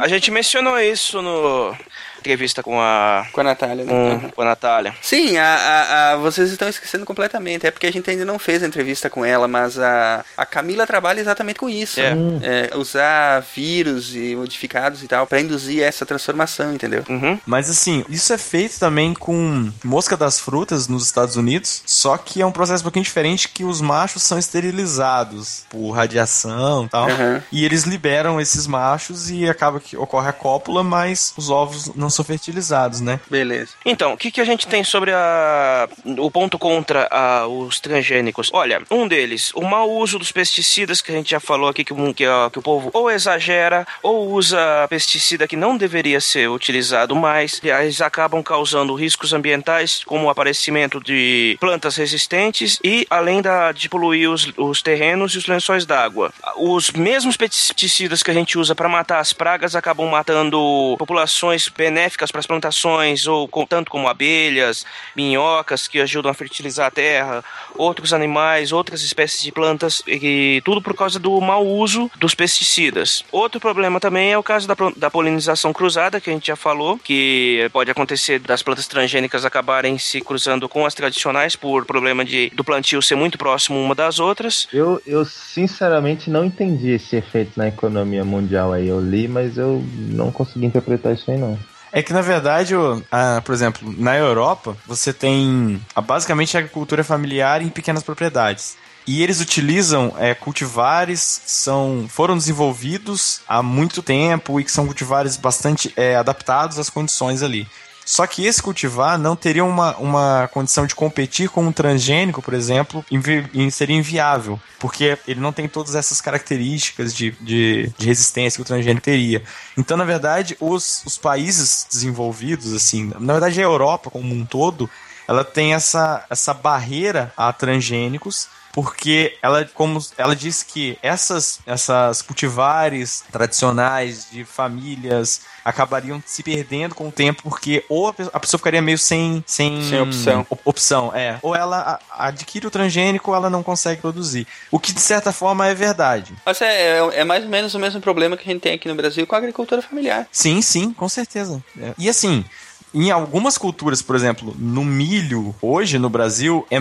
[0.00, 1.74] A gente mencionou isso no,
[2.18, 3.26] entrevista com a.
[3.32, 3.90] Com a Natália, né?
[3.92, 4.30] Com, Uhum.
[4.30, 4.94] com a Natália.
[5.02, 7.66] Sim, a, a- a- vocês estão esquecendo completamente.
[7.66, 10.86] É porque a gente ainda não fez a entrevista com ela, mas a, a Camila
[10.86, 12.00] trabalha exatamente com isso.
[12.00, 12.12] É.
[12.42, 17.04] É, usar vírus e modificados e tal pra induzir essa transformação, entendeu?
[17.08, 17.38] Uhum.
[17.46, 22.40] Mas assim, isso é feito também com mosca das frutas nos Estados Unidos, só que
[22.42, 27.08] é um processo um pouquinho diferente que os machos são esterilizados por radiação e tal.
[27.08, 27.40] Uhum.
[27.52, 32.07] E eles liberam esses machos e acaba que ocorre a cópula, mas os ovos não
[32.10, 33.20] são fertilizados, né?
[33.30, 33.72] Beleza.
[33.84, 38.50] Então, o que, que a gente tem sobre a, o ponto contra a- os transgênicos?
[38.52, 41.94] Olha, um deles, o mau uso dos pesticidas, que a gente já falou aqui que,
[41.94, 44.58] que, que o povo ou exagera ou usa
[44.88, 51.00] pesticida que não deveria ser utilizado mais, eles acabam causando riscos ambientais, como o aparecimento
[51.00, 56.32] de plantas resistentes e além da, de poluir os, os terrenos e os lençóis d'água.
[56.56, 61.97] Os mesmos pesticidas que a gente usa para matar as pragas acabam matando populações benéficas
[62.30, 64.84] para as plantações, ou tanto como abelhas,
[65.16, 67.44] minhocas que ajudam a fertilizar a terra,
[67.74, 73.24] outros animais, outras espécies de plantas, e tudo por causa do mau uso dos pesticidas.
[73.32, 76.98] Outro problema também é o caso da, da polinização cruzada, que a gente já falou,
[76.98, 82.50] que pode acontecer das plantas transgênicas acabarem se cruzando com as tradicionais por problema de,
[82.50, 84.68] do plantio ser muito próximo uma das outras.
[84.72, 88.88] Eu, eu sinceramente não entendi esse efeito na economia mundial aí.
[88.88, 91.58] Eu li, mas eu não consegui interpretar isso aí não.
[91.92, 96.60] É que na verdade, o- a- por exemplo, na Europa, você tem a, basicamente a
[96.60, 98.76] agricultura familiar em pequenas propriedades.
[99.06, 104.84] E eles utilizam é, cultivares que são, foram desenvolvidos há muito tempo e que são
[104.84, 107.66] cultivares bastante é, adaptados às condições ali.
[108.08, 112.54] Só que esse cultivar não teria uma, uma condição de competir com um transgênico, por
[112.54, 113.04] exemplo,
[113.52, 118.62] e seria inviável, porque ele não tem todas essas características de, de, de resistência que
[118.62, 119.42] o transgênico teria.
[119.76, 124.88] Então, na verdade, os, os países desenvolvidos, assim, na verdade a Europa como um todo,
[125.28, 132.22] ela tem essa, essa barreira a transgênicos, porque ela, como ela diz que essas, essas
[132.22, 138.38] cultivares tradicionais de famílias acabariam se perdendo com o tempo, porque ou a pe- a
[138.40, 140.46] pessoa ficaria meio sem, sem, Sem opção.
[140.48, 141.38] op- opção, é.
[141.42, 144.46] Ou ela adquire o transgênico ou ela não consegue produzir.
[144.70, 146.32] O que de certa forma é verdade.
[146.46, 148.88] Mas é, é, é mais ou menos o mesmo problema que a gente tem aqui
[148.88, 150.26] no Brasil com a agricultura familiar.
[150.30, 151.62] Sim, sim, com certeza.
[151.80, 151.92] É.
[151.98, 152.44] E assim,
[152.94, 156.78] em algumas culturas, por exemplo, no milho, hoje no Brasil, é,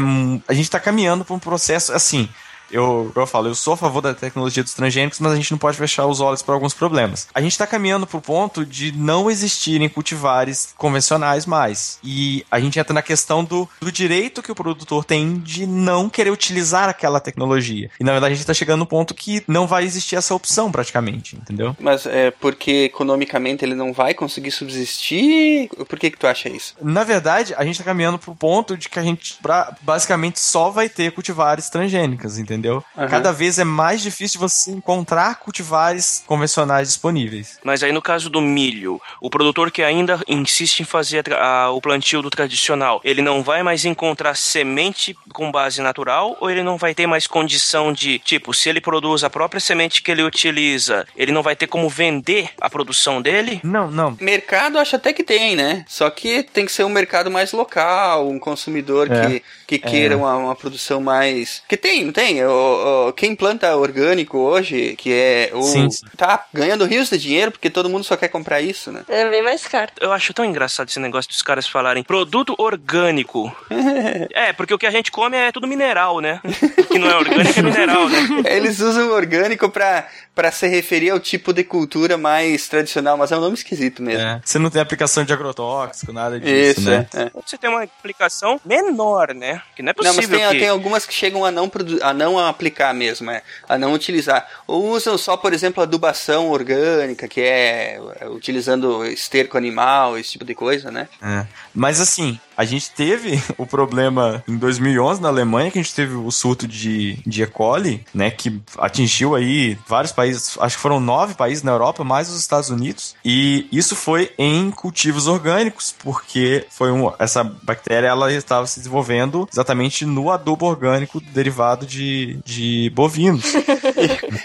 [0.48, 2.30] a gente tá caminhando para um processo assim.
[2.72, 5.58] Eu, eu falo, eu sou a favor da tecnologia dos transgênicos, mas a gente não
[5.58, 7.28] pode fechar os olhos para alguns problemas.
[7.34, 12.00] A gente está caminhando para o ponto de não existirem cultivares convencionais mais.
[12.04, 16.10] E a gente entra na questão do, do direito que o produtor tem de não
[16.10, 17.90] querer utilizar aquela tecnologia.
[18.00, 20.72] E na verdade a gente está chegando no ponto que não vai existir essa opção
[20.72, 21.76] praticamente, entendeu?
[21.80, 25.70] Mas é porque economicamente ele não vai conseguir subsistir?
[25.88, 26.76] Por que que tu acha isso?
[26.82, 30.70] Na verdade, a gente tá caminhando pro ponto de que a gente pra- basicamente só
[30.70, 32.57] vai ter cultivares transgênicas, entendeu?
[32.98, 33.08] Aham.
[33.08, 37.60] Cada vez é mais difícil você encontrar cultivares convencionais disponíveis.
[37.64, 41.72] Mas aí no caso do milho, o produtor que ainda insiste em fazer a a-
[41.72, 46.62] o plantio do tradicional, ele não vai mais encontrar semente com base natural ou ele
[46.64, 50.24] não vai ter mais condição de, tipo, se ele produz a própria semente que ele
[50.24, 53.60] utiliza, ele não vai ter como vender a produção dele?
[53.64, 54.18] Não, não.
[54.20, 55.86] Mercado acho até que tem, né?
[55.88, 59.28] Só que tem que ser um mercado mais local, um consumidor É.
[59.28, 61.62] que, que queira uma, uma produção mais.
[61.68, 62.44] Que tem, não tem?
[62.46, 65.62] O, o- quem planta orgânico hoje, que é o.
[65.62, 66.06] Sim, sim.
[66.16, 69.04] Tá ganhando rios de dinheiro porque todo mundo só quer comprar isso, né?
[69.10, 69.92] É bem mais caro.
[70.00, 73.54] Eu acho tão engraçado esse negócio dos caras falarem produto orgânico.
[74.34, 76.40] é, porque o que a gente come é tudo mineral, né?
[76.44, 78.18] O que não é orgânico é mineral, né?
[78.50, 83.38] Eles usam orgânico pra, pra se referir ao tipo de cultura mais tradicional, mas é
[83.38, 84.22] um nome esquisito mesmo.
[84.26, 84.42] É.
[84.46, 87.06] Você não tem aplicação de agrotóxico, nada disso, Isso, né?
[87.14, 87.32] é, é.
[87.46, 89.57] Você tem uma aplicação menor, né?
[89.76, 90.60] Que não é Não, possível mas tem, que...
[90.60, 94.48] tem algumas que chegam a não, produ- a não aplicar mesmo, é, a não utilizar.
[94.66, 100.46] Ou usam só, por exemplo, adubação orgânica, que é é, utilizando esterco animal, esse tipo
[100.46, 101.08] de coisa, né?
[101.22, 101.46] É.
[101.74, 106.16] Mas assim, a gente teve o problema em 2011 na Alemanha, que a gente teve
[106.16, 107.48] o surto de, de E.
[107.48, 112.30] coli, né, que atingiu aí vários países, acho que foram nove países na Europa, mais
[112.30, 118.32] os Estados Unidos, e isso foi em cultivos orgânicos, porque foi um, essa bactéria ela
[118.32, 123.54] estava se desenvolvendo exatamente no adubo orgânico derivado de, de bovinos.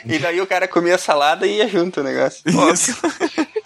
[0.07, 2.43] E daí o cara comia salada e ia junto o negócio.
[2.73, 2.97] Isso.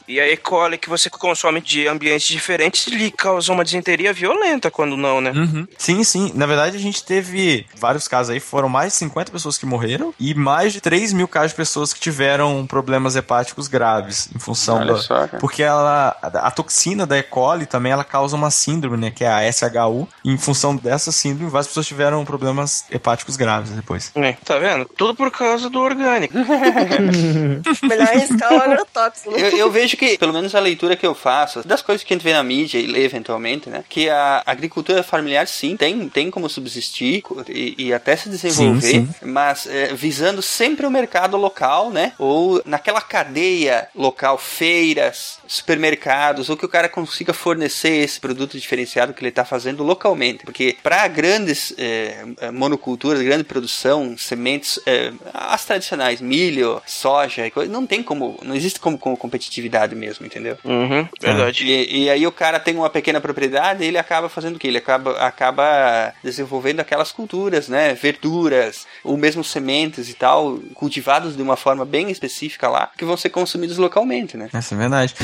[0.09, 0.37] E a E.
[0.37, 5.33] coli que você consome de ambientes diferentes lhe causa uma disenteria violenta quando não, né?
[5.33, 5.67] Uhum.
[5.77, 6.31] Sim, sim.
[6.35, 10.15] Na verdade, a gente teve vários casos aí, foram mais de 50 pessoas que morreram
[10.21, 14.77] e mais de 3 mil casos de pessoas que tiveram problemas hepáticos graves em função
[14.77, 14.99] Olha da.
[15.01, 15.27] só.
[15.41, 17.23] Porque ela, a toxina da E.
[17.25, 19.11] coli também ela causa uma síndrome, né?
[19.11, 20.09] Que é a SHU.
[20.25, 24.13] E em função dessa síndrome, várias pessoas tiveram problemas hepáticos graves depois.
[24.15, 24.85] É, tá vendo?
[24.97, 26.35] Tudo por causa do orgânico.
[27.83, 29.31] Melhor arriscar o agrotóxico.
[29.33, 32.17] Eu, eu vejo que, pelo menos a leitura que eu faço, das coisas que a
[32.17, 33.85] gente vê na mídia e lê eventualmente, né?
[33.89, 39.09] Que a agricultura familiar, sim, tem, tem como subsistir e, e até se desenvolver, Sim,
[39.23, 42.13] mas é, visando sempre o mercado local, né?
[42.19, 49.13] Ou naquela cadeia local, feiras, supermercados, ou que o cara consiga fornecer esse produto diferenciado
[49.13, 50.45] que ele está fazendo localmente.
[50.45, 57.87] Porque para grandes é, monoculturas, grande produção, sementes, é, as tradicionais, milho, soja, e não
[57.87, 60.57] tem como, não existe como, como competitividade mesmo, entendeu?
[60.65, 61.65] Uhum, verdade.
[61.67, 64.69] E, e aí o cara tem uma pequena propriedade e ele acaba fazendo o quê?
[64.69, 67.95] Ele acaba, acaba desenvolvendo aquelas culturas, né?
[67.95, 73.17] Verduras, ou mesmo sementes e tal, cultivados de uma forma bem específica lá, que vão
[73.17, 74.49] ser consumidos localmente, né?
[74.53, 75.15] Essa é verdade.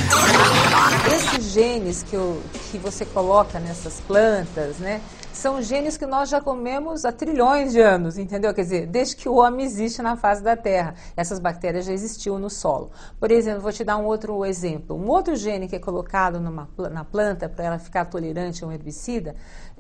[1.14, 5.00] Esses genes que, o- que você coloca nessas plantas, né?
[5.42, 8.54] São genes que nós já comemos há trilhões de anos, entendeu?
[8.54, 10.94] Quer dizer, desde que o homem existe na face da Terra.
[11.16, 12.92] Essas bactérias já existiam no solo.
[13.18, 14.96] Por exemplo, vou te dar um outro exemplo.
[14.96, 18.70] Um outro gene que é colocado numa na planta para ela ficar tolerante a um
[18.70, 19.34] herbicida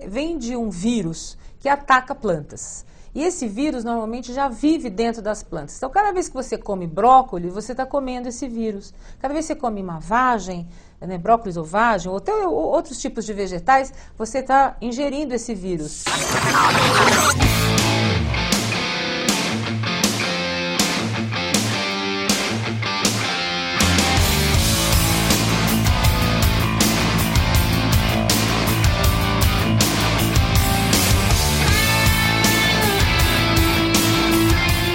[0.04, 2.84] vem de um vírus que ataca plantas.
[3.14, 5.76] E esse vírus normalmente já vive dentro das plantas.
[5.76, 8.92] Então, cada vez que você come brócolis, você está comendo esse vírus.
[9.20, 10.66] Cada vez que você come uma vagem,
[11.06, 16.04] né, brócolis ou vagem, ou até outros tipos de vegetais, você está ingerindo esse vírus.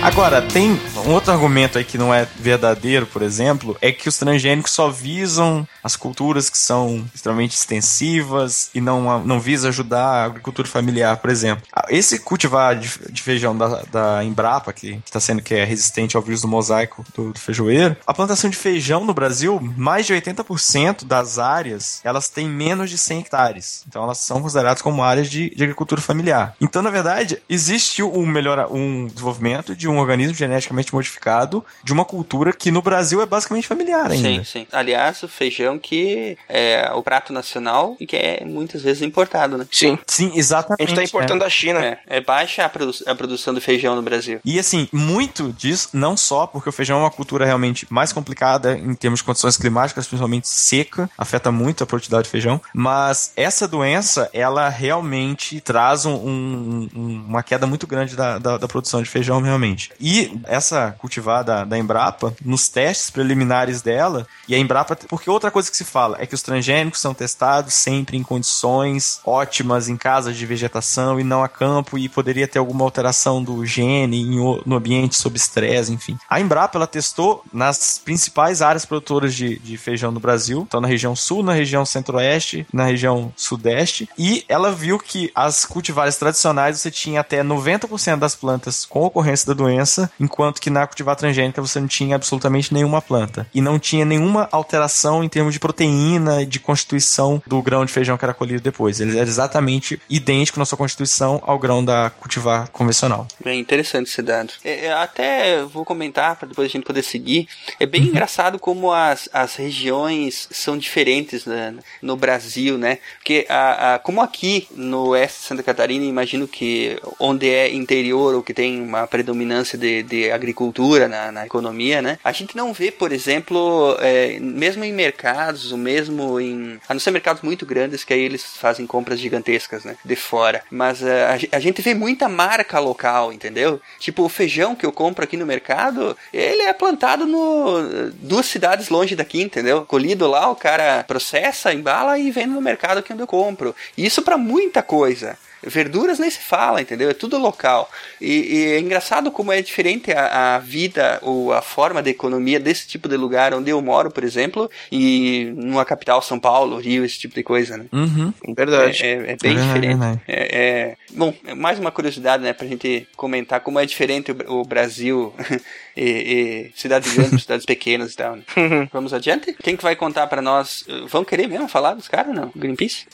[0.07, 4.17] Agora, tem um outro argumento aí que não é verdadeiro, por exemplo, é que os
[4.17, 10.23] transgênicos só visam as culturas que são extremamente extensivas e não, não visa ajudar a
[10.23, 11.65] agricultura familiar, por exemplo.
[11.73, 16.15] Ah, Esse cultivar de, de feijão da, da Embrapa, que está sendo que é resistente
[16.15, 20.13] ao vírus do mosaico do, do feijoeiro, a plantação de feijão no Brasil, mais de
[20.13, 23.83] 80% das áreas, elas têm menos de 100 hectares.
[23.87, 26.55] Então elas são consideradas como áreas de, de agricultura familiar.
[26.61, 32.05] Então, na verdade, existe um, melhor, um desenvolvimento de um organismo geneticamente modificado de uma
[32.05, 34.29] cultura que no Brasil é basicamente familiar ainda.
[34.29, 34.67] Sim, sim.
[34.71, 39.67] Aliás, o feijão que é o prato nacional e que é muitas vezes importado, né?
[39.71, 39.97] Sim.
[40.07, 40.83] Sim, exatamente.
[40.83, 41.45] A gente tá importando é.
[41.45, 41.79] da China.
[41.85, 44.39] É, é baixa a, produ a produção do feijão no Brasil.
[44.43, 48.77] E assim, muito disso, não só porque o feijão é uma cultura realmente mais complicada
[48.77, 53.67] em termos de condições climáticas, principalmente seca, afeta muito a produtividade de feijão, mas essa
[53.67, 59.01] doença, ela realmente traz um- um- um- uma queda muito grande da, da, da produção
[59.01, 59.86] de feijão, realmente.
[59.99, 65.69] E essa cultivar da, Embrapa, nos testes preliminares dela, e a Embrapa, porque outra coisa
[65.69, 70.35] que se fala é que os transgênicos são testados sempre em condições ótimas, em casas
[70.35, 74.25] de vegetação e não a campo, e poderia ter alguma alteração do gene
[74.65, 76.17] no ambiente sob estresse, enfim.
[76.29, 80.87] A Embrapa, ela testou nas principais áreas produtoras de, de feijão no Brasil, então na
[80.87, 86.79] região sul, na região centro-oeste, na região sudeste, e ela viu que as cultivares tradicionais
[86.79, 89.76] você tinha até 90% das plantas com ocorrência da doença,
[90.19, 93.47] enquanto que na cultivar transgênica você não tinha absolutamente nenhuma planta.
[93.53, 97.91] E não tinha nenhuma alteração em termos de proteína e de constituição do grão de
[97.91, 98.99] feijão que era colhido depois.
[98.99, 103.27] Ele era exatamente idêntico na sua constituição ao grão da cultivar convencional.
[103.43, 104.53] Bem interessante esse dado.
[104.63, 107.47] É, é, até vou comentar para depois a gente poder seguir.
[107.79, 112.99] É bem engraçado como as, as regiões são diferentes né, no Brasil, né?
[113.17, 118.35] Porque a, a- como aqui no oeste de Santa Catarina, imagino que onde é interior
[118.35, 122.19] ou que tem uma predominância de, de agricultura na, na economia, né?
[122.23, 126.79] A gente não vê, por exemplo, é, mesmo em mercados, ou mesmo em.
[126.87, 129.95] A não ser mercados muito grandes, que aí eles fazem compras gigantescas, né?
[130.03, 130.63] De fora.
[130.69, 133.81] Mas é, a, a gente vê muita marca local, entendeu?
[133.99, 138.89] Tipo, o feijão que eu compro aqui no mercado, ele é plantado no duas cidades
[138.89, 139.85] longe daqui, entendeu?
[139.85, 143.75] Colhido lá, o cara processa, embala e vende no mercado aqui onde eu compro.
[143.97, 145.37] Isso para muita coisa.
[145.63, 147.09] Verduras nem se fala, entendeu?
[147.09, 147.89] É tudo local.
[148.21, 152.59] E, e é engraçado como é diferente a, a, vida ou a forma de economia
[152.59, 157.03] desse tipo de lugar onde eu moro, por exemplo, e numa capital, São Paulo, Rio,
[157.03, 157.85] esse tipo de coisa, né?
[157.91, 158.33] Uhum.
[158.55, 159.03] Verdade.
[159.03, 160.21] É, é, é bem É diferente.
[160.27, 164.63] É, é- bom, mais uma curiosidade, né, pra gente comentar como é diferente o, o
[164.63, 165.33] Brasil
[165.97, 168.35] e, e cidades grandes, cidades pequenas e tal.
[168.35, 168.43] Né?
[168.93, 169.55] Vamos adiante?
[169.61, 170.85] Quem que vai contar pra nós?
[171.07, 172.51] Vão querer mesmo falar dos caras, não?
[172.55, 173.05] Greenpeace?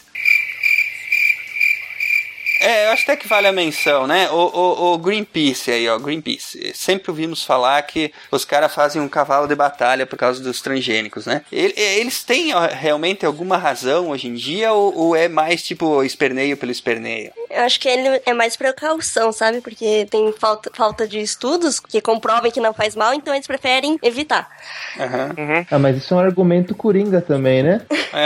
[2.65, 4.29] É, eu acho até que vale a menção, né?
[4.31, 6.71] O, o, o Greenpeace aí, ó, Greenpeace.
[6.73, 11.25] Sempre ouvimos falar que os caras fazem um cavalo de batalha por causa dos transgênicos,
[11.25, 11.43] né?
[11.51, 16.55] Ele- Eles têm realmente alguma razão hoje em dia ou, ou é mais tipo esperneio
[16.55, 17.31] pelo esperneio?
[17.53, 19.61] Eu acho que ele é mais precaução, sabe?
[19.61, 23.99] Porque tem falta, falta de estudos que comprovem que não faz mal, então eles preferem
[24.01, 24.49] evitar.
[25.69, 27.81] Ah, mas isso é um argumento coringa também, né?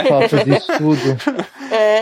[0.08, 1.16] Falta de estudo.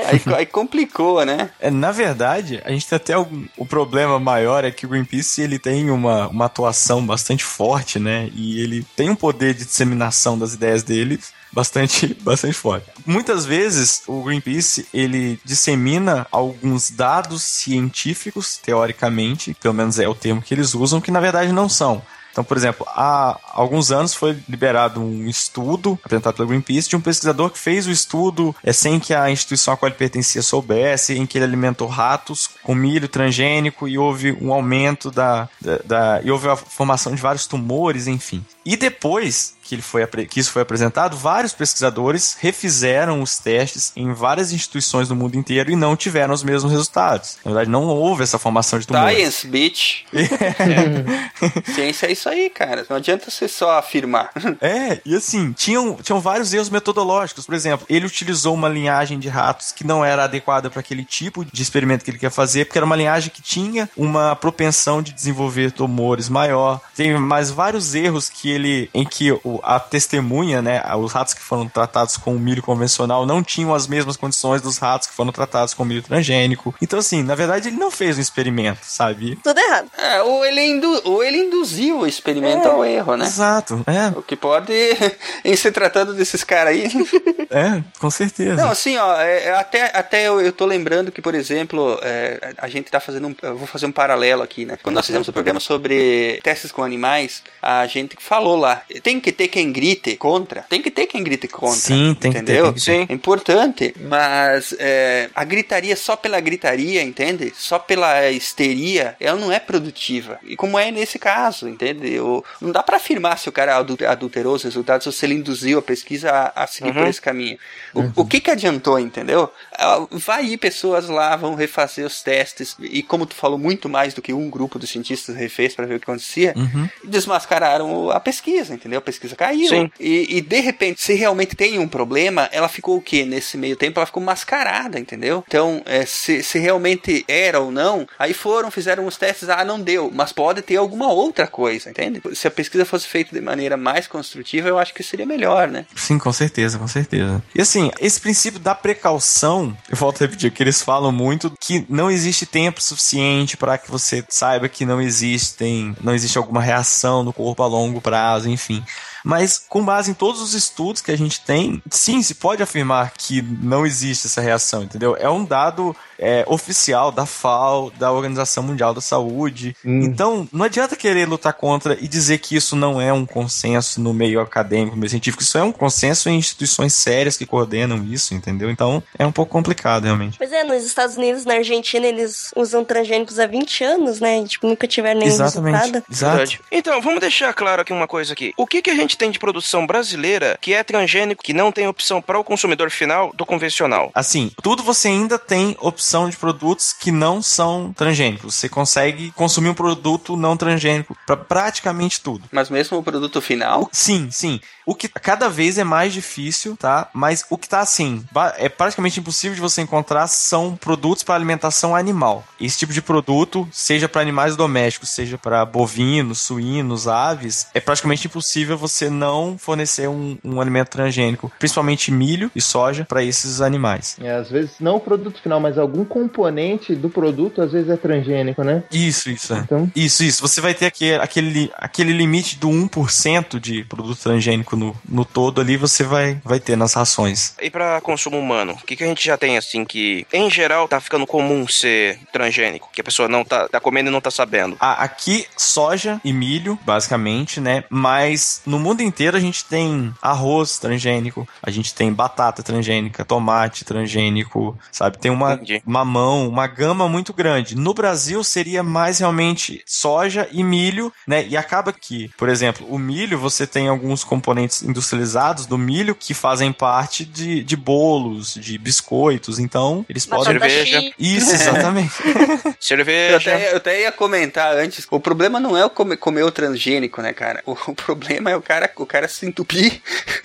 [0.06, 1.50] Aí, aí complicou, né?
[1.58, 5.42] É, na verdade, a gente tem até algum, o problema maior é que o Greenpeace
[5.42, 8.30] ele tem uma, uma atuação bastante forte, né?
[8.32, 11.18] E ele tem um poder de disseminação das ideias dele
[11.56, 12.86] bastante, bastante forte.
[13.06, 20.42] Muitas vezes o Greenpeace ele dissemina alguns dados científicos, teoricamente, pelo menos é o termo
[20.42, 22.02] que eles usam, que na verdade não são.
[22.30, 27.00] Então, por exemplo, há alguns anos foi liberado um estudo apresentado pelo Greenpeace de um
[27.00, 31.14] pesquisador que fez o estudo é, sem que a instituição a qual ele pertencia soubesse,
[31.16, 36.20] em que ele alimentou ratos com milho transgênico e houve um aumento da, da, da-
[36.22, 38.44] e houve a formação de vários tumores, enfim.
[38.66, 44.12] E depois que, ele foi, que isso foi apresentado, vários pesquisadores refizeram os testes em
[44.12, 47.38] várias instituições do mundo inteiro e não tiveram os mesmos resultados.
[47.44, 49.16] Na verdade, não houve essa formação de tumores.
[49.16, 50.02] Science, bitch.
[51.74, 52.86] Ciência é isso aí, cara.
[52.88, 54.30] Não adianta você só afirmar.
[54.60, 57.46] É, e assim, tinham, tinham vários erros metodológicos.
[57.46, 61.44] Por exemplo, ele utilizou uma linhagem de ratos que não era adequada para aquele tipo
[61.44, 65.12] de experimento que ele quer fazer, porque era uma linhagem que tinha uma propensão de
[65.12, 66.80] desenvolver tumores maior.
[66.94, 71.40] Tem mais vários erros que ele, em que o- a testemunha, né, os ratos que
[71.40, 75.32] foram tratados com o milho convencional não tinham as mesmas condições dos ratos que foram
[75.32, 76.74] tratados com milho transgênico.
[76.80, 79.36] Então, assim, na verdade, ele não fez um experimento, sabe?
[79.42, 79.90] Tudo errado.
[79.96, 83.24] É, ou, ele indu- ou ele induziu o experimento ao erro, né?
[83.26, 84.16] Exato, é.
[84.18, 84.72] O que pode,
[85.44, 86.86] em se tratando desses caras aí.
[87.48, 88.56] É, com certeza.
[88.56, 92.52] Não, assim, ó, é, é, até, até eu, eu tô lembrando que, por exemplo, é,
[92.58, 93.34] a gente tá fazendo um.
[93.40, 94.76] Eu vou fazer um paralelo aqui, né?
[94.82, 98.82] Quando nós fizemos o programa sobre testes com animais, a gente falou lá.
[99.00, 100.62] Tem que ter quem grite contra.
[100.68, 101.76] Tem que ter quem grite contra.
[101.76, 102.64] Sim, tem que ter, entendeu?
[102.64, 102.84] tem que ter.
[102.92, 103.06] Sim.
[103.08, 103.94] É importante.
[104.00, 107.52] Mas é, a gritaria só pela gritaria, entende?
[107.56, 110.38] Só pela histeria, ela não é produtiva.
[110.44, 112.18] E como é nesse caso, entende?
[112.20, 115.34] O- não dá pra afirmar se o cara adul- adulterou os resultados ou se ele
[115.34, 116.94] induziu a pesquisa a, a seguir Uhum.
[116.94, 117.58] por esse caminho.
[117.94, 119.50] O, o que que adiantou, entendeu?
[119.72, 124.14] Ah, Vai ir pessoas lá, vão refazer os testes, e como tu falou, muito mais
[124.14, 126.88] do que um grupo de cientistas refez para ver o que acontecia, Uhum.
[127.04, 128.98] desmascararam a pesquisa, entendeu?
[128.98, 129.68] A pesquisa caiu.
[129.68, 129.90] Sim.
[129.98, 133.24] E, e, de repente, se realmente tem um problema, ela ficou o quê?
[133.24, 135.44] Nesse meio tempo, ela ficou mascarada, entendeu?
[135.46, 139.80] Então, é, se, se realmente era ou não, aí foram, fizeram os testes, ah, não
[139.80, 142.20] deu, mas pode ter alguma outra coisa, entende?
[142.34, 145.86] Se a pesquisa fosse feita de maneira mais construtiva, eu acho que seria melhor, né?
[145.94, 147.42] Sim, com certeza, com certeza.
[147.54, 151.84] E assim, esse princípio da precaução, eu volto a repetir, que eles falam muito que
[151.88, 157.22] não existe tempo suficiente para que você saiba que não existem, não existe alguma reação
[157.22, 158.82] no corpo a longo prazo, enfim.
[159.26, 163.12] Mas com base em todos os estudos que a gente tem, sim, se pode afirmar
[163.18, 165.16] que não existe essa reação, entendeu?
[165.18, 169.76] É um dado é, oficial da FAO, da Organização Mundial da Saúde.
[169.84, 174.14] Então, não adianta querer lutar contra e dizer que isso não é um consenso no
[174.14, 175.42] meio acadêmico, no meio científico.
[175.42, 178.70] Isso é um consenso em instituições sérias que coordenam isso, entendeu?
[178.70, 180.38] Então, é um pouco complicado, realmente.
[180.38, 184.38] Pois é, nos Estados Unidos, na Argentina, eles usam transgênicos há 20 anos, né?
[184.40, 186.02] E, tipo, nunca tiveram nenhum resultado.
[186.08, 186.60] Verdade.
[186.70, 188.54] Então, vamos deixar claro aqui uma coisa aqui.
[188.56, 191.86] O que, que a gente tem de produção brasileira que é transgênico, que não tem
[191.88, 194.10] opção para o consumidor final do convencional?
[194.14, 198.54] Assim, tudo você ainda tem opção de produtos que não são transgênicos.
[198.54, 202.44] Você consegue consumir um produto não transgênico para praticamente tudo.
[202.52, 203.88] Mas mesmo o produto final?
[203.92, 204.60] Sim, sim.
[204.86, 207.08] O que cada vez é mais difícil, tá?
[207.12, 208.24] Mas o que tá assim,
[208.56, 212.44] é praticamente impossível de você encontrar são produtos para alimentação animal.
[212.60, 218.28] Esse tipo de produto, seja para animais domésticos, seja para bovinos, suínos, aves, é praticamente
[218.28, 224.16] impossível você não fornecer um, um alimento transgênico, principalmente milho e soja para esses animais.
[224.22, 227.96] É, às vezes não o produto final, mas algum componente do produto às vezes é
[227.96, 228.84] transgênico, né?
[228.92, 229.52] Isso, isso.
[229.52, 229.58] é.
[229.58, 230.40] Então- Isso, isso.
[230.42, 235.60] Você vai ter aquele, aquele, aquele limite do 1% de produto transgênico no, no todo
[235.60, 237.54] ali você vai, vai ter nas rações.
[237.60, 240.88] E para consumo humano, o que, que a gente já tem assim que, em geral,
[240.88, 242.90] tá ficando comum ser transgênico?
[242.92, 244.76] Que a pessoa não tá, tá comendo e não tá sabendo.
[244.80, 247.84] Ah, aqui, soja e milho, basicamente, né?
[247.88, 253.84] Mas no mundo inteiro a gente tem arroz transgênico, a gente tem batata transgênica, tomate
[253.84, 255.18] transgênico, sabe?
[255.18, 255.82] Tem uma Entendi.
[255.84, 257.76] mamão, uma gama muito grande.
[257.76, 261.46] No Brasil seria mais realmente soja e milho, né?
[261.46, 266.34] E acaba que, por exemplo, o milho, você tem alguns componentes industrializados do milho que
[266.34, 270.60] fazem parte de, de bolos, de biscoitos, então eles Batata podem...
[270.60, 271.12] Cerveja.
[271.18, 272.12] Isso, exatamente.
[272.66, 273.36] Eu Cerveja.
[273.36, 277.20] até, eu até ia comentar antes, o problema não é o comer, comer o transgênico,
[277.20, 277.62] né, cara?
[277.66, 280.00] O, o problema é o cara, o cara se entupir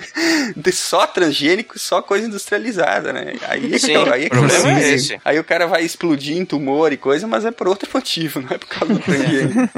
[0.55, 3.33] de só transgênico, só coisa industrializada, né?
[3.47, 5.19] Aí, é que Sim, tá- aí é o que tá problema é esse.
[5.23, 8.49] Aí o cara vai explodir em tumor e coisa, mas é por outro motivo, não
[8.49, 9.69] é por causa do transgênico.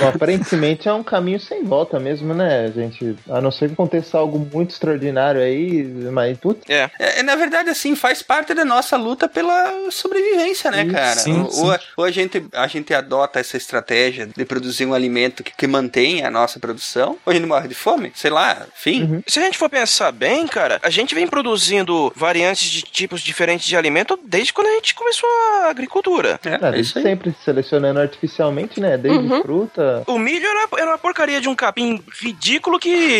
[0.00, 3.16] Bom, aparentemente é um caminho sem volta mesmo, né, gente?
[3.30, 6.90] A não ser que aconteça algo muito extraordinário aí, mas putz, É.
[6.98, 11.16] É, na verdade, assim, faz parte da nossa luta pela sobrevivência, né, cara?
[11.20, 11.78] sim, ou, sim.
[11.96, 16.24] ou a- gente, a gente adota essa estratégia de produzir um alimento que, que mantém
[16.24, 19.22] a nossa produção, ou a gente morre de fome, sei lá, enfim.
[19.26, 23.66] Se a gente for pensar bem, cara, a gente vem produzindo variantes de tipos diferentes
[23.66, 25.28] de alimento desde quando a gente começou
[25.62, 26.40] a agricultura.
[26.44, 27.04] É, ah, é desde isso aí.
[27.04, 28.96] sempre selecionando artificialmente, né?
[28.96, 29.42] Desde Uhum.
[29.42, 30.02] fruta.
[30.06, 33.17] O milho era, era uma porcaria de um capim ridículo que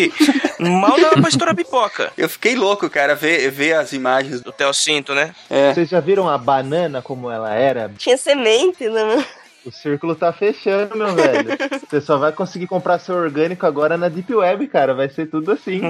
[0.59, 2.13] mal dava pra estourar pipoca.
[2.17, 4.41] Eu fiquei louco, cara, ver, ver as imagens.
[4.41, 5.35] Do Teocinto, né?
[5.51, 5.73] É.
[5.75, 7.91] Vocês já viram a banana como ela era?
[7.97, 9.25] Tinha semente, né?
[9.65, 11.51] O círculo tá fechando, meu velho.
[11.89, 14.95] Você só vai conseguir comprar seu orgânico agora na Deep Web, cara.
[14.95, 15.81] Vai ser tudo assim.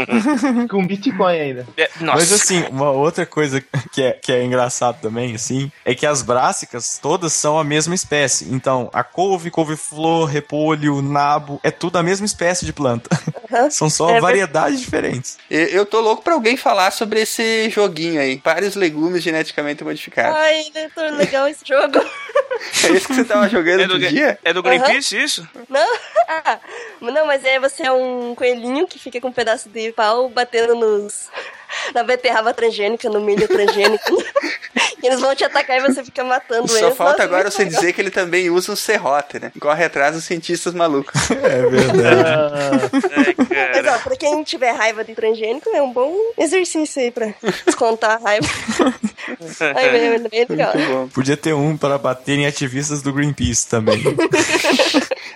[0.68, 1.66] Com Bitcoin ainda.
[1.76, 2.18] É, nossa.
[2.18, 3.62] Mas assim, uma outra coisa
[3.92, 7.94] que é, que é engraçado também, assim, é que as brássicas todas são a mesma
[7.94, 8.52] espécie.
[8.52, 13.08] Então, a couve, couve-flor, repolho, nabo, é tudo a mesma espécie de planta.
[13.70, 15.38] São só É variedades diferentes.
[15.50, 18.40] Eu, eu tô louco pra alguém falar sobre esse joguinho aí.
[18.44, 20.36] Vários legumes geneticamente modificados.
[20.36, 21.98] Ai, Leitor, legal esse jogo.
[23.06, 24.38] Esse que você tava jogando É do, outro dia?
[24.44, 25.48] é do Greenpeace isso?
[25.68, 25.86] Não,
[26.28, 26.58] ah,
[27.00, 30.74] não, mas é você é um coelhinho que fica com um pedaço de pau batendo
[30.74, 31.28] nos.
[31.94, 34.22] Na beterraba transgênica, no milho transgênico.
[35.02, 36.96] e eles vão te atacar e você fica matando Só eles.
[36.96, 37.80] falta Nossa, agora você legal.
[37.80, 39.52] dizer que ele também usa um serrote, né?
[39.60, 41.14] Corre atrás dos cientistas malucos.
[41.30, 42.90] É verdade.
[43.54, 47.32] É, Mas ó, pra quem tiver raiva de transgênico, é um bom exercício aí pra
[47.64, 48.46] descontar a raiva.
[49.76, 50.72] Ai, é, é bem legal.
[51.12, 54.02] Podia ter um para bater em ativistas do Greenpeace também.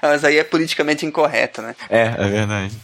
[0.02, 1.74] Mas aí é politicamente incorreto, né?
[1.88, 2.74] é, é verdade.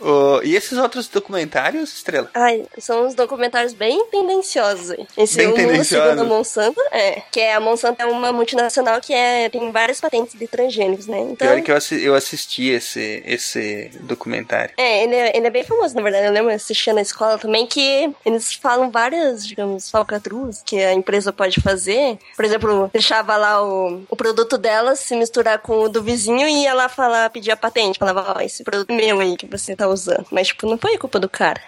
[0.00, 2.30] Ô, e esses outros documentários, Estrela?
[2.34, 4.96] Ai, são uns documentários bem tendenciosos.
[5.16, 6.08] Esse Bem O Mundo tendenciosos.
[6.10, 7.22] Segundo a Monsanto, é.
[7.30, 11.18] Que é a Monsanto é uma multinacional que é, tem várias patentes de transgênicos, né?
[11.20, 11.48] Então.
[11.48, 14.72] Pior que eu, assi- eu assisti esse, esse documentário.
[14.76, 16.26] É ele, é, ele é bem famoso, na verdade.
[16.26, 20.92] Eu lembro, eu assistia na escola também, que eles falam várias, digamos, falcatruas que a
[20.92, 22.18] empresa pode fazer.
[22.36, 26.62] Por exemplo, deixava lá o, o produto dela se misturar com o do vizinho e
[26.62, 27.98] ia lá falar, pedir a patente.
[27.98, 30.26] Falava, ó, esse produto é meu aí que você tá usando.
[30.30, 31.60] Mas, tipo, não foi culpa do cara.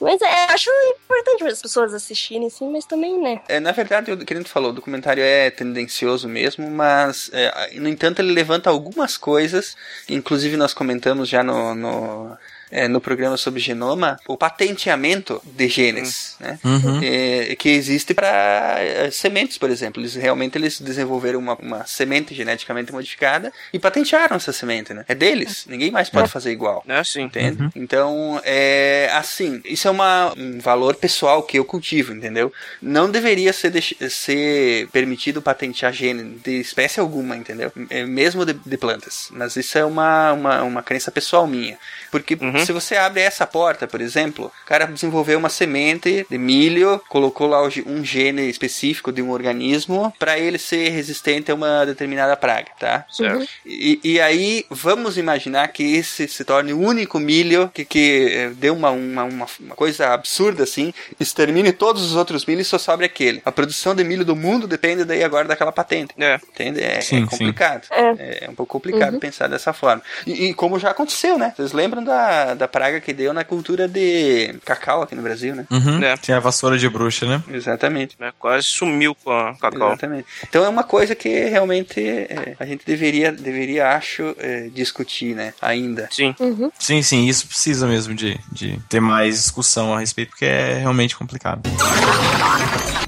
[0.00, 3.40] Mas é, acho importante as pessoas assistirem, assim, mas também, né?
[3.48, 7.78] É, na verdade, o que a gente falou, o documentário é tendencioso mesmo, mas, é,
[7.78, 9.76] no entanto, ele levanta algumas coisas,
[10.08, 12.38] inclusive nós comentamos já no, no,
[12.70, 16.58] é, no programa sobre genoma, o patenteamento de genes, né?
[16.64, 17.00] Uhum.
[17.02, 20.00] É, que existe para sementes, por exemplo.
[20.00, 25.04] Eles realmente eles desenvolveram uma, uma semente geneticamente modificada e patentearam essa semente, né?
[25.08, 26.84] É deles, ninguém mais pode fazer igual.
[26.86, 27.22] É sim.
[27.22, 27.68] Entende?
[27.74, 32.52] Então, é assim, isso é uma, um valor pessoal que eu cultivo, entendeu?
[32.80, 33.72] Não deveria ser,
[34.10, 37.72] ser permitido patentear gene de espécie alguma, entendeu?
[37.88, 39.28] É, mesmo de, de plantas.
[39.30, 41.78] Mas isso é uma, uma, uma crença pessoal minha.
[42.10, 47.00] Porque se você abre essa porta, por exemplo, o cara desenvolveu uma semente de milho,
[47.08, 52.36] colocou lá um gene específico de um organismo para ele ser resistente a uma determinada
[52.36, 53.04] praga, tá?
[53.10, 53.46] Certo.
[53.64, 58.50] E, e aí, vamos imaginar que esse se torne o único milho que, que eh,
[58.54, 62.78] deu uma, uma, uma, uma coisa absurda assim, extermine todos os outros milhos e só
[62.78, 63.40] sobre aquele.
[63.44, 66.14] A produção de milho do mundo depende daí agora daquela patente.
[66.18, 66.34] É.
[66.36, 66.82] Entende?
[66.82, 67.86] É, Sim, é complicado.
[67.90, 68.44] É.
[68.44, 70.02] É, um pouco complicado pensar dessa forma.
[70.26, 71.52] E, e como já aconteceu, né?
[71.56, 75.66] Vocês lembram da, da praga que deu na cultura de cacau aqui no Brasil, né?
[75.70, 76.02] Uhum.
[76.02, 76.16] É.
[76.16, 77.42] Tinha a vassoura de bruxa, né?
[77.50, 78.16] Exatamente.
[78.20, 79.88] É, quase sumiu com a Cacau.
[79.88, 80.26] Exatamente.
[80.48, 85.54] Então é uma coisa que realmente é, a gente deveria, deveria acho, é, discutir, né?
[85.60, 86.08] Ainda.
[86.10, 86.34] Sim.
[86.78, 91.16] Sim, sim, isso precisa mesmo de, de ter mais discussão a respeito, porque é realmente
[91.16, 91.62] complicado.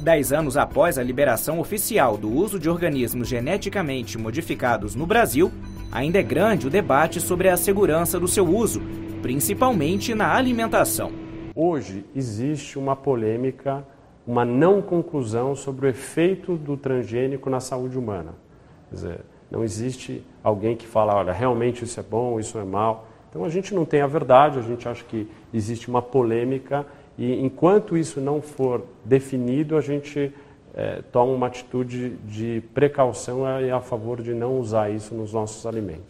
[0.01, 5.53] Dez anos após a liberação oficial do uso de organismos geneticamente modificados no Brasil,
[5.93, 8.81] ainda é grande o debate sobre a segurança do seu uso,
[9.21, 11.13] principalmente na alimentação.
[11.55, 13.87] Hoje existe uma polêmica,
[14.27, 18.35] uma não conclusão sobre o efeito do transgênico na saúde humana.
[18.89, 19.21] Quer dizer,
[19.51, 23.07] não existe alguém que fala, olha, realmente isso é bom, isso é mal.
[23.29, 26.87] Então a gente não tem a verdade, a gente acha que existe uma polêmica
[27.19, 30.33] e enquanto isso não for definido, a gente
[30.75, 35.67] é, toma uma atitude de precaução e a favor de não usar isso nos nossos
[35.67, 36.07] alimentos.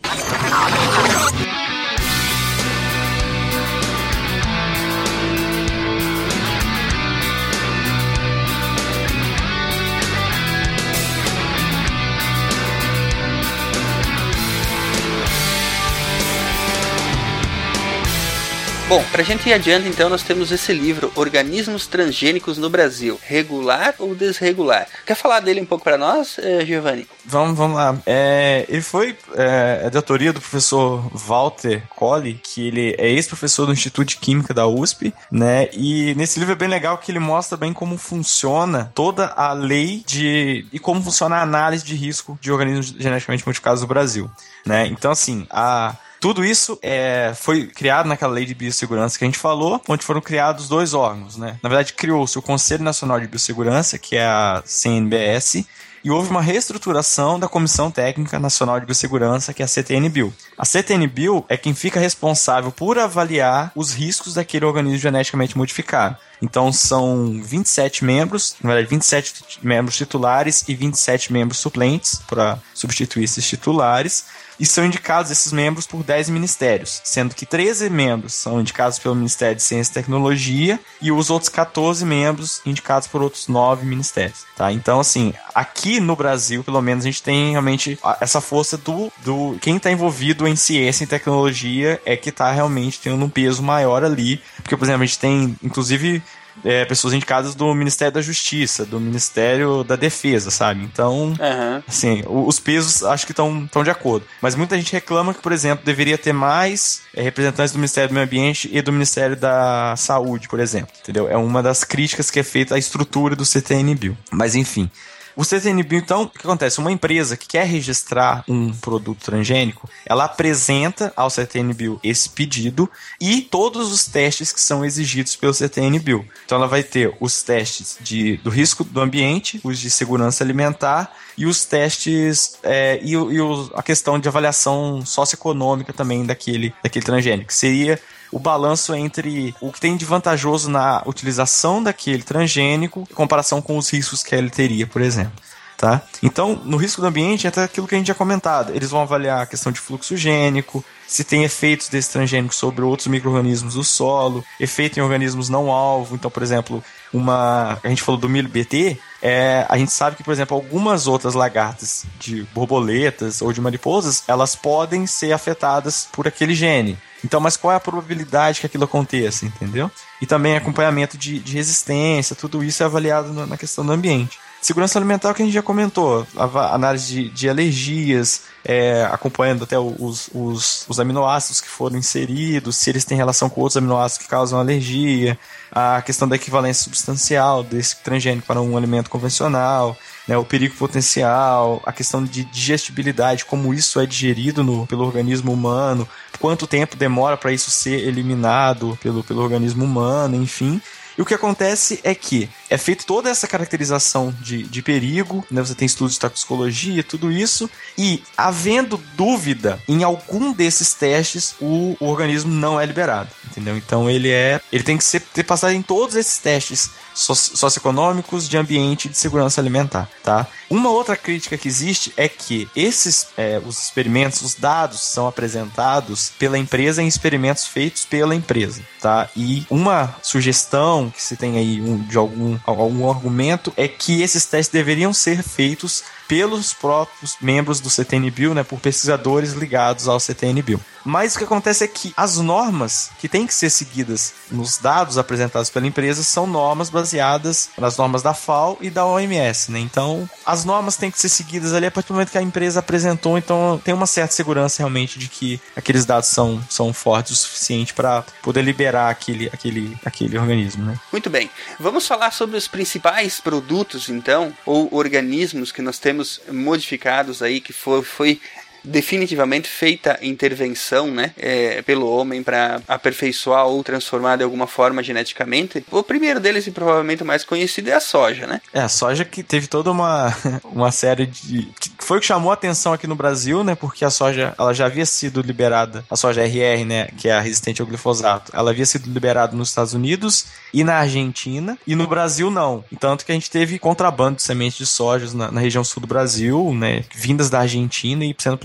[18.93, 23.94] Bom, pra gente ir adiante, então, nós temos esse livro, Organismos Transgênicos no Brasil, regular
[23.98, 24.86] ou desregular?
[25.06, 27.09] Quer falar dele um pouco para nós, eh, Giovanni?
[27.24, 27.97] Vamos, vamos lá.
[28.05, 33.64] É, ele foi é, é de autoria do professor Walter Colli, que ele é ex-professor
[33.64, 35.70] do Instituto de Química da USP, né?
[35.73, 40.05] E nesse livro é bem legal que ele mostra bem como funciona toda a lei
[40.06, 44.31] de e como funciona a análise de risco de organismos geneticamente modificados no Brasil,
[44.66, 44.86] né?
[44.86, 49.40] Então, assim, a tudo isso é, foi criado naquela lei de biossegurança que a gente
[49.40, 51.59] falou, onde foram criados dois órgãos, né?
[51.61, 55.66] Na verdade, criou-se o Conselho Nacional de Biossegurança, que é a CNBS,
[56.05, 60.32] e houve uma reestruturação da Comissão Técnica Nacional de Biossegurança, que é a CTN-Bio.
[60.57, 66.16] A CTN-Bio é quem fica responsável por avaliar os riscos daquele organismo geneticamente modificado.
[66.40, 73.24] Então são 27 membros, na verdade 27 membros titulares e 27 membros suplentes para substituir
[73.24, 74.24] esses titulares
[74.59, 79.15] e são indicados esses membros por 10 ministérios, sendo que 13 membros são indicados pelo
[79.15, 84.45] Ministério de Ciência e Tecnologia e os outros 14 membros indicados por outros 9 ministérios,
[84.57, 84.73] tá?
[84.73, 89.57] Então, assim, aqui no Brasil, pelo menos, a gente tem realmente essa força do, do
[89.61, 94.05] quem está envolvido em ciência e tecnologia é que está realmente tendo um peso maior
[94.05, 96.23] ali, porque, por exemplo, a gente tem, inclusive,
[96.65, 100.83] é, pessoas indicadas do Ministério da Justiça, do Ministério da Defesa, sabe?
[100.83, 101.83] Então, uhum.
[101.87, 104.27] assim, os pesos acho que estão de acordo.
[104.41, 108.15] Mas muita gente reclama que, por exemplo, deveria ter mais é, representantes do Ministério do
[108.15, 110.93] Meio Ambiente e do Ministério da Saúde, por exemplo.
[111.03, 111.29] Entendeu?
[111.29, 114.16] É uma das críticas que é feita à estrutura do CTN-Bio.
[114.31, 114.91] Mas, enfim.
[115.34, 116.78] O CTNBio, então, o que acontece?
[116.78, 122.88] Uma empresa que quer registrar um produto transgênico, ela apresenta ao CTNBio esse pedido
[123.20, 126.26] e todos os testes que são exigidos pelo CTNBio.
[126.44, 131.12] Então, ela vai ter os testes de, do risco do ambiente, os de segurança alimentar
[131.36, 133.38] e os testes é, e, e
[133.74, 137.52] a questão de avaliação socioeconômica também daquele, daquele transgênico.
[137.52, 137.98] Seria
[138.32, 143.76] o balanço entre o que tem de vantajoso na utilização daquele transgênico em comparação com
[143.76, 145.32] os riscos que ele teria, por exemplo.
[145.76, 146.00] Tá?
[146.22, 148.72] Então, no risco do ambiente, entra aquilo que a gente já comentado.
[148.74, 153.09] Eles vão avaliar a questão de fluxo gênico, se tem efeitos desse transgênico sobre outros
[153.09, 156.15] micro-organismos do solo, efeito em organismos não alvo.
[156.15, 157.79] Então, por exemplo, uma.
[157.83, 161.35] A gente falou do milho BT, é, a gente sabe que, por exemplo, algumas outras
[161.35, 166.99] lagartas de borboletas ou de mariposas, elas podem ser afetadas por aquele gene.
[167.24, 169.91] Então, mas qual é a probabilidade que aquilo aconteça, entendeu?
[170.20, 174.39] E também acompanhamento de, de resistência, tudo isso é avaliado na questão do ambiente.
[174.62, 176.24] Segurança alimentar que a gente já comentou,
[176.70, 182.89] análise de, de alergias, é, acompanhando até os, os, os, aminoácidos que foram inseridos, se
[182.89, 185.36] eles têm relação com outros aminoácidos que causam alergia,
[185.72, 189.98] a questão da equivalência substancial desse transgênico para um alimento convencional,
[190.28, 195.52] né, o perigo potencial, a questão de digestibilidade, como isso é digerido no, pelo organismo
[195.52, 196.09] humano,
[196.39, 200.80] quanto tempo demora para isso ser eliminado pelo, pelo organismo humano, enfim.
[201.16, 205.61] E o que acontece é que é feita toda essa caracterização de, de perigo, né?
[205.61, 207.69] Você tem estudos de toxicologia, tudo isso,
[207.99, 213.77] e havendo dúvida em algum desses testes, o, o organismo não é liberado, entendeu?
[213.77, 218.57] Então ele é, ele tem que ser ter passado em todos esses testes socioeconômicos, de
[218.57, 220.47] ambiente e de segurança alimentar, tá?
[220.70, 226.32] Uma outra crítica que existe é que esses é, os experimentos, os dados são apresentados
[226.39, 229.28] pela empresa em experimentos feitos pela empresa, tá?
[229.36, 234.44] E uma sugestão que se tem aí um, de algum, algum argumento é que esses
[234.44, 240.80] testes deveriam ser feitos pelos próprios membros do CTN-Bio, né, por pesquisadores ligados ao CTN-Bio.
[241.04, 245.18] Mas o que acontece é que as normas que têm que ser seguidas nos dados
[245.18, 249.80] apresentados pela empresa são normas baseadas nas normas da FAO e da OMS, né?
[249.80, 252.80] Então, as normas têm que ser seguidas ali a partir do momento que a empresa
[252.80, 257.36] apresentou, então tem uma certa segurança realmente de que aqueles dados são, são fortes o
[257.36, 260.98] suficiente para poder liberar aquele, aquele, aquele organismo, né?
[261.10, 261.50] Muito bem.
[261.80, 267.73] Vamos falar sobre os principais produtos, então, ou organismos que nós temos modificados aí, que
[267.73, 268.40] foi, foi
[268.84, 275.84] definitivamente feita intervenção, né, é, pelo homem para aperfeiçoar ou transformar de alguma forma geneticamente.
[275.90, 278.60] O primeiro deles e provavelmente o mais conhecido é a soja, né?
[278.72, 280.34] É, a soja que teve toda uma,
[280.64, 281.68] uma série de.
[281.98, 283.74] foi o que chamou a atenção aqui no Brasil, né?
[283.74, 287.09] Porque a soja ela já havia sido liberada, a soja RR, né?
[287.16, 291.78] Que é resistente ao glifosato, ela havia sido liberada nos Estados Unidos e na Argentina,
[291.86, 292.84] e no Brasil não.
[292.98, 296.06] Tanto que a gente teve contrabando de sementes de soja na, na região sul do
[296.06, 297.04] Brasil, né?
[297.14, 298.56] Vindas da Argentina e sendo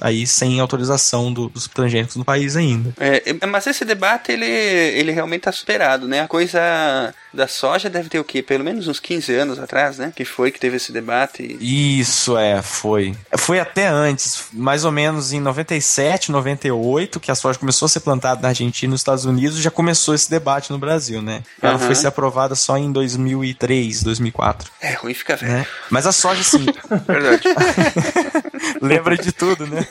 [0.00, 2.94] aí sem autorização do, dos transgênicos no país ainda.
[2.98, 6.20] É, mas esse debate ele, ele realmente está superado, né?
[6.20, 8.42] A coisa da soja deve ter o quê?
[8.42, 10.12] Pelo menos uns 15 anos atrás, né?
[10.14, 11.56] Que foi que teve esse debate.
[11.60, 13.14] Isso, é, foi.
[13.36, 18.00] Foi até antes, mais ou menos em 97, 98, que a soja começou a ser
[18.00, 21.42] plantada na Argentina e nos Estados Unidos, já começou esse debate no Brasil, né?
[21.60, 21.86] Ela Aham.
[21.86, 24.70] foi ser aprovada só em 2003, 2004.
[24.80, 25.52] É ruim ficar velho.
[25.52, 25.66] Né?
[25.90, 26.66] Mas a soja, sim.
[27.06, 27.42] Verdade.
[28.80, 29.86] Lembra de tudo, né?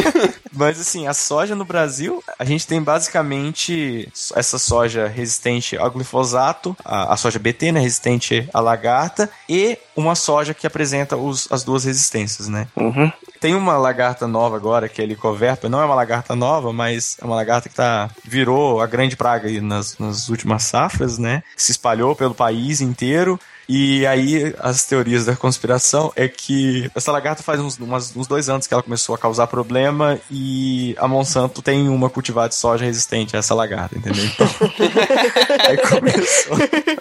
[0.52, 6.76] Mas assim, a soja no Brasil, a gente tem basicamente essa soja resistente ao glifosato,
[6.84, 11.62] a, a soja BT, né, resistente à lagarta, e uma soja que apresenta os, as
[11.62, 12.66] duas resistências, né?
[12.76, 13.10] Uhum.
[13.40, 15.68] Tem uma lagarta nova agora, que é a Helicoverpa.
[15.68, 19.48] Não é uma lagarta nova, mas é uma lagarta que tá, virou a grande praga
[19.48, 21.42] aí nas, nas últimas safras, né?
[21.56, 23.40] Se espalhou pelo país inteiro.
[23.72, 28.48] E aí, as teorias da conspiração é que essa lagarta faz uns, umas- uns dois
[28.48, 32.84] anos que ela começou a causar problema e a Monsanto tem uma cultivada de soja
[32.84, 34.24] resistente a essa lagarta, entendeu?
[34.24, 34.48] Então,
[35.68, 36.56] aí começou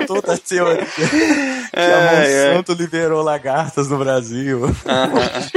[0.05, 1.01] toda a teoria que
[1.73, 4.61] a É, Monsanto liberou lagartas no Brasil.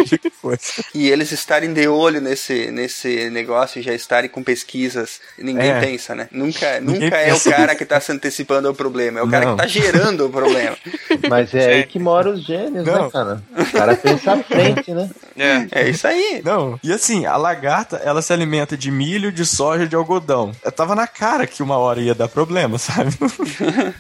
[0.08, 0.60] Que coisa.
[0.94, 5.80] E eles estarem de olho nesse, nesse negócio e já estarem com pesquisas, ninguém É.
[5.80, 6.28] pensa, né?
[6.32, 9.46] Nunca, Ninguém nunca é o cara que tá se antecipando ao problema, é o cara
[9.46, 9.56] Não.
[9.56, 10.76] que tá gerando o problema.
[11.30, 13.10] Mas é aí que moram os gênios, né, Não.
[13.10, 13.42] cara?
[13.56, 15.08] O cara pensa à frente, né?
[15.36, 16.42] É, é isso aí.
[16.44, 20.52] Não, e assim, a lagarta, ela se alimenta de milho, de soja, de algodão.
[20.64, 23.10] Eu tava na cara que uma hora ia dar problema, sabe?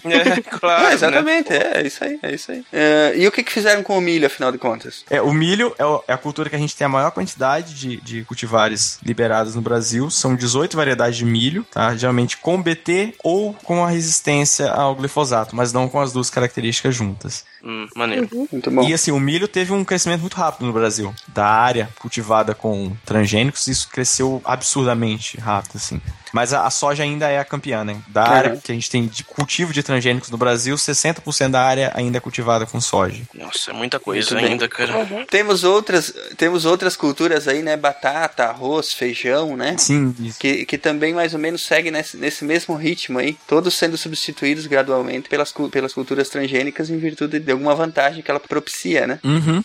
[0.04, 0.86] É, claro.
[0.86, 2.64] Ah, exatamente, é, é isso aí, é isso aí.
[2.72, 5.04] É, e o que, que fizeram com o milho, afinal de contas?
[5.10, 7.74] É, o milho é, o- é a cultura que a gente tem a maior quantidade
[7.74, 10.08] de, de cultivares liberados no Brasil.
[10.08, 11.94] São 18 variedades de milho, tá?
[11.94, 16.94] Geralmente com BT ou com a resistência ao glifosato, mas não com as duas características
[16.94, 17.44] juntas.
[17.64, 18.28] Hum, maneiro.
[18.50, 18.82] Muito bom.
[18.82, 21.14] E assim, o milho teve um crescimento muito rápido no Brasil.
[21.28, 26.00] Da área cultivada com transgênicos, isso cresceu absurdamente rápido, assim.
[26.32, 28.00] Mas a, a soja ainda é a campeã, né?
[28.08, 28.32] Da Uhum.
[28.32, 32.16] área que a gente tem de cultivo de transgênicos no Brasil, 60% da área ainda
[32.16, 33.22] é cultivada com soja.
[33.34, 34.52] Nossa, é muita coisa Muito bem.
[34.52, 35.06] ainda, cara.
[35.30, 37.76] Temos outras, temos outras culturas aí, né?
[37.76, 39.76] Batata, arroz, feijão, né?
[39.76, 40.38] Sim, isso.
[40.40, 44.66] Que, que também mais ou menos segue nesse, nesse mesmo ritmo aí, todos sendo substituídos
[44.66, 49.18] gradualmente pelas, pelas culturas transgênicas em virtude de alguma vantagem que ela propicia, né?
[49.24, 49.62] Uhum.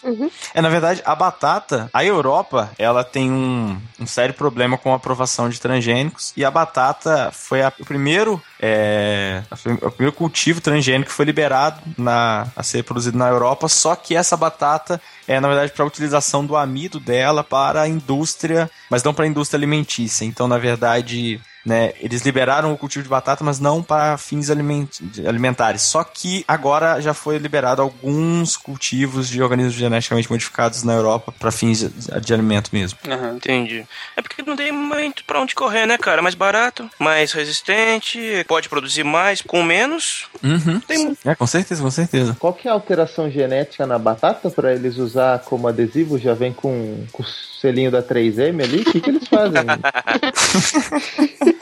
[0.54, 4.96] É, na verdade, a batata, a Europa, ela tem um, um sério problema com a
[4.96, 6.34] aprovação de transgênicos.
[6.36, 8.42] E a batata foi a- o primeiro.
[8.60, 9.44] é,
[9.82, 14.16] o primeiro cultivo transgênico que foi liberado na, a ser produzido na Europa, só que
[14.16, 19.04] essa batata é, na verdade, para a utilização do amido dela para a indústria, mas
[19.04, 20.24] não para a indústria alimentícia.
[20.26, 24.88] Então, na verdade, né, eles liberaram o cultivo de batata, mas não para fins aliment
[25.28, 25.82] alimentares.
[25.82, 31.52] Só que agora já foi liberado alguns cultivos de organismos geneticamente modificados na Europa para
[31.52, 32.98] fins de, de alimento mesmo.
[33.36, 33.86] Entendi.
[34.16, 36.22] É porque não tem muito pra onde correr, né, cara?
[36.22, 38.18] Mais barato, mais resistente,
[38.48, 40.28] pode produzir mais com menos.
[40.42, 40.80] Uhum.
[40.80, 42.36] Tem- É, com certeza, com certeza.
[42.40, 46.18] Qual que é a alteração genética na batata para eles usar como adesivo?
[46.18, 47.26] Já vem com, com o
[47.60, 48.82] selinho da 3M ali?
[48.84, 49.64] O que, que eles fazem?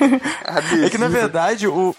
[0.84, 1.94] É que na verdade o,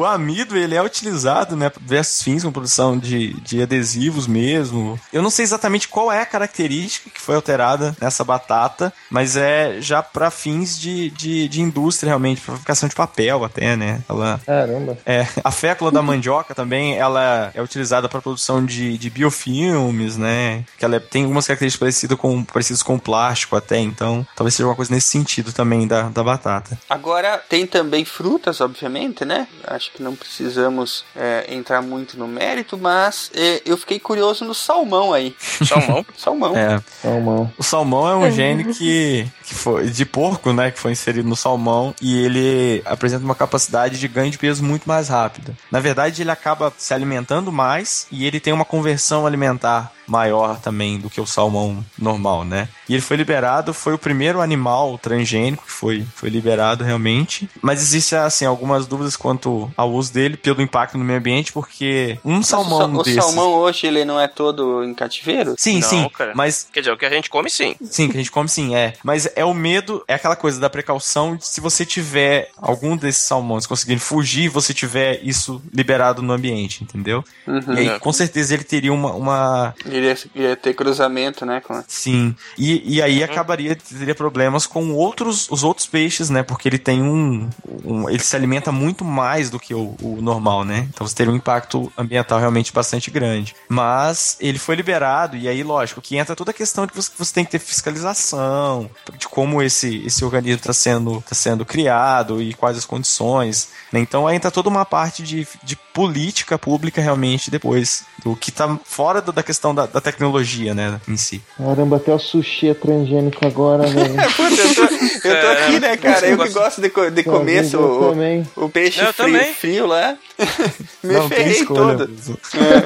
[0.00, 4.98] o amido ele é utilizado, né, para diversos fins, com produção de, de adesivos mesmo.
[5.12, 9.80] Eu não sei exatamente qual é a característica que foi alterada nessa batata, mas é
[9.80, 14.02] já para fins de, de, de indústria realmente, para fabricação de papel até, né?
[14.08, 14.98] Ela Caramba.
[15.06, 20.64] é, a fécula da mandioca também, ela é utilizada para produção de, de biofilmes, né?
[20.78, 24.66] Que ela é- tem algumas características parecidas com, parecidas com plástico até, então talvez seja
[24.68, 26.78] uma coisa nesse sentido também da, da batata.
[26.88, 29.46] Agora, tem também frutas, obviamente, né?
[29.66, 34.54] Acho que não precisamos é, entrar muito no mérito, mas é, eu fiquei curioso no
[34.54, 35.34] salmão aí.
[35.66, 36.06] Salmão?
[36.16, 36.56] salmão.
[36.56, 36.80] É.
[37.02, 37.52] Salmão.
[37.58, 41.36] O salmão é um gene que, que foi de porco, né, que foi inserido no
[41.36, 45.56] salmão e ele apresenta uma capacidade de ganho de peso muito mais rápida.
[45.70, 50.98] Na verdade, ele acaba se alimentando mais e ele tem uma conversão alimentar maior também
[50.98, 52.68] do que o salmão normal, né?
[52.88, 57.48] E ele foi liberado, foi o primeiro animal transgênico que foi, foi liberado realmente.
[57.62, 62.18] Mas existe, assim, algumas dúvidas quanto ao uso dele pelo impacto no meio ambiente, porque
[62.24, 63.18] um salmão o, desses...
[63.18, 65.54] o salmão hoje, ele não é todo em cativeiro?
[65.56, 66.32] Sim, Não, sim, cara.
[66.34, 67.76] mas Quer dizer, o que a gente come, sim.
[67.82, 68.94] Sim, que a gente come sim, é.
[69.04, 73.22] Mas é o medo, é aquela coisa da precaução de se você tiver algum desses
[73.22, 77.24] salmões conseguindo fugir, você tiver isso liberado no ambiente, entendeu?
[77.46, 77.74] Uhum.
[77.74, 79.12] E aí, com certeza, ele teria uma.
[79.12, 79.74] uma...
[80.00, 81.60] Iria, iria ter cruzamento, né?
[81.60, 81.82] Com...
[81.86, 82.34] Sim.
[82.58, 86.42] E, e aí acabaria, teria problemas com outros, os outros peixes, né?
[86.42, 87.48] Porque ele tem um.
[87.84, 90.86] um- ele se alimenta muito mais do que o, o normal, né?
[90.92, 93.54] Então você teria um impacto ambiental realmente bastante grande.
[93.68, 97.10] Mas ele foi liberado, e aí, lógico, que entra toda a questão de que você,
[97.16, 102.40] você tem que ter fiscalização, de como esse, esse organismo está sendo, tá sendo criado
[102.42, 103.68] e quais as condições.
[103.92, 104.00] né?
[104.00, 108.78] Então aí entra toda uma parte de, de política pública realmente depois, do que tá
[108.84, 111.42] fora da questão da, da tecnologia, né, em si.
[111.56, 114.14] Caramba, até o sushi é transgênico agora, velho.
[114.14, 116.26] Puta, eu tô, eu tô aqui, né, cara?
[116.26, 118.12] Eu que gosto de, co- de comer o,
[118.56, 119.54] Eu o, peixe Eu frio, também.
[119.54, 120.16] frio lá.
[121.02, 121.98] Me Não ferrei escolha.
[121.98, 122.08] todo.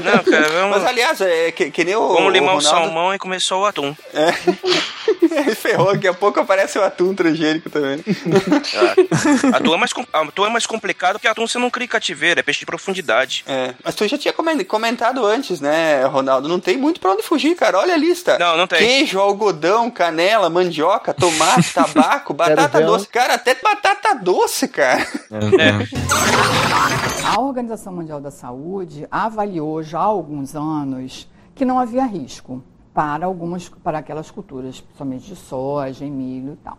[0.05, 2.09] Não, cara, vamos, Mas aliás, é que, que nem o.
[2.13, 3.95] vamos limar o, Ronaldo- salmão e começou o atum.
[5.57, 8.01] Ferrou, daqui a pouco aparece o atum transgênico também.
[8.75, 12.43] Ah, Atum é, mais, atum é mais complicado porque atum você não cria cativeiro, é
[12.43, 13.45] peixe de profundidade.
[13.47, 16.49] É, mas tu já tinha comen- comentado antes, né, Ronaldo?
[16.49, 17.79] Não tem muito pra onde fugir, cara.
[17.79, 18.39] Olha a lista.
[18.39, 18.79] Não, não tem.
[18.79, 23.09] Queijo, algodão, canela, mandioca, tomate, tabaco, batata doce.
[23.09, 25.07] Cara, até batata doce, cara.
[27.25, 32.63] A Organização Mundial da Saúde avaliou já há alguns anos que não havia risco
[32.93, 36.77] para algumas para aquelas culturas, principalmente de soja, e milho e tal.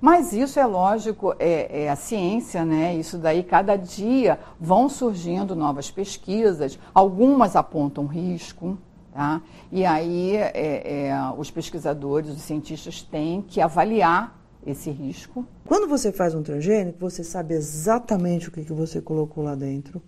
[0.00, 2.94] Mas isso é lógico, é, é a ciência, né?
[2.94, 8.76] Isso daí cada dia vão surgindo novas pesquisas, algumas apontam risco,
[9.14, 9.40] tá?
[9.70, 16.10] E aí é, é, os pesquisadores, os cientistas têm que avaliar esse risco Quando você
[16.10, 20.02] faz um transgênico, você sabe exatamente o que, que você colocou lá dentro.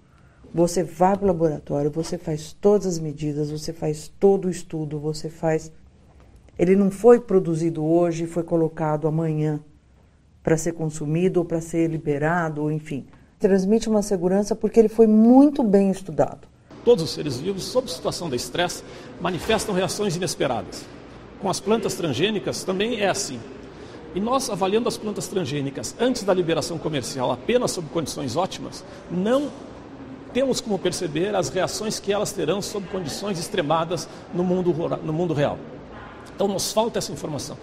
[0.53, 4.99] Você vai para o laboratório, você faz todas as medidas, você faz todo o estudo,
[4.99, 5.71] você faz.
[6.59, 9.61] Ele não foi produzido hoje foi colocado amanhã
[10.43, 13.07] para ser consumido ou para ser liberado, enfim.
[13.39, 16.49] Transmite uma segurança porque ele foi muito bem estudado.
[16.87, 18.85] Todos os seres vivos, sob situação de estresse,
[19.21, 20.85] manifestam reações inesperadas.
[21.41, 23.41] Com as plantas transgênicas também é assim.
[24.15, 29.51] E nós, avaliando as plantas transgênicas antes da liberação comercial apenas sob condições ótimas, não
[30.33, 34.73] temos como perceber as reações que elas terão sob condições extremadas no mundo,
[35.03, 35.59] no mundo real.
[36.37, 37.59] Então nos falta essa informação.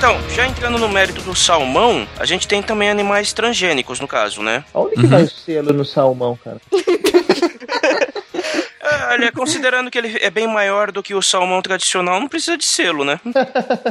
[0.00, 4.42] Então, já entrando no mérito do salmão, a gente tem também animais transgênicos, no caso,
[4.42, 4.64] né?
[4.72, 6.58] Onde que vai o selo no salmão, cara?
[9.00, 12.56] É, Olha, considerando que ele é bem maior do que o salmão tradicional, não precisa
[12.56, 13.20] de selo, né?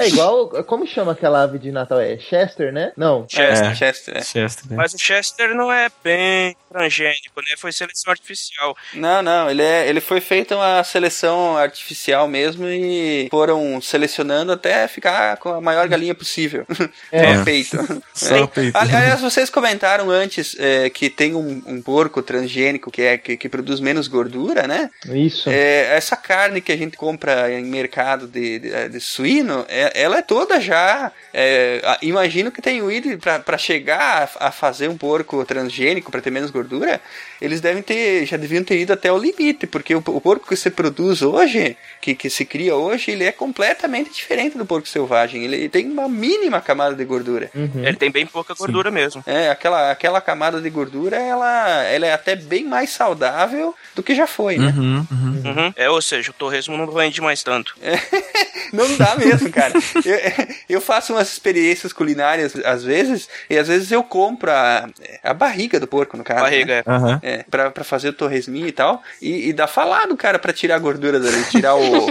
[0.00, 0.48] É igual.
[0.64, 2.00] Como chama aquela ave de Natal?
[2.00, 2.92] É Chester, né?
[2.96, 3.26] Não.
[3.28, 3.70] Chester.
[3.70, 4.22] É, Chester, é.
[4.22, 4.76] Chester, né?
[4.76, 7.54] Mas o Chester não é bem transgênico, né?
[7.58, 8.76] Foi seleção artificial.
[8.94, 14.88] Não, não, ele, é, ele foi feita uma seleção artificial mesmo e foram selecionando até
[14.88, 16.66] ficar com a maior galinha possível.
[17.10, 17.34] É.
[17.34, 18.02] Só o peito.
[18.14, 18.76] Só o peito.
[18.76, 23.36] Ali- Aliás, vocês comentaram antes é, que tem um, um porco transgênico que, é, que,
[23.36, 24.90] que produz menos gordura, né?
[25.12, 25.48] Isso.
[25.50, 30.18] É, essa carne que a gente compra em mercado de, de, de suíno, é- ela
[30.18, 31.10] é toda já.
[31.32, 36.30] é, imagino que tenham ido para chegar a, a fazer um porco transgênico para ter
[36.30, 37.00] menos gordura.
[37.40, 40.56] Eles devem ter, já deviam ter ido até o limite, porque o, o porco que
[40.56, 45.44] se produz hoje, que, que se cria hoje, ele é completamente diferente do porco selvagem.
[45.44, 47.50] Ele tem uma mínima camada de gordura.
[47.54, 49.22] Ele tem bem pouca gordura mesmo.
[49.26, 54.14] É, aquela, aquela camada de gordura, ela, ela é até bem mais saudável do que
[54.14, 54.74] já foi, né?
[54.76, 55.42] Uhum, uhum.
[55.44, 55.74] Uhum.
[55.76, 57.74] É, ou seja, o torresmo não rende mais tanto.
[58.72, 59.74] Não dá mesmo, cara.
[60.02, 64.88] Eu, eu faço umas experiências culinárias às vezes, e às vezes eu compro a,
[65.22, 66.40] a barriga do porco, no caso.
[66.40, 67.20] Barriga, né?
[67.22, 67.32] é.
[67.34, 69.02] É, pra, pra fazer o torresminho e tal.
[69.20, 72.06] E, e dá falado, cara, pra tirar a gordura dali, tirar o,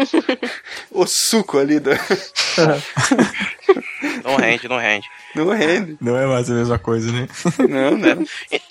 [0.91, 1.89] o suco ali do.
[4.23, 5.07] Não rende, não rende.
[5.35, 5.98] Não rende.
[6.02, 7.27] Não é mais a mesma coisa, né?
[7.57, 8.18] Não, né?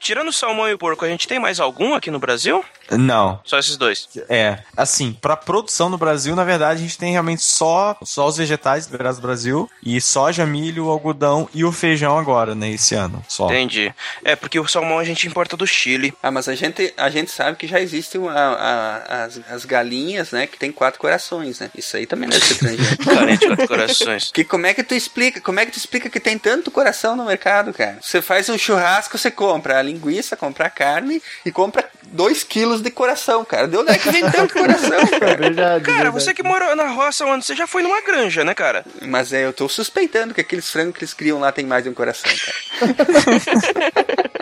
[0.01, 2.64] Tirando o salmão e o porco, a gente tem mais algum aqui no Brasil?
[2.91, 3.41] Não.
[3.45, 4.09] Só esses dois.
[4.29, 8.37] É, assim, pra produção no Brasil, na verdade, a gente tem realmente só, só os
[8.37, 13.25] vegetais liberados no Brasil e soja, milho, algodão e o feijão agora, né, esse ano,
[13.29, 13.47] só.
[13.47, 13.93] Entendi.
[14.25, 16.12] É, porque o salmão a gente importa do Chile.
[16.23, 20.31] Ah, mas a gente, a gente sabe que já existem a- a- as, as galinhas,
[20.33, 21.71] né, que tem quatro corações, né?
[21.77, 23.05] Isso aí também deve ser transgênico.
[23.05, 24.31] Galinha de quatro corações.
[24.33, 25.41] Que como é que tu explica?
[25.41, 27.99] Como é que tu explica que tem tanto coração no mercado, cara?
[28.01, 32.80] Você faz um churrasco, você compra a linguiça, compra a carne e compra 2 quilos
[32.82, 33.66] de coração, cara.
[33.69, 35.36] De onde é que vem tanto coração, cara?
[35.36, 38.85] verdade, Cara, você que mora na roça onde você já foi numa granja, né, cara?
[39.02, 41.90] Mas é, eu tô suspeitando que aqueles frangos que eles criam lá tem mais de
[41.90, 42.57] um coração, cara.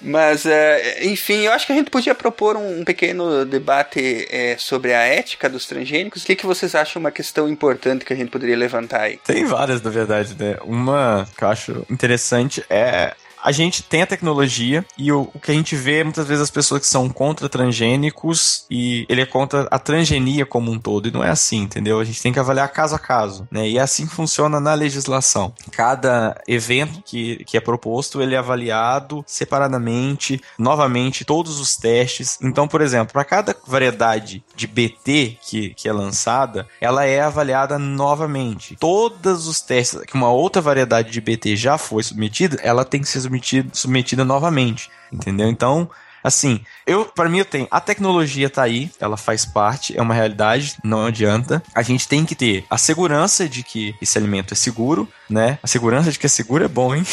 [0.00, 4.56] Mas, é, enfim, eu acho que a gente podia propor um, um pequeno debate é,
[4.58, 6.22] sobre a ética dos transgênicos.
[6.22, 9.18] O que, que vocês acham uma questão importante que a gente poderia levantar aí?
[9.24, 10.56] Tem várias, na verdade, né?
[10.62, 13.14] Uma que eu acho interessante é.
[13.46, 16.50] A gente tem a tecnologia e o, o que a gente vê muitas vezes as
[16.50, 21.06] pessoas que são contra transgênicos e ele é contra a transgenia como um todo.
[21.06, 22.00] E não é assim, entendeu?
[22.00, 23.68] A gente tem que avaliar caso a caso, né?
[23.68, 25.54] E é assim que funciona na legislação.
[25.70, 32.40] Cada evento que, que é proposto, ele é avaliado separadamente, novamente, todos os testes.
[32.42, 37.78] Então, por exemplo, para cada variedade de BT que, que é lançada, ela é avaliada
[37.78, 38.74] novamente.
[38.74, 43.08] Todos os testes que uma outra variedade de BT já foi submetida, ela tem que
[43.08, 43.35] ser submetida,
[43.72, 45.48] submetida novamente, entendeu?
[45.48, 45.88] Então,
[46.26, 50.12] assim, eu para mim eu tenho a tecnologia tá aí, ela faz parte, é uma
[50.12, 51.62] realidade, não adianta.
[51.72, 55.58] A gente tem que ter a segurança de que esse alimento é seguro, né?
[55.62, 57.04] A segurança de que é seguro é bom, hein?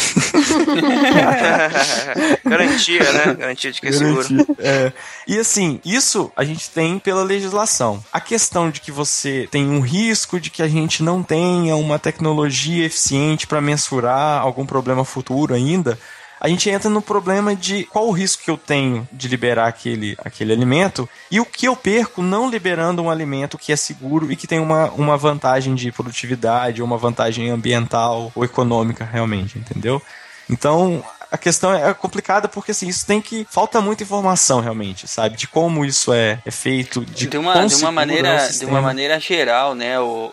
[2.44, 3.34] Garantia, né?
[3.36, 4.28] Garantia de que é seguro.
[4.28, 4.92] Garantia, é.
[5.28, 8.04] E assim, isso a gente tem pela legislação.
[8.12, 12.00] A questão de que você tem um risco de que a gente não tenha uma
[12.00, 16.00] tecnologia eficiente para mensurar algum problema futuro ainda,
[16.44, 20.14] a gente entra no problema de qual o risco que eu tenho de liberar aquele,
[20.18, 24.36] aquele alimento e o que eu perco não liberando um alimento que é seguro e
[24.36, 30.02] que tem uma, uma vantagem de produtividade, ou uma vantagem ambiental ou econômica realmente, entendeu?
[30.50, 31.02] Então,
[31.34, 33.48] a questão é complicada porque assim, isso tem que.
[33.50, 35.36] Falta muita informação realmente, sabe?
[35.36, 38.82] De como isso é, é feito, de, de uma, de uma é maneira de uma
[38.82, 40.30] maneira geral né o,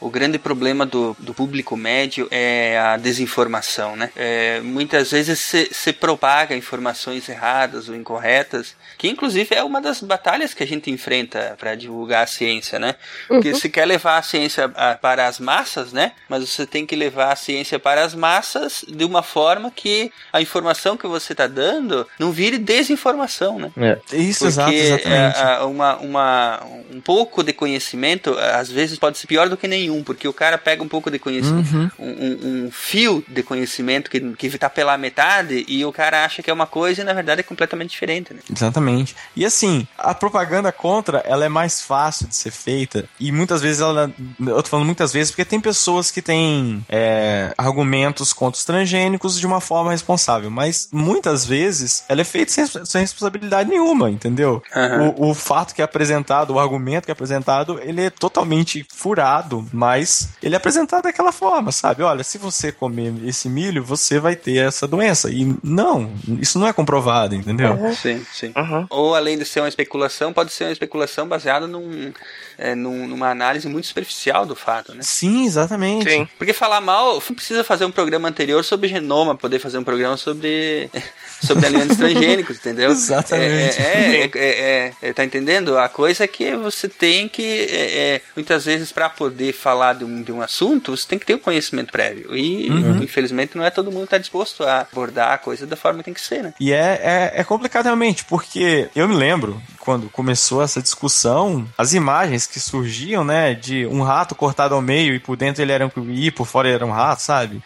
[0.00, 5.38] o, o grande problema do, do público médio é a desinformação né é, muitas vezes
[5.38, 10.66] se, se propaga informações erradas ou incorretas que inclusive é uma das batalhas que a
[10.66, 12.94] gente enfrenta para divulgar a ciência né
[13.28, 13.58] porque Uhum.
[13.58, 17.32] se quer levar a ciência a- para as massas né mas você tem que levar
[17.32, 22.06] a ciência para as massas de uma forma que a informação que você está dando
[22.18, 23.98] não vire desinformação né É.
[24.16, 25.38] Isso, porque exato, exatamente.
[25.38, 29.68] é, a- uma, uma, um pouco de conhecimento, às vezes, pode ser pior do que
[29.68, 31.90] nenhum, porque o cara pega um pouco de conhecimento, Uhum.
[31.98, 36.42] um, um- um fio de conhecimento que, que tá pela metade e o cara acha
[36.42, 38.40] que é uma coisa e na verdade é completamente diferente, né?
[38.50, 38.85] Exatamente.
[39.34, 43.80] E assim, a propaganda contra, ela é mais fácil de ser feita e muitas vezes
[43.80, 44.10] ela.
[44.40, 49.38] Eu tô falando muitas vezes porque tem pessoas que têm é, argumentos contra os transgênicos
[49.38, 54.62] de uma forma responsável, mas muitas vezes ela é feita sem, sem responsabilidade nenhuma, entendeu?
[54.74, 55.14] Aham.
[55.16, 59.66] O, o fato que é apresentado, o argumento que é apresentado, ele é totalmente furado,
[59.72, 62.02] mas ele é apresentado daquela forma, sabe?
[62.02, 65.30] Olha, se você comer esse milho, você vai ter essa doença.
[65.30, 66.10] E não,
[66.40, 67.76] isso não é comprovado, entendeu?
[67.94, 68.52] Sim, sim.
[68.90, 72.12] Ou além de ser uma especulação, pode ser uma especulação baseada num,
[72.58, 75.00] é, num- numa análise muito superficial do fato, né?
[75.02, 76.28] Sim, exatamente.
[76.38, 80.16] Porque falar mal, não precisa fazer um programa anterior sobre genoma, poder fazer um programa
[80.16, 80.90] sobre,
[81.42, 82.90] sobre alimentos transgênicos, entendeu?
[83.06, 83.78] Exatamente.
[83.80, 85.76] É, é, é, é, é, tá entendendo?
[85.78, 90.04] A coisa é que você tem que, é, é, muitas vezes, para poder falar de
[90.04, 92.34] um, de um assunto, você tem que ter o conhecimento prévio.
[92.36, 93.02] E, Uhum.
[93.02, 96.04] infelizmente, não é todo mundo que tá disposto a abordar a coisa da forma que
[96.06, 96.54] tem que ser, né?
[96.60, 101.94] E é, é, é complicado realmente, porque eu me lembro quando começou essa discussão, as
[101.94, 105.86] imagens que surgiam, né, de um rato cortado ao meio e por dentro ele era
[105.86, 107.62] um e por fora ele era um rato, sabe?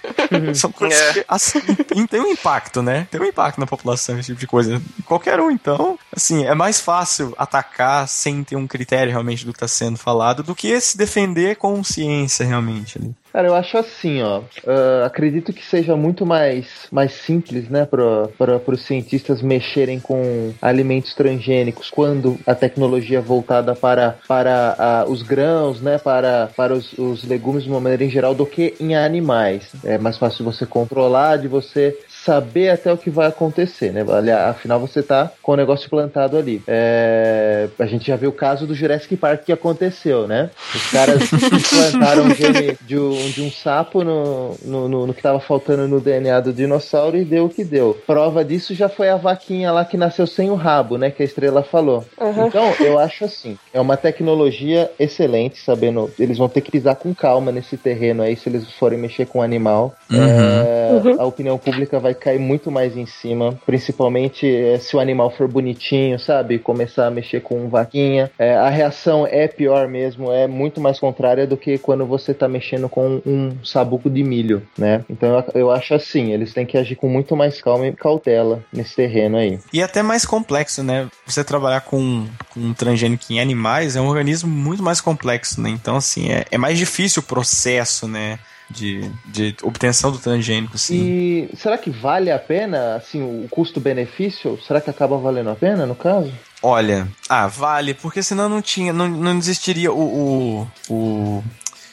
[0.55, 1.13] São coisas É.
[1.15, 1.61] que assim,
[2.09, 3.07] tem- um impacto, né?
[3.11, 4.81] Tem um impacto na população esse tipo de coisa.
[5.05, 9.57] Qualquer um, então, assim, é mais fácil atacar sem ter um critério realmente do que
[9.57, 12.99] está sendo falado do que se defender com ciência realmente.
[12.99, 13.15] ali.
[13.33, 14.43] Cara, eu acho assim, ó.
[14.67, 21.15] ah, acredito que seja muito mais, mais simples, né, para os cientistas mexerem com alimentos
[21.15, 27.25] transgênicos quando a tecnologia voltada para, para ah, os grãos, né, para, para os, os
[27.25, 29.71] legumes de uma maneira em geral, do que em animais.
[29.85, 34.05] É mais fácil você controlar, de você saber até o que vai acontecer, né?
[34.09, 36.63] Aliás, Afinal, você tá com o negócio plantado ali.
[36.67, 40.51] É, a gente já viu o caso do Jurassic Park que aconteceu, né?
[40.75, 41.23] Os caras
[41.71, 45.89] plantaram um gene de um, de um sapo no, no, no, no que tava faltando
[45.89, 47.97] no DNA do dinossauro e deu o que deu.
[48.07, 51.11] Prova disso já foi a vaquinha lá que nasceu sem o rabo, né?
[51.11, 52.05] Que a estrela falou.
[52.21, 52.47] Uhum.
[52.47, 57.15] Então, eu acho assim, é uma tecnologia excelente, sabendo, eles vão ter que pisar com
[57.15, 59.95] calma nesse terreno aí se eles forem mexer com o animal.
[60.11, 60.19] Uhum.
[60.21, 61.21] É, Uhum.
[61.21, 65.49] A opinião pública vai cair muito mais em cima, principalmente é, se o animal for
[65.49, 66.59] bonitinho, sabe?
[66.59, 68.31] Começar a mexer com vaquinha.
[68.39, 72.49] É, a reação é pior mesmo, é muito mais contrária do que quando você tá
[72.49, 75.05] mexendo com um sabuco de milho, né?
[75.09, 78.63] Então eu, eu acho assim, eles têm que agir com muito mais calma e cautela
[78.73, 79.59] nesse terreno aí.
[79.73, 81.09] E até mais complexo, né?
[81.27, 85.71] Você trabalhar com, com um transgênico em animais é um organismo muito mais complexo, né?
[85.71, 88.39] Então, assim, é, é mais difícil o processo, né?
[88.71, 90.97] De, de obtenção do transgênico, assim.
[91.03, 94.59] E será que vale a pena, assim, o custo-benefício?
[94.67, 96.33] Será que acaba valendo a pena, no caso?
[96.63, 101.45] Olha, ah, vale, porque senão não tinha, não, não existiria o, o, o-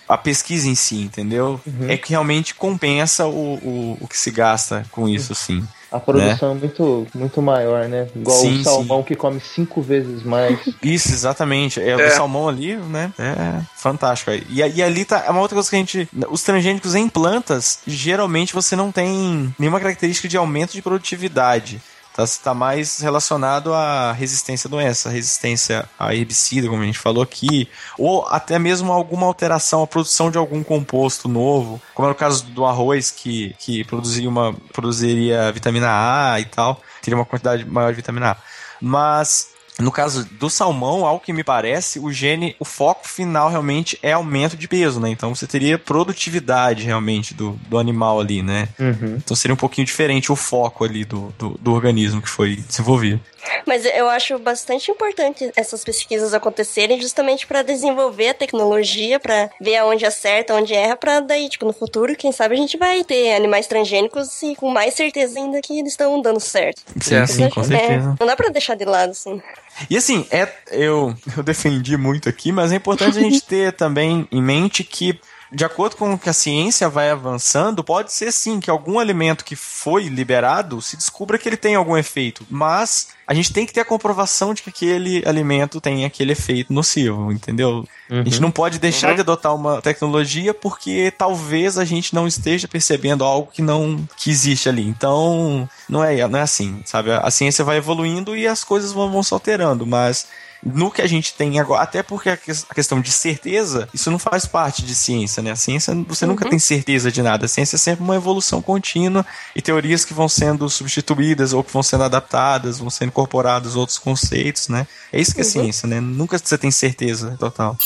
[0.07, 1.59] a pesquisa em si, entendeu?
[1.65, 1.89] Uhum.
[1.89, 5.65] É que realmente compensa o, o, o que se gasta com isso, sim.
[5.91, 8.07] A produção é muito, muito maior, né?
[8.15, 10.59] Igual Sim, o salmão que come cinco vezes mais.
[10.83, 11.79] Isso, exatamente.
[11.79, 12.07] É, É.
[12.07, 13.11] O salmão ali, né?
[13.17, 14.31] É fantástico.
[14.31, 16.09] E, e ali tá é uma outra coisa que a gente.
[16.29, 21.81] Os transgênicos em plantas, geralmente você não tem nenhuma característica de aumento de produtividade.
[22.17, 27.21] Tá, tá mais relacionado à resistência à doença, resistência a herbicida, como a gente falou
[27.21, 32.15] aqui, ou até mesmo alguma alteração, a produção de algum composto novo, como é o
[32.15, 37.63] caso do arroz, que, que produzia uma, produziria vitamina A e tal, teria uma quantidade
[37.63, 38.37] maior de vitamina A.
[38.81, 39.49] Mas
[39.79, 44.13] no caso do salmão, ao que me parece, o gene, o foco final realmente é
[44.13, 45.09] aumento de peso, né?
[45.09, 48.69] Então você teria produtividade realmente do, do animal ali, né?
[48.79, 49.17] Uhum.
[49.17, 53.19] Então seria um pouquinho diferente o foco ali do, do, do organismo que foi desenvolvido.
[53.65, 59.77] Mas eu acho bastante importante essas pesquisas acontecerem justamente para desenvolver a tecnologia, para ver
[59.77, 63.33] aonde acerta, onde erra, para daí, tipo, no futuro, quem sabe a gente vai ter
[63.35, 66.81] animais transgênicos e com mais certeza ainda que eles estão dando certo.
[67.01, 68.15] Sim, sim, com É, certeza.
[68.19, 69.41] não dá pra deixar de lado, assim.
[69.89, 74.27] E assim, é, eu, eu defendi muito aqui, mas é importante a gente ter também
[74.31, 75.19] em mente que,
[75.51, 79.45] de acordo com o que a ciência vai avançando, pode ser sim que algum alimento
[79.45, 83.73] que foi liberado se descubra que ele tem algum efeito, mas a gente tem que
[83.73, 87.85] ter a comprovação de que aquele alimento tem aquele efeito nocivo, entendeu?
[88.09, 92.69] A gente não pode deixar de adotar uma tecnologia porque talvez a gente não esteja
[92.69, 94.87] percebendo algo que não que existe ali.
[94.87, 97.11] Então, não é, não é assim, sabe?
[97.11, 100.27] A ciência vai evoluindo e as coisas vão, vão se alterando, mas
[100.73, 104.11] no que a gente tem agora, até porque a ques- a questão de certeza, isso
[104.11, 105.51] não faz parte de ciência, né?
[105.51, 106.49] A ciência, você nunca Uhum.
[106.51, 107.45] tem certeza de nada.
[107.45, 109.25] A ciência é sempre uma evolução contínua
[109.55, 113.97] e teorias que vão sendo substituídas ou que vão sendo adaptadas, vão sendo incorporados outros
[113.97, 114.85] conceitos, né?
[115.11, 115.49] É isso que é Uhum.
[115.49, 115.99] ciência, né?
[115.99, 117.77] Nunca você tem certeza total.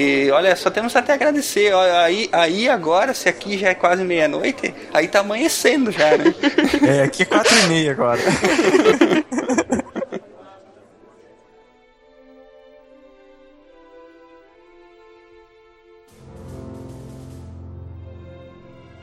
[0.00, 1.74] E olha, só temos até a agradecer.
[1.74, 6.32] Aí, aí agora, se aqui já é quase meia-noite, aí tá amanhecendo já, né?
[6.86, 8.20] É, aqui é quatro e meia agora.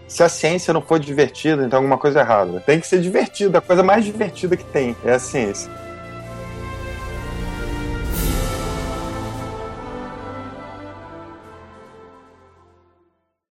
[0.07, 2.61] Se a ciência não for divertida, então alguma coisa é errada.
[2.61, 5.69] Tem que ser divertida, a coisa mais divertida que tem é a ciência.